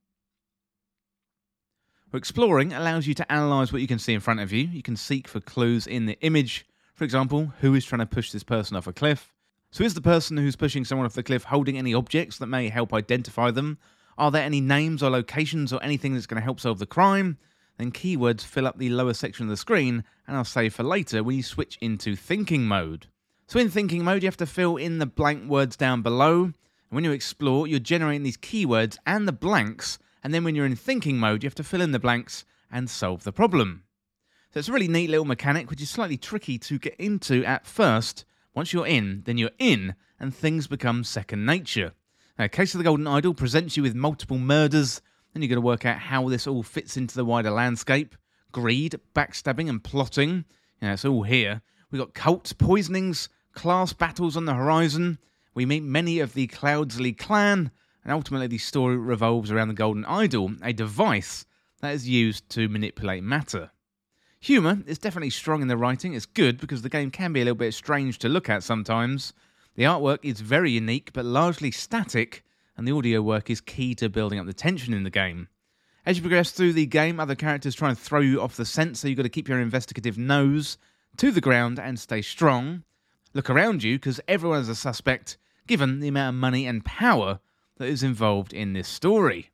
Exploring 2.13 2.71
allows 2.71 3.07
you 3.07 3.15
to 3.15 3.25
analyse 3.31 3.73
what 3.73 3.81
you 3.81 3.87
can 3.87 3.97
see 3.97 4.13
in 4.13 4.19
front 4.19 4.39
of 4.39 4.51
you. 4.51 4.67
You 4.67 4.83
can 4.83 4.95
seek 4.95 5.27
for 5.27 5.39
clues 5.39 5.87
in 5.87 6.05
the 6.05 6.19
image. 6.21 6.67
For 6.93 7.03
example, 7.03 7.51
who 7.61 7.73
is 7.73 7.83
trying 7.83 8.01
to 8.01 8.05
push 8.05 8.31
this 8.31 8.43
person 8.43 8.77
off 8.77 8.85
a 8.85 8.93
cliff? 8.93 9.33
So, 9.71 9.83
is 9.83 9.95
the 9.95 10.01
person 10.01 10.37
who's 10.37 10.55
pushing 10.55 10.85
someone 10.85 11.07
off 11.07 11.15
the 11.15 11.23
cliff 11.23 11.45
holding 11.45 11.79
any 11.79 11.95
objects 11.95 12.37
that 12.37 12.45
may 12.45 12.69
help 12.69 12.93
identify 12.93 13.49
them? 13.49 13.79
Are 14.15 14.29
there 14.29 14.43
any 14.43 14.61
names 14.61 15.01
or 15.01 15.09
locations 15.09 15.73
or 15.73 15.81
anything 15.81 16.13
that's 16.13 16.27
going 16.27 16.39
to 16.39 16.45
help 16.45 16.59
solve 16.59 16.77
the 16.77 16.85
crime? 16.85 17.39
Then 17.79 17.91
keywords 17.91 18.41
fill 18.41 18.67
up 18.67 18.77
the 18.77 18.91
lower 18.91 19.15
section 19.15 19.47
of 19.47 19.49
the 19.49 19.57
screen, 19.57 20.03
and 20.27 20.37
I'll 20.37 20.45
save 20.45 20.75
for 20.75 20.83
later 20.83 21.23
when 21.23 21.37
you 21.37 21.41
switch 21.41 21.79
into 21.81 22.15
thinking 22.15 22.67
mode. 22.67 23.07
So, 23.49 23.59
in 23.59 23.69
thinking 23.69 24.03
mode, 24.03 24.23
you 24.23 24.27
have 24.27 24.37
to 24.37 24.45
fill 24.45 24.77
in 24.77 24.99
the 24.99 25.05
blank 25.05 25.49
words 25.49 25.75
down 25.75 26.01
below. 26.01 26.43
And 26.43 26.53
when 26.89 27.03
you 27.03 27.11
explore, 27.11 27.67
you're 27.67 27.79
generating 27.79 28.23
these 28.23 28.37
keywords 28.37 28.97
and 29.05 29.27
the 29.27 29.33
blanks 29.33 29.99
and 30.23 30.33
then 30.33 30.43
when 30.43 30.55
you're 30.55 30.65
in 30.65 30.75
thinking 30.75 31.17
mode, 31.17 31.43
you 31.43 31.47
have 31.47 31.55
to 31.55 31.63
fill 31.63 31.81
in 31.81 31.91
the 31.91 31.99
blanks 31.99 32.45
and 32.71 32.89
solve 32.89 33.23
the 33.23 33.31
problem. 33.31 33.83
So 34.51 34.59
it's 34.59 34.69
a 34.69 34.73
really 34.73 34.87
neat 34.87 35.09
little 35.09 35.25
mechanic, 35.25 35.69
which 35.69 35.81
is 35.81 35.89
slightly 35.89 36.17
tricky 36.17 36.57
to 36.59 36.79
get 36.79 36.95
into 36.95 37.43
at 37.45 37.65
first. 37.65 38.25
Once 38.53 38.73
you're 38.73 38.87
in, 38.87 39.21
then 39.25 39.37
you're 39.37 39.51
in, 39.59 39.95
and 40.19 40.35
things 40.35 40.67
become 40.67 41.03
second 41.03 41.45
nature. 41.45 41.93
Now, 42.37 42.47
Case 42.47 42.73
of 42.73 42.79
the 42.79 42.83
Golden 42.83 43.07
Idol 43.07 43.33
presents 43.33 43.77
you 43.77 43.83
with 43.83 43.95
multiple 43.95 44.39
murders, 44.39 45.01
and 45.33 45.43
you've 45.43 45.49
got 45.49 45.55
to 45.55 45.61
work 45.61 45.85
out 45.85 45.99
how 45.99 46.27
this 46.29 46.47
all 46.47 46.63
fits 46.63 46.97
into 46.97 47.15
the 47.15 47.25
wider 47.25 47.51
landscape. 47.51 48.15
Greed, 48.51 48.99
backstabbing, 49.13 49.69
and 49.69 49.83
plotting. 49.83 50.45
Yeah, 50.81 50.93
it's 50.93 51.05
all 51.05 51.23
here. 51.23 51.61
We've 51.91 52.01
got 52.01 52.13
cults, 52.13 52.53
poisonings, 52.53 53.29
class 53.59 53.91
battles 53.91 54.37
on 54.37 54.45
the 54.45 54.53
horizon. 54.53 55.17
We 55.53 55.65
meet 55.65 55.83
many 55.83 56.21
of 56.21 56.33
the 56.33 56.47
Cloudsley 56.47 57.17
clan, 57.17 57.71
and 58.05 58.13
ultimately 58.13 58.47
the 58.47 58.57
story 58.57 58.95
revolves 58.95 59.51
around 59.51 59.67
the 59.67 59.73
Golden 59.73 60.05
Idol, 60.05 60.53
a 60.63 60.71
device 60.71 61.45
that 61.81 61.93
is 61.93 62.07
used 62.07 62.47
to 62.51 62.69
manipulate 62.69 63.21
matter. 63.21 63.71
Humour 64.39 64.79
is 64.87 64.97
definitely 64.97 65.31
strong 65.31 65.61
in 65.61 65.67
the 65.67 65.75
writing, 65.75 66.13
it's 66.13 66.25
good 66.25 66.57
because 66.57 66.83
the 66.83 66.89
game 66.89 67.11
can 67.11 67.33
be 67.33 67.41
a 67.41 67.43
little 67.43 67.57
bit 67.57 67.73
strange 67.73 68.17
to 68.19 68.29
look 68.29 68.49
at 68.49 68.63
sometimes. 68.63 69.33
The 69.75 69.83
artwork 69.83 70.19
is 70.23 70.39
very 70.39 70.71
unique 70.71 71.11
but 71.11 71.25
largely 71.25 71.69
static, 71.69 72.45
and 72.77 72.87
the 72.87 72.95
audio 72.95 73.21
work 73.21 73.49
is 73.49 73.59
key 73.59 73.93
to 73.95 74.07
building 74.07 74.39
up 74.39 74.45
the 74.45 74.53
tension 74.53 74.93
in 74.93 75.03
the 75.03 75.09
game. 75.09 75.49
As 76.05 76.15
you 76.15 76.21
progress 76.21 76.51
through 76.51 76.71
the 76.71 76.85
game, 76.85 77.19
other 77.19 77.35
characters 77.35 77.75
try 77.75 77.89
and 77.89 77.99
throw 77.99 78.21
you 78.21 78.41
off 78.41 78.55
the 78.55 78.63
scent, 78.63 78.95
so 78.95 79.09
you've 79.09 79.17
got 79.17 79.23
to 79.23 79.27
keep 79.27 79.49
your 79.49 79.59
investigative 79.59 80.17
nose 80.17 80.77
to 81.17 81.29
the 81.29 81.41
ground 81.41 81.77
and 81.77 81.99
stay 81.99 82.21
strong. 82.21 82.83
Look 83.33 83.49
around 83.49 83.83
you 83.83 83.97
because 83.97 84.19
everyone 84.27 84.59
is 84.59 84.69
a 84.69 84.75
suspect, 84.75 85.37
given 85.67 85.99
the 85.99 86.07
amount 86.07 86.35
of 86.35 86.39
money 86.39 86.65
and 86.65 86.83
power 86.83 87.39
that 87.77 87.87
is 87.87 88.03
involved 88.03 88.53
in 88.53 88.73
this 88.73 88.87
story. 88.87 89.51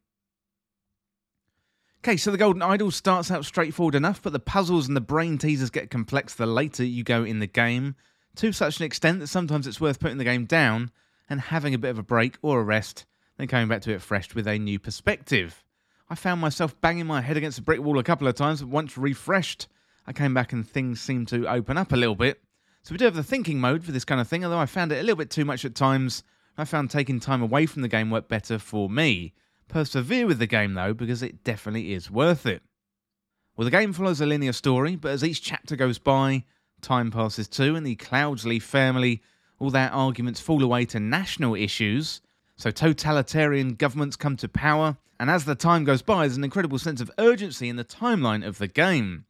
Okay, 2.00 2.18
so 2.18 2.32
the 2.32 2.38
Golden 2.38 2.62
Idol 2.62 2.92
starts 2.92 3.32
out 3.32 3.46
straightforward 3.46 3.96
enough, 3.96 4.22
but 4.22 4.32
the 4.32 4.40
puzzles 4.40 4.88
and 4.88 4.96
the 4.96 5.02
brain 5.02 5.38
teasers 5.38 5.72
get 5.72 5.90
complex 5.90 6.36
the 6.36 6.46
later 6.46 6.84
you 6.84 7.04
go 7.04 7.24
in 7.24 7.40
the 7.40 7.48
game, 7.48 7.96
to 8.36 8.52
such 8.52 8.80
an 8.80 8.86
extent 8.86 9.20
that 9.20 9.28
sometimes 9.28 9.66
it's 9.66 9.82
worth 9.82 10.00
putting 10.00 10.20
the 10.20 10.24
game 10.24 10.46
down 10.46 10.92
and 11.30 11.42
having 11.42 11.74
a 11.74 11.80
bit 11.80 11.90
of 11.90 11.98
a 11.98 12.04
break 12.04 12.38
or 12.42 12.60
a 12.60 12.64
rest, 12.64 13.06
then 13.38 13.48
coming 13.48 13.68
back 13.68 13.82
to 13.82 13.92
it 13.92 14.02
fresh 14.02 14.36
with 14.36 14.48
a 14.48 14.60
new 14.60 14.78
perspective. 14.78 15.64
I 16.08 16.16
found 16.16 16.40
myself 16.40 16.80
banging 16.80 17.08
my 17.08 17.22
head 17.22 17.38
against 17.38 17.58
a 17.58 17.64
brick 17.64 17.82
wall 17.82 17.98
a 17.98 18.04
couple 18.04 18.28
of 18.28 18.36
times, 18.36 18.62
but 18.62 18.70
once 18.70 18.98
refreshed, 18.98 19.68
I 20.06 20.14
came 20.14 20.34
back 20.34 20.54
and 20.54 20.68
things 20.68 21.02
seemed 21.02 21.28
to 21.30 21.48
open 21.48 21.78
up 21.78 21.92
a 21.92 21.98
little 21.98 22.16
bit. 22.16 22.40
So 22.86 22.94
we 22.94 23.00
do 23.00 23.06
have 23.06 23.16
the 23.16 23.24
thinking 23.24 23.60
mode 23.60 23.84
for 23.84 23.92
this 23.92 24.06
kind 24.06 24.22
of 24.22 24.28
thing, 24.28 24.46
although 24.46 24.60
I 24.60 24.68
found 24.68 24.92
it 24.92 25.00
a 25.00 25.02
little 25.02 25.16
bit 25.16 25.32
too 25.32 25.44
much 25.44 25.66
at 25.66 25.74
times 25.74 26.22
I 26.56 26.66
found 26.66 26.92
taking 26.92 27.20
time 27.20 27.42
away 27.42 27.66
from 27.66 27.82
the 27.82 27.88
game 27.88 28.12
worked 28.12 28.30
better 28.30 28.60
for 28.60 28.92
me. 28.92 29.34
Persevere 29.68 30.28
with 30.28 30.38
the 30.38 30.46
game 30.46 30.76
though, 30.76 30.94
because 30.94 31.24
it 31.24 31.44
definitely 31.44 31.94
is 31.94 32.12
worth 32.12 32.46
it. 32.46 32.62
Well, 33.58 33.66
the 33.66 33.72
game 33.72 33.92
follows 33.92 34.22
a 34.22 34.28
linear 34.28 34.54
story, 34.54 34.96
but 34.96 35.10
as 35.10 35.24
each 35.24 35.42
chapter 35.42 35.76
goes 35.76 35.98
by, 35.98 36.44
time 36.82 37.10
passes 37.10 37.48
too, 37.48 37.76
and 37.76 37.84
the 37.84 37.96
Cloudsley 37.96 38.62
family, 38.62 39.24
all 39.58 39.72
their 39.72 39.92
arguments 39.92 40.40
fall 40.40 40.62
away 40.62 40.86
to 40.86 41.00
national 41.00 41.56
issues. 41.56 42.22
So 42.56 42.70
totalitarian 42.70 43.74
governments 43.74 44.16
come 44.16 44.38
to 44.38 44.48
power, 44.48 44.96
and 45.20 45.32
as 45.32 45.46
the 45.46 45.56
time 45.56 45.86
goes 45.86 46.04
by, 46.04 46.28
there's 46.28 46.38
an 46.38 46.44
incredible 46.44 46.78
sense 46.78 47.02
of 47.02 47.10
urgency 47.18 47.68
in 47.68 47.78
the 47.78 47.84
timeline 47.84 48.46
of 48.46 48.60
the 48.60 48.68
game. 48.68 49.26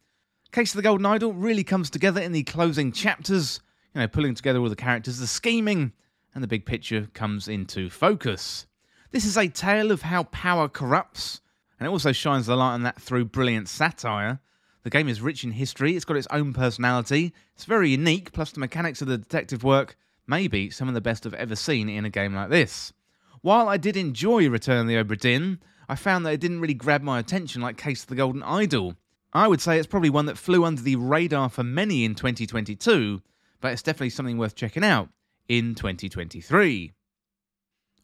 Case 0.56 0.72
of 0.72 0.78
the 0.78 0.84
Golden 0.84 1.06
Idol 1.06 1.34
really 1.34 1.66
comes 1.66 1.90
together 1.90 2.22
in 2.22 2.32
the 2.32 2.44
closing 2.44 2.94
chapters, 2.94 3.60
you 3.94 4.00
know, 4.00 4.08
pulling 4.08 4.36
together 4.36 4.60
all 4.60 4.70
the 4.70 4.76
characters, 4.78 5.20
the 5.20 5.28
scheming, 5.28 5.92
and 6.34 6.42
the 6.42 6.48
big 6.48 6.66
picture 6.66 7.10
comes 7.14 7.50
into 7.50 7.90
focus. 7.90 8.66
This 9.12 9.26
is 9.26 9.36
a 9.36 9.50
tale 9.50 9.92
of 9.92 10.04
how 10.04 10.24
power 10.24 10.70
corrupts, 10.70 11.42
and 11.78 11.86
it 11.86 11.90
also 11.90 12.14
shines 12.14 12.46
the 12.46 12.56
light 12.56 12.72
on 12.72 12.84
that 12.84 13.02
through 13.02 13.26
brilliant 13.26 13.68
satire. 13.68 14.40
The 14.84 14.90
game 14.90 15.10
is 15.10 15.20
rich 15.20 15.44
in 15.44 15.52
history, 15.52 15.98
it's 15.98 16.06
got 16.06 16.16
its 16.16 16.28
own 16.32 16.54
personality, 16.54 17.34
it's 17.54 17.66
very 17.66 17.90
unique, 17.90 18.32
plus 18.32 18.54
the 18.54 18.62
mechanics 18.62 19.02
of 19.02 19.10
the 19.10 19.18
detective 19.18 19.62
work 19.62 19.98
may 20.26 20.48
be 20.48 20.70
some 20.70 20.88
of 20.88 20.94
the 20.94 21.02
best 21.02 21.26
I've 21.26 21.34
ever 21.34 21.58
seen 21.58 21.90
in 21.90 22.06
a 22.06 22.10
game 22.10 22.34
like 22.34 22.50
this. 22.50 22.94
While 23.42 23.68
I 23.68 23.76
did 23.76 23.98
enjoy 23.98 24.48
Return 24.48 24.80
of 24.84 24.88
the 24.88 24.96
Obra 25.04 25.20
Dinn, 25.20 25.60
I 25.90 25.96
found 25.96 26.26
that 26.26 26.34
it 26.34 26.40
didn't 26.40 26.62
really 26.62 26.74
grab 26.74 27.02
my 27.02 27.20
attention 27.20 27.62
like 27.62 27.76
Case 27.76 28.04
of 28.04 28.08
the 28.08 28.16
Golden 28.16 28.42
Idol. 28.42 28.96
I 29.36 29.50
would 29.50 29.60
say 29.60 29.78
it's 29.78 29.86
probably 29.86 30.10
one 30.10 30.28
that 30.28 30.38
flew 30.38 30.64
under 30.64 30.82
the 30.82 30.96
radar 30.96 31.50
for 31.50 31.62
many 31.62 32.06
in 32.06 32.16
2022, 32.16 33.22
but 33.60 33.74
it's 33.74 33.82
definitely 33.82 34.12
something 34.12 34.38
worth 34.38 34.56
checking 34.56 34.84
out 34.86 35.10
in 35.50 35.76
2023. 35.76 36.94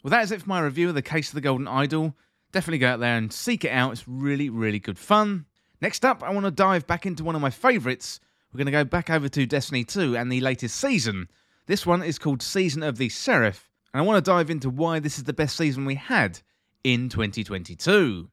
Well, 0.04 0.12
that 0.12 0.24
is 0.24 0.34
it 0.34 0.42
for 0.42 0.50
my 0.50 0.60
review 0.60 0.90
of 0.90 0.96
the 0.96 1.02
Case 1.02 1.30
of 1.30 1.36
the 1.36 1.42
Golden 1.42 1.70
Idol. 1.70 2.18
Definitely 2.52 2.80
go 2.80 2.90
out 2.90 3.00
there 3.00 3.18
and 3.18 3.32
seek 3.32 3.64
it 3.64 3.70
out. 3.70 3.94
It's 3.94 4.10
really, 4.10 4.50
really 4.50 4.80
good 4.80 5.00
fun. 5.00 5.46
Next 5.80 6.04
up, 6.04 6.22
I 6.22 6.32
want 6.32 6.48
to 6.48 6.52
dive 6.52 6.86
back 6.86 7.06
into 7.06 7.24
one 7.24 7.36
of 7.36 7.42
my 7.42 7.50
favourites. 7.50 8.20
We're 8.52 8.58
going 8.58 8.66
to 8.66 8.72
go 8.74 8.84
back 8.84 9.10
over 9.10 9.30
to 9.30 9.46
Destiny 9.46 9.86
2 9.86 10.18
and 10.18 10.30
the 10.30 10.42
latest 10.42 10.76
season. 10.76 11.30
This 11.66 11.86
one 11.86 12.04
is 12.04 12.20
called 12.20 12.42
Season 12.42 12.84
of 12.84 12.98
the 12.98 13.08
Seraph, 13.08 13.70
and 13.94 14.02
I 14.02 14.06
want 14.06 14.18
to 14.18 14.30
dive 14.30 14.50
into 14.50 14.70
why 14.70 15.00
this 15.00 15.18
is 15.18 15.24
the 15.24 15.32
best 15.32 15.56
season 15.56 15.86
we 15.86 15.96
had 15.96 16.42
in 16.84 17.08
2022. 17.08 18.31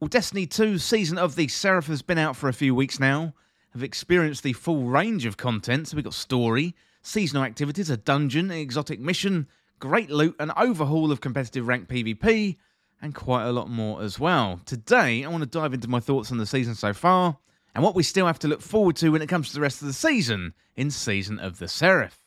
Well, 0.00 0.06
Destiny 0.06 0.46
2 0.46 0.78
Season 0.78 1.18
of 1.18 1.34
the 1.34 1.48
Seraph 1.48 1.88
has 1.88 2.02
been 2.02 2.18
out 2.18 2.36
for 2.36 2.48
a 2.48 2.52
few 2.52 2.72
weeks 2.72 3.00
now. 3.00 3.34
I've 3.74 3.82
experienced 3.82 4.44
the 4.44 4.52
full 4.52 4.84
range 4.84 5.26
of 5.26 5.36
content. 5.36 5.88
So 5.88 5.96
we've 5.96 6.04
got 6.04 6.14
story, 6.14 6.76
seasonal 7.02 7.42
activities, 7.42 7.90
a 7.90 7.96
dungeon, 7.96 8.52
an 8.52 8.58
exotic 8.58 9.00
mission, 9.00 9.48
great 9.80 10.08
loot, 10.08 10.36
an 10.38 10.52
overhaul 10.56 11.10
of 11.10 11.20
competitive 11.20 11.66
rank 11.66 11.88
PvP, 11.88 12.58
and 13.02 13.12
quite 13.12 13.46
a 13.46 13.50
lot 13.50 13.70
more 13.70 14.00
as 14.00 14.20
well. 14.20 14.60
Today, 14.66 15.24
I 15.24 15.28
want 15.30 15.42
to 15.42 15.48
dive 15.48 15.74
into 15.74 15.88
my 15.88 15.98
thoughts 15.98 16.30
on 16.30 16.38
the 16.38 16.46
season 16.46 16.76
so 16.76 16.92
far, 16.92 17.36
and 17.74 17.82
what 17.82 17.96
we 17.96 18.04
still 18.04 18.26
have 18.26 18.38
to 18.38 18.48
look 18.48 18.62
forward 18.62 18.94
to 18.96 19.08
when 19.08 19.22
it 19.22 19.28
comes 19.28 19.48
to 19.48 19.54
the 19.54 19.60
rest 19.60 19.82
of 19.82 19.88
the 19.88 19.92
season 19.94 20.54
in 20.76 20.92
Season 20.92 21.40
of 21.40 21.58
the 21.58 21.66
Seraph. 21.66 22.20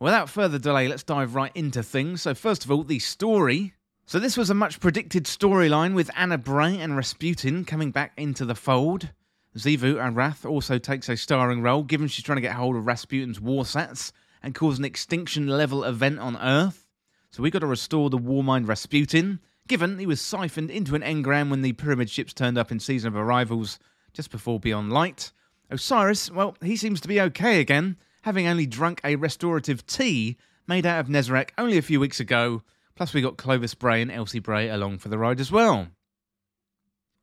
Without 0.00 0.28
further 0.28 0.58
delay, 0.58 0.86
let's 0.86 1.02
dive 1.02 1.34
right 1.34 1.52
into 1.54 1.82
things. 1.82 2.20
So, 2.20 2.34
first 2.34 2.66
of 2.66 2.70
all, 2.70 2.84
the 2.84 2.98
story. 2.98 3.72
So 4.10 4.18
this 4.18 4.36
was 4.36 4.50
a 4.50 4.54
much 4.54 4.80
predicted 4.80 5.26
storyline 5.26 5.94
with 5.94 6.10
Anna 6.16 6.36
Bray 6.36 6.76
and 6.80 6.96
Rasputin 6.96 7.64
coming 7.64 7.92
back 7.92 8.12
into 8.16 8.44
the 8.44 8.56
fold. 8.56 9.10
Xivu 9.56 9.98
Arath 9.98 10.44
also 10.44 10.78
takes 10.78 11.08
a 11.08 11.16
starring 11.16 11.62
role, 11.62 11.84
given 11.84 12.08
she's 12.08 12.24
trying 12.24 12.38
to 12.38 12.42
get 12.42 12.54
hold 12.54 12.74
of 12.74 12.86
Rasputin's 12.86 13.38
Warsats 13.38 14.10
and 14.42 14.52
cause 14.52 14.80
an 14.80 14.84
extinction 14.84 15.46
level 15.46 15.84
event 15.84 16.18
on 16.18 16.36
Earth. 16.38 16.88
So 17.30 17.40
we've 17.40 17.52
got 17.52 17.60
to 17.60 17.68
restore 17.68 18.10
the 18.10 18.18
Warmind 18.18 18.66
Rasputin, 18.66 19.38
given 19.68 20.00
he 20.00 20.06
was 20.06 20.20
siphoned 20.20 20.72
into 20.72 20.96
an 20.96 21.02
engram 21.02 21.48
when 21.48 21.62
the 21.62 21.74
pyramid 21.74 22.10
ships 22.10 22.32
turned 22.32 22.58
up 22.58 22.72
in 22.72 22.80
Season 22.80 23.06
of 23.06 23.14
Arrivals 23.14 23.78
just 24.12 24.32
before 24.32 24.58
Beyond 24.58 24.92
Light. 24.92 25.30
Osiris, 25.70 26.32
well, 26.32 26.56
he 26.64 26.74
seems 26.74 27.00
to 27.02 27.06
be 27.06 27.20
okay 27.20 27.60
again, 27.60 27.96
having 28.22 28.48
only 28.48 28.66
drunk 28.66 29.00
a 29.04 29.14
restorative 29.14 29.86
tea 29.86 30.36
made 30.66 30.84
out 30.84 30.98
of 30.98 31.06
Nezarec 31.06 31.50
only 31.56 31.78
a 31.78 31.82
few 31.82 32.00
weeks 32.00 32.18
ago 32.18 32.64
Plus, 33.00 33.14
we 33.14 33.22
got 33.22 33.38
Clovis 33.38 33.72
Bray 33.72 34.02
and 34.02 34.12
Elsie 34.12 34.40
Bray 34.40 34.68
along 34.68 34.98
for 34.98 35.08
the 35.08 35.16
ride 35.16 35.40
as 35.40 35.50
well. 35.50 35.88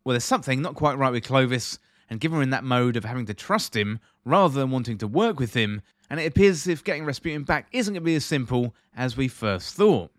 Well, 0.04 0.14
there's 0.14 0.24
something 0.24 0.60
not 0.60 0.74
quite 0.74 0.98
right 0.98 1.12
with 1.12 1.26
Clovis, 1.26 1.78
and 2.10 2.20
given 2.20 2.36
we're 2.36 2.44
in 2.44 2.50
that 2.50 2.64
mode 2.64 2.98
of 2.98 3.06
having 3.06 3.28
to 3.28 3.36
trust 3.36 3.76
him 3.76 4.00
rather 4.26 4.60
than 4.60 4.72
wanting 4.72 4.98
to 4.98 5.08
work 5.08 5.40
with 5.40 5.54
him, 5.54 5.84
and 6.10 6.20
it 6.20 6.26
appears 6.26 6.66
as 6.66 6.68
if 6.68 6.84
getting 6.84 7.06
Rasputin 7.06 7.44
back 7.44 7.68
isn't 7.72 7.94
going 7.94 8.02
to 8.02 8.06
be 8.06 8.16
as 8.16 8.26
simple 8.26 8.74
as 8.96 9.16
we 9.16 9.28
first 9.28 9.76
thought. 9.76 10.10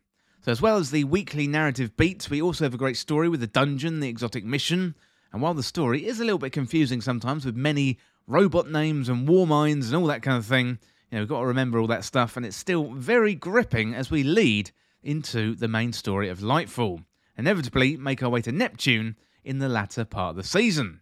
So, 0.42 0.52
as 0.52 0.62
well 0.62 0.76
as 0.76 0.92
the 0.92 1.02
weekly 1.02 1.48
narrative 1.48 1.96
beats, 1.96 2.30
we 2.30 2.40
also 2.40 2.64
have 2.64 2.74
a 2.74 2.78
great 2.78 2.96
story 2.96 3.28
with 3.28 3.40
the 3.40 3.48
dungeon, 3.48 3.98
the 3.98 4.08
exotic 4.08 4.44
mission, 4.44 4.94
and 5.32 5.42
while 5.42 5.54
the 5.54 5.64
story 5.64 6.06
is 6.06 6.20
a 6.20 6.24
little 6.24 6.38
bit 6.38 6.52
confusing 6.52 7.00
sometimes 7.00 7.44
with 7.44 7.56
many 7.56 7.98
robot 8.28 8.70
names 8.70 9.08
and 9.08 9.28
Warminds 9.28 9.86
and 9.86 9.96
all 9.96 10.06
that 10.06 10.22
kind 10.22 10.38
of 10.38 10.46
thing, 10.46 10.78
you 11.10 11.16
know, 11.16 11.18
we've 11.18 11.28
got 11.28 11.40
to 11.40 11.46
remember 11.46 11.80
all 11.80 11.88
that 11.88 12.04
stuff, 12.04 12.36
and 12.36 12.46
it's 12.46 12.56
still 12.56 12.92
very 12.92 13.34
gripping 13.34 13.92
as 13.92 14.08
we 14.08 14.22
lead 14.22 14.70
into 15.02 15.54
the 15.54 15.68
main 15.68 15.92
story 15.92 16.28
of 16.28 16.40
Lightfall, 16.40 17.04
inevitably 17.36 17.96
make 17.96 18.22
our 18.22 18.28
way 18.28 18.42
to 18.42 18.52
Neptune 18.52 19.16
in 19.44 19.58
the 19.58 19.68
latter 19.68 20.04
part 20.04 20.30
of 20.30 20.36
the 20.36 20.44
season. 20.44 21.00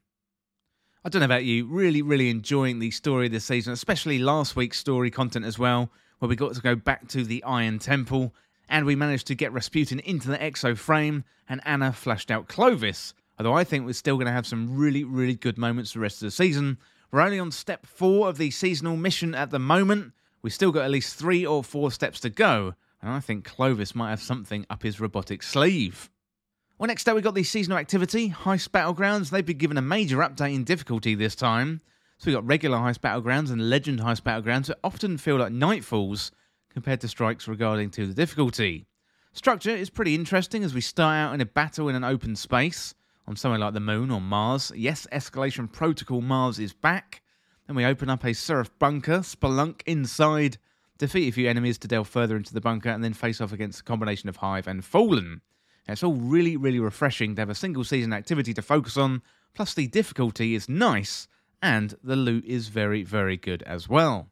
I 1.05 1.09
don't 1.09 1.21
know 1.21 1.27
about 1.27 1.45
you, 1.45 1.67
really, 1.67 2.03
really 2.03 2.31
enjoying 2.31 2.79
the 2.79 2.91
story 2.91 3.29
this 3.29 3.45
season, 3.45 3.73
especially 3.73 4.19
last 4.19 4.57
week's 4.57 4.79
story 4.79 5.11
content 5.11 5.45
as 5.45 5.59
well, 5.59 5.91
where 6.19 6.29
we 6.29 6.37
got 6.37 6.55
to 6.55 6.61
go 6.61 6.75
back 6.75 7.07
to 7.09 7.25
the 7.25 7.43
Iron 7.45 7.79
Temple 7.79 8.35
and 8.69 8.85
we 8.85 8.97
managed 8.97 9.29
to 9.29 9.35
get 9.35 9.53
Rasputin 9.53 10.01
into 10.01 10.29
the 10.29 10.39
Exo 10.39 10.77
frame 10.77 11.25
and 11.49 11.61
Anna 11.65 11.93
flashed 11.93 12.31
out 12.31 12.49
Clovis. 12.49 13.15
Although 13.39 13.55
I 13.55 13.65
think 13.65 13.85
we're 13.85 13.93
still 13.93 14.17
going 14.17 14.27
to 14.27 14.33
have 14.33 14.47
some 14.47 14.77
really, 14.77 15.05
really 15.05 15.35
good 15.35 15.59
moments 15.59 15.93
for 15.93 15.99
the 15.99 16.03
rest 16.03 16.23
of 16.23 16.27
the 16.27 16.31
season. 16.31 16.79
We're 17.11 17.21
only 17.21 17.39
on 17.39 17.53
step 17.53 17.87
four 17.87 18.29
of 18.29 18.39
the 18.39 18.51
seasonal 18.51 18.97
mission 18.97 19.35
at 19.35 19.51
the 19.51 19.59
moment. 19.59 20.13
We've 20.43 20.53
still 20.53 20.73
got 20.73 20.85
at 20.85 20.91
least 20.91 21.17
three 21.17 21.47
or 21.47 21.63
four 21.63 21.91
steps 21.91 22.21
to 22.21 22.31
go, 22.31 22.75
and 23.07 23.15
I 23.15 23.21
think 23.21 23.45
Clovis 23.45 23.95
might 23.95 24.11
have 24.11 24.21
something 24.21 24.67
up 24.69 24.83
his 24.83 24.99
robotic 24.99 25.45
sleeve. 25.45 26.11
Well, 26.77 26.89
next 26.89 27.09
up, 27.09 27.15
we 27.15 27.23
got 27.23 27.37
the 27.37 27.45
seasonal 27.45 27.79
activity, 27.79 28.31
Heist 28.31 28.71
Battlegrounds. 28.71 29.31
They've 29.31 29.47
been 29.47 29.59
given 29.59 29.79
a 29.79 29.83
major 29.83 30.19
update 30.19 30.57
in 30.57 30.65
difficulty 30.65 31.15
this 31.15 31.37
time. 31.37 31.83
So 32.19 32.27
we 32.27 32.35
got 32.35 32.45
regular 32.45 32.79
Heist 32.79 32.99
Battlegrounds 32.99 33.53
and 33.53 33.71
Legend 33.71 34.01
Heist 34.01 34.23
Battlegrounds 34.23 34.67
that 34.67 34.81
often 34.83 35.19
feel 35.19 35.37
like 35.37 35.53
nightfalls 35.53 36.33
compared 36.69 37.01
to 37.03 37.09
strikes 37.09 37.47
regarding 37.47 37.91
to 37.91 38.09
the 38.09 38.13
difficulty. 38.13 38.89
Structure 39.33 39.71
is 39.71 39.89
pretty 39.89 40.17
interesting 40.17 40.65
as 40.65 40.75
we 40.75 40.81
start 40.81 41.15
out 41.17 41.33
in 41.33 41.41
a 41.41 41.47
battle 41.47 41.89
in 41.89 41.95
an 41.95 42.03
open 42.03 42.35
space 42.35 42.93
on 43.29 43.37
somewhere 43.37 43.61
like 43.61 43.75
the 43.75 43.81
Moon 43.81 44.11
or 44.11 44.21
Mars. 44.21 44.73
Yes, 44.75 45.07
Escalation 45.13 45.71
Protocol 45.71 46.23
Mars 46.23 46.59
is 46.59 46.73
back. 46.73 47.23
Then 47.69 47.77
we 47.77 47.85
open 47.85 48.11
up 48.11 48.25
a 48.25 48.33
Seraph 48.33 48.77
bunker, 48.81 49.21
spelunk 49.21 49.83
inside, 49.87 50.59
defeat 50.99 51.29
a 51.29 51.33
few 51.33 51.49
enemies 51.49 51.79
to 51.79 51.89
delve 51.89 52.09
further 52.09 52.37
into 52.37 52.55
the 52.55 52.61
bunker, 52.61 52.89
and 52.89 53.03
then 53.03 53.13
face 53.13 53.41
off 53.41 53.53
against 53.53 53.81
a 53.81 53.85
combination 53.85 54.29
of 54.29 54.37
Hive 54.37 54.67
and 54.67 54.85
Fallen. 54.85 55.41
It's 55.89 56.03
all 56.03 56.15
really, 56.15 56.57
really 56.57 56.81
refreshing 56.81 57.35
to 57.35 57.43
have 57.43 57.51
a 57.51 57.55
single 57.55 57.85
season 57.85 58.13
activity 58.13 58.53
to 58.55 58.63
focus 58.63 58.97
on, 58.97 59.23
plus 59.55 59.75
the 59.75 59.87
difficulty 59.87 60.55
is 60.55 60.69
nice, 60.69 61.29
and 61.63 61.95
the 62.03 62.17
loot 62.17 62.45
is 62.45 62.69
very, 62.69 63.03
very 63.03 63.37
good 63.37 63.63
as 63.63 63.89
well. 63.89 64.29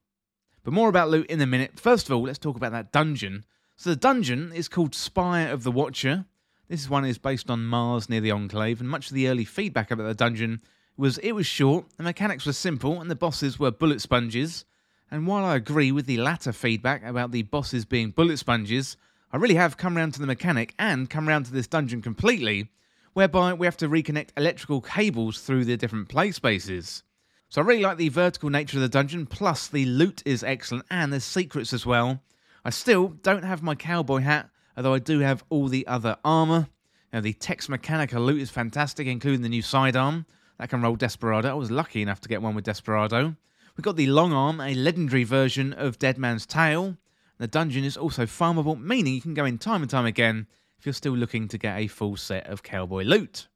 But 0.64 0.74
more 0.74 0.88
about 0.88 1.10
loot 1.10 1.26
in 1.26 1.40
a 1.40 1.46
minute. 1.46 1.78
First 1.78 2.08
of 2.08 2.16
all, 2.16 2.22
let's 2.22 2.38
talk 2.38 2.56
about 2.56 2.72
that 2.72 2.92
dungeon. 2.92 3.44
So 3.76 3.90
the 3.90 3.96
dungeon 3.96 4.52
is 4.52 4.68
called 4.68 4.94
Spire 4.94 5.48
of 5.48 5.62
the 5.62 5.72
Watcher. 5.72 6.24
This 6.68 6.88
one 6.88 7.04
is 7.04 7.18
based 7.18 7.50
on 7.50 7.66
Mars 7.66 8.08
near 8.08 8.20
the 8.20 8.30
Enclave, 8.30 8.80
and 8.80 8.88
much 8.88 9.08
of 9.08 9.14
the 9.14 9.28
early 9.28 9.44
feedback 9.44 9.90
about 9.90 10.06
the 10.06 10.14
dungeon 10.14 10.62
was 10.96 11.18
it 11.18 11.32
was 11.32 11.46
short, 11.46 11.86
the 11.96 12.02
mechanics 12.02 12.46
were 12.46 12.52
simple, 12.52 13.00
and 13.00 13.10
the 13.10 13.16
bosses 13.16 13.58
were 13.58 13.70
bullet 13.70 14.00
sponges. 14.00 14.64
And 15.10 15.26
while 15.26 15.44
I 15.44 15.56
agree 15.56 15.92
with 15.92 16.06
the 16.06 16.18
latter 16.18 16.52
feedback 16.52 17.04
about 17.04 17.30
the 17.30 17.42
bosses 17.42 17.84
being 17.84 18.10
bullet 18.10 18.38
sponges, 18.38 18.96
I 19.32 19.36
really 19.36 19.54
have 19.54 19.76
come 19.76 19.96
round 19.96 20.14
to 20.14 20.20
the 20.20 20.26
mechanic 20.26 20.74
and 20.78 21.10
come 21.10 21.28
round 21.28 21.46
to 21.46 21.52
this 21.52 21.66
dungeon 21.66 22.02
completely, 22.02 22.70
whereby 23.12 23.52
we 23.52 23.66
have 23.66 23.76
to 23.78 23.88
reconnect 23.88 24.30
electrical 24.36 24.80
cables 24.80 25.40
through 25.40 25.64
the 25.64 25.76
different 25.76 26.08
play 26.08 26.32
spaces. 26.32 27.02
So 27.48 27.62
I 27.62 27.64
really 27.64 27.82
like 27.82 27.98
the 27.98 28.08
vertical 28.08 28.50
nature 28.50 28.78
of 28.78 28.82
the 28.82 28.88
dungeon, 28.88 29.26
plus 29.26 29.68
the 29.68 29.84
loot 29.84 30.22
is 30.24 30.42
excellent 30.42 30.86
and 30.90 31.12
there's 31.12 31.24
secrets 31.24 31.72
as 31.72 31.86
well. 31.86 32.20
I 32.64 32.70
still 32.70 33.08
don't 33.08 33.44
have 33.44 33.62
my 33.62 33.74
cowboy 33.74 34.20
hat, 34.20 34.50
although 34.76 34.94
I 34.94 34.98
do 34.98 35.20
have 35.20 35.44
all 35.50 35.68
the 35.68 35.86
other 35.86 36.16
armour. 36.24 36.68
Now, 37.12 37.20
the 37.20 37.32
Tex 37.32 37.68
Mechanica 37.68 38.18
loot 38.18 38.40
is 38.40 38.50
fantastic, 38.50 39.06
including 39.06 39.42
the 39.42 39.48
new 39.48 39.62
sidearm 39.62 40.26
that 40.58 40.70
can 40.70 40.82
roll 40.82 40.96
Desperado. 40.96 41.50
I 41.50 41.54
was 41.54 41.70
lucky 41.70 42.02
enough 42.02 42.20
to 42.22 42.28
get 42.28 42.42
one 42.42 42.56
with 42.56 42.64
Desperado. 42.64 43.36
We've 43.76 43.84
got 43.84 43.96
the 43.96 44.06
long 44.06 44.32
arm, 44.32 44.60
a 44.60 44.74
legendary 44.74 45.24
version 45.24 45.72
of 45.72 45.98
Dead 45.98 46.16
Man's 46.16 46.46
Tale, 46.46 46.96
the 47.38 47.48
dungeon 47.48 47.84
is 47.84 47.96
also 47.96 48.26
farmable, 48.26 48.80
meaning 48.80 49.14
you 49.14 49.20
can 49.20 49.34
go 49.34 49.44
in 49.44 49.58
time 49.58 49.82
and 49.82 49.90
time 49.90 50.06
again 50.06 50.46
if 50.78 50.86
you're 50.86 50.92
still 50.92 51.16
looking 51.16 51.48
to 51.48 51.58
get 51.58 51.76
a 51.76 51.88
full 51.88 52.16
set 52.16 52.46
of 52.46 52.62
cowboy 52.62 53.02
loot. 53.02 53.48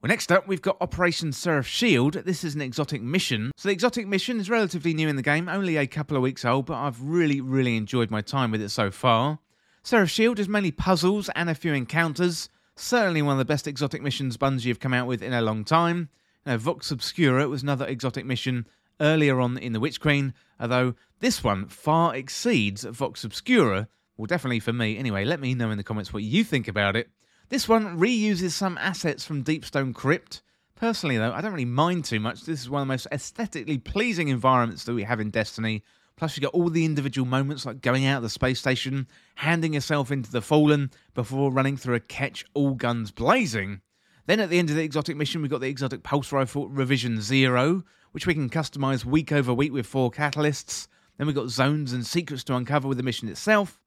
Well, 0.00 0.08
next 0.08 0.30
up, 0.30 0.46
we've 0.46 0.62
got 0.62 0.76
Operation 0.80 1.32
Seraph 1.32 1.66
Shield. 1.66 2.14
This 2.14 2.44
is 2.44 2.54
an 2.54 2.62
exotic 2.62 3.02
mission. 3.02 3.50
So, 3.56 3.68
the 3.68 3.72
exotic 3.72 4.06
mission 4.06 4.40
is 4.40 4.48
relatively 4.48 4.94
new 4.94 5.08
in 5.08 5.16
the 5.16 5.22
game, 5.22 5.48
only 5.48 5.76
a 5.76 5.86
couple 5.86 6.16
of 6.16 6.22
weeks 6.22 6.44
old, 6.44 6.66
but 6.66 6.76
I've 6.76 7.02
really, 7.02 7.40
really 7.40 7.76
enjoyed 7.76 8.10
my 8.10 8.20
time 8.20 8.50
with 8.50 8.62
it 8.62 8.70
so 8.70 8.90
far. 8.90 9.40
Seraph 9.82 10.10
Shield 10.10 10.38
is 10.38 10.48
mainly 10.48 10.70
puzzles 10.70 11.28
and 11.34 11.50
a 11.50 11.54
few 11.54 11.72
encounters. 11.72 12.48
Certainly 12.76 13.22
one 13.22 13.32
of 13.32 13.38
the 13.38 13.46
best 13.46 13.66
exotic 13.66 14.02
missions 14.02 14.36
Bungie 14.36 14.68
have 14.68 14.80
come 14.80 14.92
out 14.92 15.06
with 15.06 15.22
in 15.22 15.32
a 15.32 15.40
long 15.40 15.64
time. 15.64 16.10
Now, 16.44 16.58
Vox 16.58 16.90
Obscura 16.90 17.48
was 17.48 17.62
another 17.62 17.86
exotic 17.86 18.26
mission 18.26 18.66
earlier 19.00 19.40
on 19.40 19.56
in 19.56 19.72
the 19.72 19.80
Witch 19.80 19.98
Queen, 19.98 20.34
although 20.60 20.94
this 21.20 21.42
one 21.42 21.68
far 21.68 22.14
exceeds 22.14 22.84
Vox 22.84 23.24
Obscura. 23.24 23.88
Well, 24.18 24.26
definitely 24.26 24.60
for 24.60 24.74
me. 24.74 24.98
Anyway, 24.98 25.24
let 25.24 25.40
me 25.40 25.54
know 25.54 25.70
in 25.70 25.78
the 25.78 25.84
comments 25.84 26.12
what 26.12 26.22
you 26.22 26.44
think 26.44 26.68
about 26.68 26.96
it. 26.96 27.08
This 27.48 27.66
one 27.66 27.98
reuses 27.98 28.52
some 28.52 28.76
assets 28.78 29.24
from 29.24 29.42
Deepstone 29.42 29.94
Crypt. 29.94 30.42
Personally, 30.74 31.16
though, 31.16 31.32
I 31.32 31.40
don't 31.40 31.52
really 31.52 31.64
mind 31.64 32.04
too 32.04 32.20
much. 32.20 32.42
This 32.42 32.60
is 32.60 32.68
one 32.68 32.82
of 32.82 32.88
the 32.88 32.92
most 32.92 33.06
aesthetically 33.10 33.78
pleasing 33.78 34.28
environments 34.28 34.84
that 34.84 34.94
we 34.94 35.04
have 35.04 35.20
in 35.20 35.30
Destiny. 35.30 35.82
Plus, 36.16 36.36
you 36.36 36.40
got 36.40 36.54
all 36.54 36.70
the 36.70 36.86
individual 36.86 37.26
moments 37.26 37.66
like 37.66 37.82
going 37.82 38.06
out 38.06 38.18
of 38.18 38.22
the 38.22 38.30
space 38.30 38.58
station, 38.58 39.06
handing 39.34 39.74
yourself 39.74 40.10
into 40.10 40.32
the 40.32 40.40
Fallen 40.40 40.90
before 41.14 41.52
running 41.52 41.76
through 41.76 41.94
a 41.94 42.00
catch, 42.00 42.44
all 42.54 42.74
guns 42.74 43.10
blazing. 43.10 43.82
Then 44.26 44.40
at 44.40 44.48
the 44.48 44.58
end 44.58 44.70
of 44.70 44.76
the 44.76 44.82
exotic 44.82 45.16
mission, 45.16 45.42
we've 45.42 45.50
got 45.50 45.60
the 45.60 45.68
exotic 45.68 46.02
pulse 46.02 46.32
rifle 46.32 46.68
revision 46.68 47.20
zero, 47.20 47.84
which 48.12 48.26
we 48.26 48.32
can 48.32 48.48
customize 48.48 49.04
week 49.04 49.30
over 49.30 49.52
week 49.52 49.72
with 49.72 49.86
four 49.86 50.10
catalysts. 50.10 50.88
Then 51.18 51.26
we've 51.26 51.36
got 51.36 51.50
zones 51.50 51.92
and 51.92 52.04
secrets 52.04 52.44
to 52.44 52.56
uncover 52.56 52.88
with 52.88 52.96
the 52.96 53.04
mission 53.04 53.28
itself. 53.28 53.78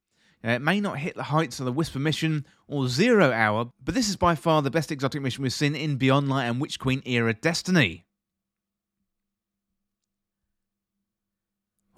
Uh, 0.44 0.50
it 0.52 0.62
may 0.62 0.80
not 0.80 0.98
hit 0.98 1.16
the 1.16 1.24
heights 1.24 1.58
of 1.58 1.66
the 1.66 1.72
Whisper 1.72 1.98
mission 1.98 2.46
or 2.66 2.88
Zero 2.88 3.32
Hour, 3.32 3.72
but 3.84 3.94
this 3.94 4.08
is 4.08 4.16
by 4.16 4.34
far 4.34 4.62
the 4.62 4.70
best 4.70 4.90
exotic 4.90 5.20
mission 5.20 5.42
we've 5.42 5.52
seen 5.52 5.74
in 5.74 5.96
Beyond 5.96 6.28
Light 6.28 6.46
and 6.46 6.60
Witch 6.60 6.78
Queen 6.78 7.02
era 7.04 7.34
Destiny. 7.34 8.06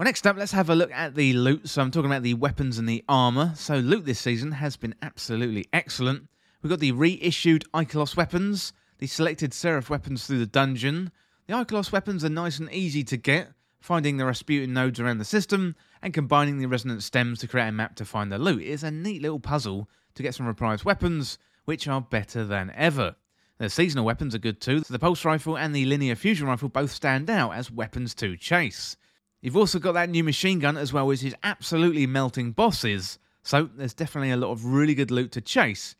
Well, 0.03 0.09
next 0.09 0.27
up, 0.27 0.37
let's 0.37 0.51
have 0.51 0.69
a 0.69 0.75
look 0.75 0.91
at 0.91 1.15
the 1.15 1.33
loot. 1.33 1.69
So, 1.69 1.81
I'm 1.81 1.93
talking 1.93 2.11
about 2.11 2.25
the 2.25 2.35
weapons 2.35 2.77
and 2.77 2.89
the 2.89 3.05
armor. 3.09 3.53
So, 3.55 3.77
loot 3.77 4.05
this 4.05 4.19
season 4.19 4.51
has 4.51 4.77
been 4.77 4.97
absolutely 5.01 5.69
excellent. 5.73 6.29
We've 6.61 6.71
got 6.71 6.81
the 6.81 6.91
reissued 6.91 7.63
Ikelos 7.73 8.17
weapons, 8.17 8.73
the 8.99 9.07
selected 9.07 9.55
Seraph 9.55 9.91
weapons 9.91 10.27
through 10.27 10.41
the 10.41 10.47
dungeon, 10.47 11.13
the 11.47 11.55
Ikelos 11.55 11.93
weapons 11.93 12.25
are 12.25 12.29
nice 12.29 12.59
and 12.59 12.69
easy 12.73 13.05
to 13.05 13.17
get, 13.17 13.53
finding 13.79 14.17
the 14.17 14.27
Rasputin 14.27 14.73
nodes 14.73 14.99
around 14.99 15.19
the 15.19 15.25
system 15.25 15.77
and 16.03 16.13
combining 16.13 16.59
the 16.59 16.67
resonant 16.67 17.05
stems 17.05 17.39
to 17.39 17.47
create 17.47 17.69
a 17.69 17.71
map 17.71 17.95
to 17.95 18.05
find 18.05 18.33
the 18.33 18.39
loot 18.39 18.63
is 18.63 18.83
a 18.83 18.91
neat 18.91 19.23
little 19.23 19.39
puzzle 19.39 19.89
to 20.17 20.23
get 20.25 20.35
some 20.35 20.53
reprised 20.53 20.85
weapons, 20.85 21.39
which 21.65 21.87
are 21.87 22.01
better 22.01 22.45
than 22.45 22.73
ever. 22.75 23.15
The 23.59 23.71
seasonal 23.71 24.07
weapons 24.07 24.35
are 24.35 24.39
good 24.39 24.61
too, 24.61 24.81
so 24.81 24.93
the 24.93 24.99
pulse 24.99 25.25
rifle 25.25 25.57
and 25.57 25.73
the 25.73 25.87
linear 25.87 26.17
fusion 26.17 26.49
rifle 26.49 26.71
both 26.71 26.91
stand 26.91 27.31
out 27.31 27.53
as 27.53 27.71
weapons 27.71 28.17
to 28.17 28.37
chase. 28.37 28.97
You've 29.43 29.57
also 29.57 29.81
got 29.81 29.93
that 29.93 30.09
new 30.09 30.23
machine 30.23 30.61
gun 30.61 30.77
as 30.77 30.93
well, 30.93 31.09
which 31.09 31.25
is 31.25 31.35
absolutely 31.43 32.07
melting 32.07 32.53
bosses, 32.53 33.19
so 33.43 33.69
there's 33.77 33.93
definitely 33.93 34.31
a 34.31 34.37
lot 34.37 34.53
of 34.53 34.65
really 34.65 34.95
good 34.95 35.11
loot 35.11 35.33
to 35.33 35.41
chase 35.41 35.97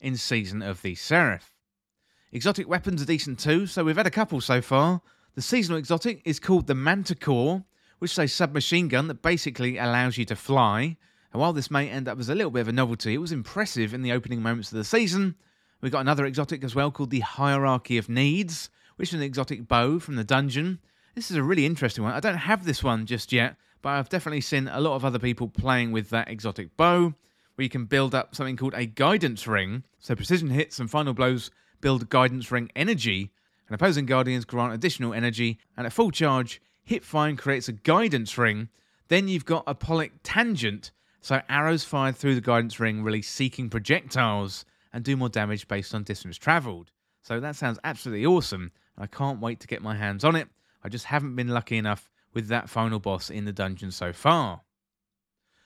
in 0.00 0.18
Season 0.18 0.60
of 0.60 0.82
the 0.82 0.94
Seraph. 0.94 1.54
Exotic 2.30 2.68
weapons 2.68 3.00
are 3.00 3.06
decent 3.06 3.38
too, 3.38 3.66
so 3.66 3.82
we've 3.82 3.96
had 3.96 4.06
a 4.06 4.10
couple 4.10 4.42
so 4.42 4.60
far. 4.60 5.00
The 5.34 5.40
seasonal 5.40 5.78
exotic 5.78 6.20
is 6.26 6.38
called 6.38 6.66
the 6.66 6.74
Manticore, 6.74 7.64
which 8.00 8.12
is 8.12 8.18
a 8.18 8.28
submachine 8.28 8.88
gun 8.88 9.08
that 9.08 9.22
basically 9.22 9.78
allows 9.78 10.18
you 10.18 10.26
to 10.26 10.36
fly. 10.36 10.98
And 11.32 11.40
while 11.40 11.54
this 11.54 11.70
may 11.70 11.88
end 11.88 12.06
up 12.06 12.20
as 12.20 12.28
a 12.28 12.34
little 12.34 12.50
bit 12.50 12.60
of 12.60 12.68
a 12.68 12.72
novelty, 12.72 13.14
it 13.14 13.18
was 13.18 13.32
impressive 13.32 13.94
in 13.94 14.02
the 14.02 14.12
opening 14.12 14.42
moments 14.42 14.70
of 14.70 14.76
the 14.76 14.84
season. 14.84 15.36
We've 15.80 15.90
got 15.90 16.02
another 16.02 16.26
exotic 16.26 16.64
as 16.64 16.74
well 16.74 16.90
called 16.90 17.10
the 17.10 17.20
Hierarchy 17.20 17.96
of 17.96 18.10
Needs, 18.10 18.68
which 18.96 19.08
is 19.08 19.14
an 19.14 19.22
exotic 19.22 19.66
bow 19.66 19.98
from 19.98 20.16
the 20.16 20.24
dungeon. 20.24 20.80
This 21.14 21.30
is 21.30 21.36
a 21.36 21.44
really 21.44 21.64
interesting 21.64 22.02
one. 22.02 22.12
I 22.12 22.18
don't 22.18 22.34
have 22.34 22.64
this 22.64 22.82
one 22.82 23.06
just 23.06 23.32
yet, 23.32 23.54
but 23.82 23.90
I've 23.90 24.08
definitely 24.08 24.40
seen 24.40 24.66
a 24.66 24.80
lot 24.80 24.96
of 24.96 25.04
other 25.04 25.20
people 25.20 25.48
playing 25.48 25.92
with 25.92 26.10
that 26.10 26.28
exotic 26.28 26.76
bow, 26.76 27.14
where 27.54 27.62
you 27.62 27.68
can 27.68 27.84
build 27.84 28.16
up 28.16 28.34
something 28.34 28.56
called 28.56 28.74
a 28.74 28.84
guidance 28.84 29.46
ring. 29.46 29.84
So 30.00 30.16
precision 30.16 30.50
hits 30.50 30.80
and 30.80 30.90
final 30.90 31.14
blows 31.14 31.52
build 31.80 32.08
Guidance 32.08 32.50
Ring 32.50 32.70
energy, 32.74 33.30
and 33.68 33.74
opposing 33.74 34.06
Guardians 34.06 34.44
grant 34.44 34.72
additional 34.72 35.14
energy, 35.14 35.58
and 35.76 35.86
at 35.86 35.92
full 35.92 36.10
charge, 36.10 36.60
hipfire 36.88 37.38
creates 37.38 37.68
a 37.68 37.72
Guidance 37.72 38.36
Ring. 38.36 38.68
Then 39.08 39.28
you've 39.28 39.44
got 39.44 39.64
a 39.68 39.74
Apolic 39.74 40.10
Tangent, 40.24 40.90
so 41.20 41.42
arrows 41.48 41.84
fired 41.84 42.16
through 42.16 42.34
the 42.34 42.40
Guidance 42.40 42.80
Ring 42.80 43.04
release 43.04 43.28
seeking 43.28 43.70
projectiles 43.70 44.64
and 44.92 45.04
do 45.04 45.16
more 45.16 45.28
damage 45.28 45.68
based 45.68 45.94
on 45.94 46.02
distance 46.02 46.38
travelled. 46.38 46.90
So 47.22 47.38
that 47.38 47.54
sounds 47.54 47.78
absolutely 47.84 48.26
awesome. 48.26 48.72
I 48.98 49.06
can't 49.06 49.40
wait 49.40 49.60
to 49.60 49.68
get 49.68 49.80
my 49.80 49.94
hands 49.94 50.24
on 50.24 50.34
it. 50.34 50.48
I 50.84 50.88
just 50.88 51.06
haven't 51.06 51.36
been 51.36 51.48
lucky 51.48 51.78
enough 51.78 52.10
with 52.32 52.48
that 52.48 52.68
final 52.68 52.98
boss 52.98 53.30
in 53.30 53.44
the 53.44 53.52
dungeon 53.52 53.90
so 53.90 54.12
far. 54.12 54.62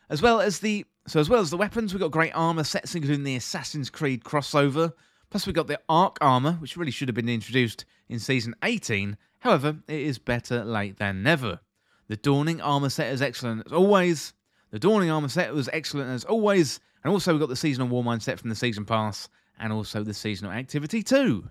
As 0.08 0.22
well 0.22 0.40
as 0.40 0.60
the 0.60 0.86
so 1.06 1.20
as 1.20 1.28
well 1.28 1.40
as 1.40 1.50
the 1.50 1.56
weapons, 1.56 1.92
we've 1.92 2.00
got 2.00 2.10
great 2.10 2.32
armor 2.34 2.64
sets, 2.64 2.94
including 2.94 3.24
the 3.24 3.36
Assassin's 3.36 3.88
Creed 3.88 4.24
crossover, 4.24 4.92
Plus, 5.30 5.46
we 5.46 5.52
got 5.52 5.66
the 5.66 5.80
Arc 5.88 6.16
Armour, 6.20 6.52
which 6.52 6.76
really 6.76 6.90
should 6.90 7.08
have 7.08 7.14
been 7.14 7.28
introduced 7.28 7.84
in 8.08 8.18
Season 8.18 8.54
18. 8.62 9.16
However, 9.40 9.76
it 9.86 10.00
is 10.00 10.18
better 10.18 10.64
late 10.64 10.96
than 10.96 11.22
never. 11.22 11.60
The 12.08 12.16
Dawning 12.16 12.62
Armour 12.62 12.88
set 12.88 13.12
is 13.12 13.20
excellent 13.20 13.66
as 13.66 13.72
always. 13.72 14.32
The 14.70 14.78
Dawning 14.78 15.10
Armour 15.10 15.28
set 15.28 15.52
was 15.52 15.68
excellent 15.72 16.10
as 16.10 16.24
always. 16.24 16.80
And 17.04 17.12
also, 17.12 17.34
we 17.34 17.38
got 17.38 17.50
the 17.50 17.56
Seasonal 17.56 17.88
Warmind 17.88 18.22
set 18.22 18.40
from 18.40 18.48
the 18.48 18.56
Season 18.56 18.86
Pass 18.86 19.28
and 19.58 19.72
also 19.72 20.02
the 20.02 20.14
seasonal 20.14 20.52
activity 20.52 21.02
too. 21.02 21.50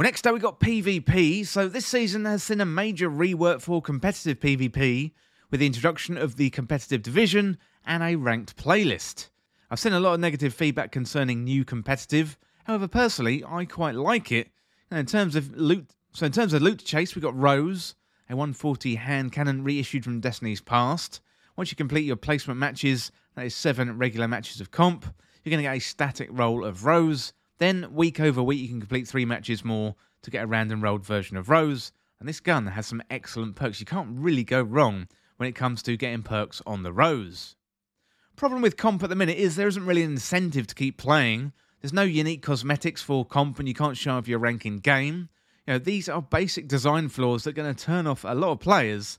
Well, 0.00 0.06
next 0.06 0.26
up 0.26 0.32
we 0.32 0.40
got 0.40 0.60
PvP. 0.60 1.46
So 1.46 1.68
this 1.68 1.84
season 1.84 2.24
has 2.24 2.42
seen 2.42 2.62
a 2.62 2.64
major 2.64 3.10
rework 3.10 3.60
for 3.60 3.82
competitive 3.82 4.40
PvP 4.40 5.12
with 5.50 5.60
the 5.60 5.66
introduction 5.66 6.16
of 6.16 6.36
the 6.36 6.48
competitive 6.48 7.02
division 7.02 7.58
and 7.84 8.02
a 8.02 8.16
ranked 8.16 8.56
playlist. 8.56 9.28
I've 9.70 9.78
seen 9.78 9.92
a 9.92 10.00
lot 10.00 10.14
of 10.14 10.20
negative 10.20 10.54
feedback 10.54 10.90
concerning 10.90 11.44
new 11.44 11.66
competitive. 11.66 12.38
However, 12.64 12.88
personally, 12.88 13.44
I 13.46 13.66
quite 13.66 13.94
like 13.94 14.32
it. 14.32 14.48
And 14.90 14.98
in 14.98 15.04
terms 15.04 15.36
of 15.36 15.54
loot, 15.54 15.90
so 16.14 16.24
in 16.24 16.32
terms 16.32 16.54
of 16.54 16.62
loot 16.62 16.82
chase, 16.82 17.14
we 17.14 17.20
got 17.20 17.38
Rose, 17.38 17.94
a 18.30 18.34
140 18.34 18.94
hand 18.94 19.32
cannon 19.32 19.64
reissued 19.64 20.04
from 20.04 20.20
Destiny's 20.20 20.62
past. 20.62 21.20
Once 21.56 21.70
you 21.70 21.76
complete 21.76 22.06
your 22.06 22.16
placement 22.16 22.58
matches, 22.58 23.12
that 23.34 23.44
is 23.44 23.54
seven 23.54 23.98
regular 23.98 24.28
matches 24.28 24.62
of 24.62 24.70
comp, 24.70 25.04
you're 25.44 25.50
going 25.50 25.62
to 25.62 25.68
get 25.68 25.76
a 25.76 25.78
static 25.78 26.30
roll 26.32 26.64
of 26.64 26.86
Rose. 26.86 27.34
Then, 27.60 27.92
week 27.92 28.18
over 28.18 28.42
week, 28.42 28.62
you 28.62 28.68
can 28.68 28.80
complete 28.80 29.06
three 29.06 29.26
matches 29.26 29.62
more 29.62 29.94
to 30.22 30.30
get 30.30 30.44
a 30.44 30.46
random 30.46 30.82
rolled 30.82 31.04
version 31.04 31.36
of 31.36 31.50
Rose. 31.50 31.92
And 32.18 32.26
this 32.26 32.40
gun 32.40 32.66
has 32.68 32.86
some 32.86 33.02
excellent 33.10 33.54
perks. 33.54 33.80
You 33.80 33.86
can't 33.86 34.18
really 34.18 34.44
go 34.44 34.62
wrong 34.62 35.08
when 35.36 35.46
it 35.46 35.54
comes 35.54 35.82
to 35.82 35.98
getting 35.98 36.22
perks 36.22 36.62
on 36.66 36.82
the 36.82 36.92
Rose. 36.92 37.56
Problem 38.34 38.62
with 38.62 38.78
comp 38.78 39.02
at 39.02 39.10
the 39.10 39.14
minute 39.14 39.36
is 39.36 39.56
there 39.56 39.68
isn't 39.68 39.84
really 39.84 40.02
an 40.02 40.12
incentive 40.12 40.66
to 40.68 40.74
keep 40.74 40.96
playing. 40.96 41.52
There's 41.82 41.92
no 41.92 42.02
unique 42.02 42.42
cosmetics 42.42 43.02
for 43.02 43.26
comp, 43.26 43.58
and 43.58 43.68
you 43.68 43.74
can't 43.74 43.96
show 43.96 44.12
off 44.12 44.26
your 44.26 44.38
rank 44.38 44.64
in 44.64 44.78
game. 44.78 45.28
You 45.66 45.74
know, 45.74 45.78
these 45.78 46.08
are 46.08 46.22
basic 46.22 46.66
design 46.66 47.10
flaws 47.10 47.44
that 47.44 47.50
are 47.50 47.62
going 47.62 47.74
to 47.74 47.84
turn 47.84 48.06
off 48.06 48.24
a 48.24 48.34
lot 48.34 48.52
of 48.52 48.60
players. 48.60 49.18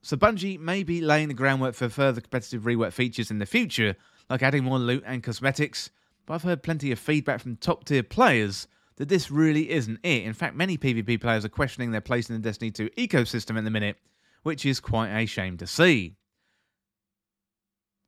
So 0.00 0.16
Bungie 0.16 0.58
may 0.58 0.82
be 0.82 1.02
laying 1.02 1.28
the 1.28 1.34
groundwork 1.34 1.74
for 1.74 1.90
further 1.90 2.22
competitive 2.22 2.62
rework 2.62 2.92
features 2.92 3.30
in 3.30 3.38
the 3.38 3.44
future, 3.44 3.96
like 4.30 4.42
adding 4.42 4.64
more 4.64 4.78
loot 4.78 5.04
and 5.06 5.22
cosmetics, 5.22 5.90
but 6.32 6.36
I've 6.36 6.44
heard 6.44 6.62
plenty 6.62 6.90
of 6.92 6.98
feedback 6.98 7.42
from 7.42 7.56
top 7.56 7.84
tier 7.84 8.02
players 8.02 8.66
that 8.96 9.10
this 9.10 9.30
really 9.30 9.68
isn't 9.70 10.00
it. 10.02 10.22
In 10.22 10.32
fact, 10.32 10.56
many 10.56 10.78
PvP 10.78 11.20
players 11.20 11.44
are 11.44 11.50
questioning 11.50 11.90
their 11.90 12.00
place 12.00 12.30
in 12.30 12.34
the 12.34 12.40
Destiny 12.40 12.70
2 12.70 12.88
ecosystem 12.96 13.58
at 13.58 13.64
the 13.64 13.70
minute, 13.70 13.98
which 14.42 14.64
is 14.64 14.80
quite 14.80 15.10
a 15.10 15.26
shame 15.26 15.58
to 15.58 15.66
see. 15.66 16.16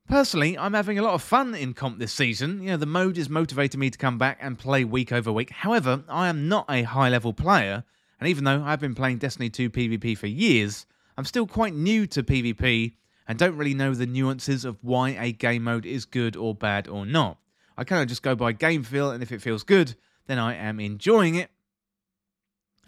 Personally, 0.09 0.57
I'm 0.57 0.73
having 0.73 0.97
a 0.97 1.03
lot 1.03 1.13
of 1.13 1.21
fun 1.21 1.53
in 1.53 1.75
comp 1.75 1.99
this 1.99 2.13
season. 2.13 2.63
You 2.63 2.71
know, 2.71 2.77
the 2.77 2.87
mode 2.87 3.19
is 3.19 3.29
motivating 3.29 3.79
me 3.79 3.91
to 3.91 3.97
come 3.99 4.17
back 4.17 4.39
and 4.41 4.57
play 4.57 4.83
week 4.83 5.11
over 5.11 5.31
week. 5.31 5.51
However, 5.51 6.03
I 6.09 6.27
am 6.27 6.47
not 6.47 6.65
a 6.67 6.81
high 6.81 7.09
level 7.09 7.31
player, 7.31 7.83
and 8.19 8.27
even 8.27 8.43
though 8.43 8.63
I've 8.63 8.81
been 8.81 8.95
playing 8.95 9.19
Destiny 9.19 9.51
2 9.51 9.69
PvP 9.69 10.17
for 10.17 10.25
years, 10.25 10.87
I'm 11.15 11.25
still 11.25 11.45
quite 11.45 11.75
new 11.75 12.07
to 12.07 12.23
PvP 12.23 12.93
and 13.27 13.37
don't 13.37 13.55
really 13.55 13.75
know 13.75 13.93
the 13.93 14.07
nuances 14.07 14.65
of 14.65 14.83
why 14.83 15.09
a 15.09 15.31
game 15.31 15.65
mode 15.65 15.85
is 15.85 16.05
good 16.05 16.35
or 16.35 16.55
bad 16.55 16.87
or 16.87 17.05
not. 17.05 17.37
I 17.77 17.83
kind 17.83 18.01
of 18.01 18.07
just 18.07 18.23
go 18.23 18.35
by 18.35 18.51
game 18.51 18.83
feel, 18.83 19.11
and 19.11 19.21
if 19.21 19.31
it 19.31 19.41
feels 19.41 19.63
good, 19.63 19.95
then 20.27 20.39
I 20.39 20.55
am 20.55 20.79
enjoying 20.79 21.35
it. 21.35 21.49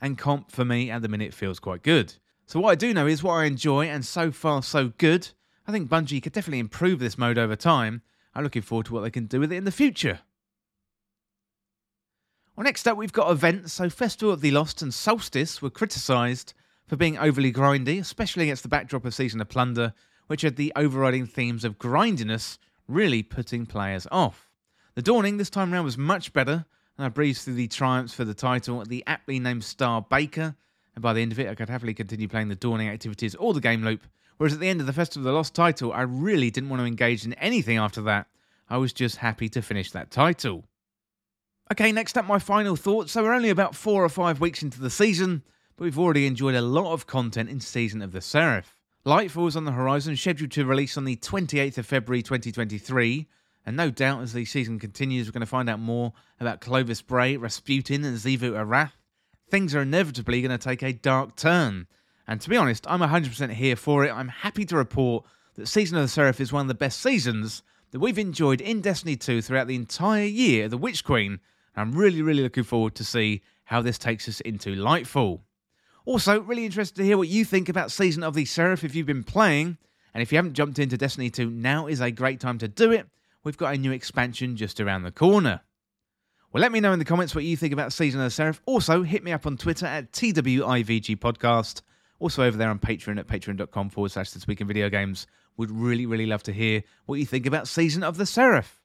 And 0.02 0.18
comp 0.18 0.52
for 0.52 0.64
me 0.64 0.92
at 0.92 1.02
the 1.02 1.08
minute 1.08 1.34
feels 1.34 1.60
quite 1.60 1.84
good. 1.84 2.14
So 2.46 2.60
what 2.60 2.72
I 2.72 2.76
do 2.76 2.94
know 2.94 3.08
is 3.08 3.24
what 3.24 3.34
I 3.34 3.46
enjoy, 3.46 3.88
and 3.88 4.06
so 4.06 4.32
far 4.32 4.64
so 4.64 4.94
good. 4.98 5.30
I 5.68 5.72
think 5.72 5.90
Bungie 5.90 6.24
could 6.24 6.34
definitely 6.34 6.60
improve 6.60 7.00
this 7.00 7.18
mode 7.18 7.38
over 7.38 7.56
time. 7.56 8.02
I'm 8.34 8.44
looking 8.44 8.62
forward 8.62 8.86
to 8.86 8.94
what 8.94 9.02
they 9.02 9.12
can 9.12 9.26
do 9.26 9.40
with 9.40 9.52
it 9.52 9.58
in 9.58 9.66
the 9.66 9.72
future. 9.72 10.20
Well, 12.56 12.64
next 12.64 12.88
up, 12.88 12.98
we've 12.98 13.12
got 13.12 13.32
events. 13.32 13.74
So, 13.74 13.90
Festival 13.90 14.34
of 14.34 14.42
the 14.42 14.52
Lost 14.52 14.82
and 14.82 14.94
Solstice 14.94 15.62
were 15.62 15.70
criticised 15.70 16.54
for 16.88 16.96
being 16.96 17.18
overly 17.18 17.52
grindy, 17.52 18.00
especially 18.00 18.44
against 18.44 18.64
the 18.64 18.70
backdrop 18.70 19.06
of 19.06 19.14
Season 19.14 19.42
of 19.42 19.50
Plunder, 19.50 19.94
which 20.28 20.42
had 20.42 20.56
the 20.56 20.72
overriding 20.76 21.26
themes 21.26 21.66
of 21.66 21.78
grindiness, 21.78 22.58
really 22.88 23.22
putting 23.22 23.66
players 23.66 24.08
off. 24.12 24.47
The 24.98 25.04
Dawning 25.04 25.38
this 25.38 25.52
time 25.52 25.72
round 25.72 25.86
was 25.86 25.96
much 25.96 26.34
better, 26.34 26.66
and 26.98 27.06
I 27.06 27.10
breezed 27.10 27.44
through 27.44 27.54
the 27.54 27.68
triumphs 27.68 28.16
for 28.16 28.26
the 28.26 28.34
title, 28.34 28.82
at 28.82 28.88
the 28.88 29.04
aptly 29.06 29.38
named 29.38 29.64
Star 29.64 30.02
Baker, 30.02 30.56
and 30.96 31.04
by 31.04 31.14
the 31.14 31.22
end 31.22 31.32
of 31.32 31.40
it, 31.40 31.48
I 31.48 31.54
could 31.54 31.70
happily 31.70 31.94
continue 31.94 32.28
playing 32.28 32.48
the 32.48 32.56
Dawning 32.56 32.90
activities 32.90 33.36
or 33.36 33.54
the 33.54 33.62
game 33.62 33.84
loop, 33.84 34.02
Whereas 34.38 34.56
at 34.56 34.60
the 34.60 34.68
end 34.68 34.82
of 34.82 34.88
the 34.88 34.94
Festival 34.94 35.28
of 35.28 35.32
the 35.32 35.38
Lost 35.38 35.54
title, 35.54 35.94
I 35.94 36.02
really 36.02 36.50
didn't 36.50 36.72
want 36.72 36.80
to 36.80 36.88
engage 36.88 37.26
in 37.26 37.34
anything 37.34 37.78
after 37.78 38.02
that. 38.02 38.26
I 38.72 38.78
was 38.78 38.92
just 38.92 39.18
happy 39.18 39.50
to 39.50 39.62
finish 39.62 39.92
that 39.92 40.10
title. 40.10 40.64
Okay, 41.72 41.92
next 41.92 42.18
up, 42.18 42.26
my 42.26 42.40
final 42.40 42.76
thoughts. 42.76 43.12
So, 43.12 43.22
we're 43.22 43.34
only 43.34 43.52
about 43.52 43.76
four 43.76 44.04
or 44.04 44.10
five 44.10 44.42
weeks 44.42 44.64
into 44.64 44.82
the 44.82 44.90
season, 44.90 45.44
but 45.76 45.84
we've 45.84 46.00
already 46.00 46.26
enjoyed 46.26 46.56
a 46.56 46.62
lot 46.64 46.94
of 46.94 47.06
content 47.06 47.52
in 47.52 47.60
Season 47.60 48.02
of 48.02 48.14
the 48.14 48.22
Seraph. 48.22 48.76
Lightfall 49.06 49.48
is 49.48 49.56
on 49.56 49.66
the 49.66 49.74
horizon, 49.74 50.18
scheduled 50.18 50.50
to 50.54 50.66
release 50.66 50.98
on 50.98 51.06
the 51.06 51.18
28th 51.18 51.78
of 51.78 51.86
February 51.86 52.24
2023. 52.24 53.28
And 53.68 53.76
no 53.76 53.92
doubt, 53.92 54.22
as 54.22 54.32
the 54.32 54.46
season 54.46 54.80
continues, 54.80 55.28
we're 55.28 55.34
going 55.34 55.42
to 55.42 55.46
find 55.46 55.70
out 55.70 55.82
more 55.82 56.14
about 56.40 56.62
Clovis 56.62 57.02
Bray, 57.02 57.36
Rasputin, 57.36 58.06
and 58.06 58.18
Xivu 58.18 58.54
Arath. 58.54 58.94
Things 59.50 59.76
are 59.76 59.82
inevitably 59.82 60.42
going 60.42 60.58
to 60.58 60.70
take 60.70 60.82
a 60.82 60.94
dark 60.94 61.36
turn. 61.36 61.88
And 62.30 62.40
to 62.40 62.50
be 62.50 62.56
honest, 62.56 62.86
I'm 62.88 63.02
100% 63.02 63.52
here 63.52 63.76
for 63.76 64.06
it. 64.06 64.14
I'm 64.16 64.30
happy 64.30 64.64
to 64.68 64.78
report 64.78 65.26
that 65.58 65.68
Season 65.68 65.98
of 65.98 66.04
the 66.06 66.08
Seraph 66.08 66.40
is 66.40 66.54
one 66.54 66.62
of 66.62 66.68
the 66.70 66.76
best 66.76 67.02
seasons 67.02 67.62
that 67.92 68.00
we've 68.00 68.18
enjoyed 68.18 68.62
in 68.62 68.80
Destiny 68.80 69.18
2 69.18 69.42
throughout 69.42 69.68
the 69.68 69.76
entire 69.76 70.24
year 70.24 70.66
of 70.66 70.72
the 70.72 70.78
Witch 70.78 71.04
Queen. 71.04 71.42
And 71.76 71.92
I'm 71.92 71.92
really, 71.92 72.22
really 72.22 72.44
looking 72.44 72.64
forward 72.64 72.96
to 72.96 73.04
see 73.04 73.44
how 73.66 73.82
this 73.82 73.98
takes 73.98 74.30
us 74.30 74.40
into 74.40 74.78
Lightfall. 74.78 75.42
Also, 76.06 76.40
really 76.40 76.64
interested 76.64 76.96
to 76.96 77.04
hear 77.06 77.18
what 77.18 77.28
you 77.28 77.44
think 77.44 77.68
about 77.68 77.92
Season 77.92 78.24
of 78.24 78.34
the 78.34 78.46
Seraph 78.46 78.86
if 78.86 78.96
you've 78.96 79.06
been 79.06 79.26
playing. 79.26 79.78
And 80.14 80.24
if 80.24 80.32
you 80.32 80.38
haven't 80.38 80.54
jumped 80.54 80.80
into 80.80 80.98
Destiny 80.98 81.30
2, 81.30 81.50
now 81.50 81.88
is 81.88 82.00
a 82.00 82.12
great 82.12 82.40
time 82.40 82.60
to 82.60 82.70
do 82.70 82.94
it. 82.94 83.08
We've 83.48 83.58
got 83.58 83.74
a 83.74 83.78
new 83.78 83.92
expansion 83.92 84.56
just 84.56 84.80
around 84.80 85.04
the 85.04 85.12
corner. 85.12 85.62
Well, 86.52 86.62
let 86.62 86.72
me 86.72 86.80
know 86.80 86.94
in 86.94 87.00
the 87.00 87.06
comments 87.06 87.34
what 87.34 87.44
you 87.44 87.58
think 87.58 87.74
about 87.74 87.94
Season 87.94 88.20
of 88.20 88.26
the 88.26 88.32
Seraph. 88.32 88.62
Also, 88.66 89.04
hit 89.04 89.24
me 89.24 89.32
up 89.32 89.46
on 89.46 89.58
Twitter 89.58 89.86
at 89.86 90.12
TWIVG 90.12 91.18
Podcast 91.18 91.82
also, 92.20 92.44
over 92.44 92.58
there 92.58 92.70
on 92.70 92.80
Patreon 92.80 93.20
at 93.20 93.28
patreon.com 93.28 93.90
forward 93.90 94.12
slash 94.12 94.32
this 94.32 94.48
week 94.48 94.60
in 94.60 94.68
video 94.68 94.90
games. 94.90 95.28
Would 95.58 95.72
really, 95.72 96.06
really 96.06 96.26
love 96.26 96.44
to 96.44 96.54
hear 96.54 96.84
what 97.06 97.20
you 97.20 97.26
think 97.26 97.46
about 97.46 97.68
Season 97.68 98.04
of 98.04 98.18
the 98.18 98.26
Seraph. 98.26 98.82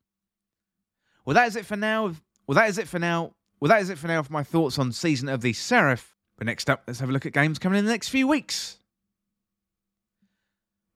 Well, 1.25 1.35
that 1.35 1.49
is 1.49 1.57
it 1.57 1.67
for 1.67 1.77
now. 1.77 2.15
Well, 2.47 2.57
that 2.57 2.69
is 2.69 2.79
it 2.79 2.89
for 2.89 2.99
now. 2.99 3.35
Well, 3.61 3.69
that 3.69 3.81
is 3.81 3.91
it 3.91 3.99
for 3.99 4.09
now 4.09 4.23
for 4.23 4.33
my 4.33 4.43
thoughts 4.43 4.79
on 4.79 4.93
Season 4.93 5.29
of 5.29 5.41
the 5.41 5.53
Seraph. 5.53 6.15
But 6.37 6.47
next 6.47 6.69
up, 6.69 6.83
let's 6.87 7.01
have 7.01 7.09
a 7.09 7.13
look 7.13 7.27
at 7.27 7.33
games 7.33 7.59
coming 7.59 7.79
in 7.79 7.85
the 7.85 7.91
next 7.91 8.09
few 8.09 8.27
weeks. 8.27 8.79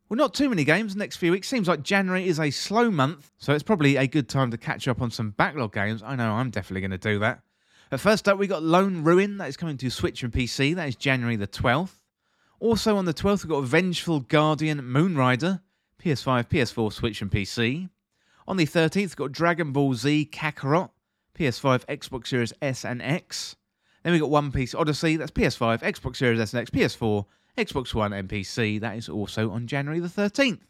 Well, 0.09 0.17
not 0.17 0.35
too 0.35 0.49
many 0.49 0.63
games 0.63 0.95
the 0.95 1.01
next 1.01 1.17
few 1.17 1.33
weeks. 1.33 1.49
Seems 1.49 1.67
like 1.67 1.83
January 1.83 2.29
is 2.29 2.39
a 2.39 2.53
slow 2.53 2.93
month, 2.93 3.33
so 3.39 3.53
it's 3.53 3.65
probably 3.65 3.97
a 3.97 4.07
good 4.07 4.29
time 4.29 4.53
to 4.53 4.57
catch 4.57 4.87
up 4.87 5.03
on 5.03 5.11
some 5.11 5.31
backlog 5.31 5.73
games. 5.73 6.01
I 6.01 6.15
know 6.15 6.31
I'm 6.35 6.51
definitely 6.51 6.83
going 6.83 6.93
to 6.93 6.99
do 6.99 7.19
that. 7.19 7.41
But 7.91 7.99
first 7.99 8.29
up, 8.29 8.39
we 8.39 8.47
got 8.47 8.63
Lone 8.63 9.03
Ruin 9.03 9.39
that 9.39 9.49
is 9.49 9.57
coming 9.57 9.77
to 9.79 9.91
Switch 9.91 10.23
and 10.23 10.33
PC. 10.33 10.77
That 10.77 10.89
is 10.89 10.95
January 10.95 11.35
the 11.35 11.49
12th. 11.49 11.91
Also 12.61 12.97
on 12.97 13.05
the 13.05 13.13
12th, 13.13 13.45
we've 13.45 13.51
got 13.51 13.65
Vengeful 13.65 14.21
Guardian 14.21 14.81
Moonrider, 14.81 15.61
PS5, 16.01 16.49
PS4, 16.51 16.93
Switch, 16.93 17.21
and 17.21 17.31
PC. 17.31 17.91
On 18.47 18.57
the 18.57 18.67
13th, 18.67 18.97
we've 18.97 19.17
got 19.17 19.33
Dragon 19.33 19.73
Ball 19.73 19.95
Z 19.95 20.31
Kakarot, 20.33 20.91
PS5, 21.37 21.85
Xbox 21.87 22.29
Series 22.29 22.53
S 22.63 22.85
and 22.85 23.03
X. 23.03 23.57
Then 24.05 24.13
we've 24.13 24.23
got 24.23 24.31
One 24.31 24.53
Piece 24.53 24.73
Odyssey, 24.73 25.17
that's 25.17 25.33
PS5, 25.33 25.81
Xbox 25.81 26.17
Series 26.17 26.39
S 26.39 26.55
and 26.55 26.61
X, 26.61 26.71
PS4, 26.71 27.25
Xbox 27.57 27.95
One, 27.95 28.13
and 28.13 28.29
PC. 28.29 28.81
That 28.81 28.97
is 28.97 29.09
also 29.09 29.51
on 29.51 29.67
January 29.67 30.01
the 30.01 30.09
13th. 30.09 30.61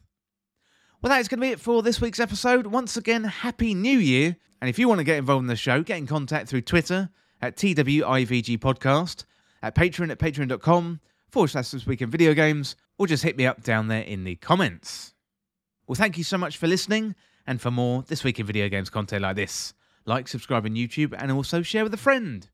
Well, 1.03 1.11
that 1.11 1.21
is 1.21 1.29
going 1.29 1.41
to 1.41 1.47
be 1.47 1.53
it 1.53 1.61
for 1.61 1.83
this 1.83 2.01
week's 2.01 2.21
episode. 2.21 2.67
Once 2.67 2.97
again, 2.97 3.25
Happy 3.25 3.75
New 3.75 3.99
Year. 3.99 4.37
And 4.61 4.71
if 4.71 4.79
you 4.79 4.89
want 4.89 4.99
to 4.99 5.05
get 5.05 5.19
involved 5.19 5.43
in 5.43 5.49
the 5.49 5.57
show, 5.57 5.83
get 5.83 5.99
in 5.99 6.07
contact 6.07 6.49
through 6.49 6.63
Twitter 6.63 7.11
at 7.43 7.57
TWIVG 7.57 8.59
Podcast, 8.59 9.25
at 9.63 9.75
Patreon 9.75 10.11
at 10.11 10.19
patreon.com, 10.19 11.01
forward 11.31 11.49
slash 11.49 11.71
this 11.71 11.87
week 11.87 12.01
in 12.01 12.11
video 12.11 12.33
games, 12.33 12.77
or 12.99 13.07
just 13.07 13.23
hit 13.23 13.37
me 13.37 13.47
up 13.47 13.63
down 13.63 13.89
there 13.89 14.03
in 14.03 14.25
the 14.25 14.37
comments. 14.37 15.15
Well, 15.87 15.97
thank 15.97 16.17
you 16.17 16.25
so 16.25 16.39
much 16.39 16.57
for 16.57 16.67
listening, 16.67 17.15
and 17.47 17.61
for 17.61 17.71
more 17.71 18.03
This 18.03 18.25
Week 18.25 18.41
in 18.41 18.47
Video 18.47 18.69
Games 18.69 18.91
content 18.91 19.23
like 19.23 19.37
this, 19.37 19.75
like, 20.07 20.29
subscribe 20.29 20.65
on 20.65 20.73
YouTube, 20.73 21.15
and 21.17 21.31
also 21.31 21.63
share 21.63 21.85
with 21.85 21.95
a 21.95 21.99
friend. 21.99 22.49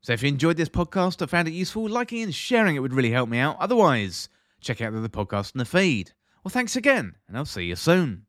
So 0.00 0.12
if 0.12 0.22
you 0.22 0.28
enjoyed 0.28 0.56
this 0.56 0.68
podcast 0.68 1.20
or 1.20 1.26
found 1.26 1.48
it 1.48 1.52
useful, 1.52 1.88
liking 1.88 2.22
and 2.22 2.34
sharing 2.34 2.76
it 2.76 2.80
would 2.80 2.94
really 2.94 3.10
help 3.10 3.28
me 3.28 3.38
out. 3.38 3.56
Otherwise, 3.58 4.28
check 4.60 4.80
out 4.80 4.92
the 4.92 4.98
other 4.98 5.08
podcasts 5.08 5.54
in 5.54 5.58
the 5.58 5.64
feed. 5.64 6.12
Well, 6.44 6.50
thanks 6.50 6.76
again, 6.76 7.16
and 7.26 7.36
I'll 7.36 7.44
see 7.44 7.64
you 7.64 7.76
soon. 7.76 8.26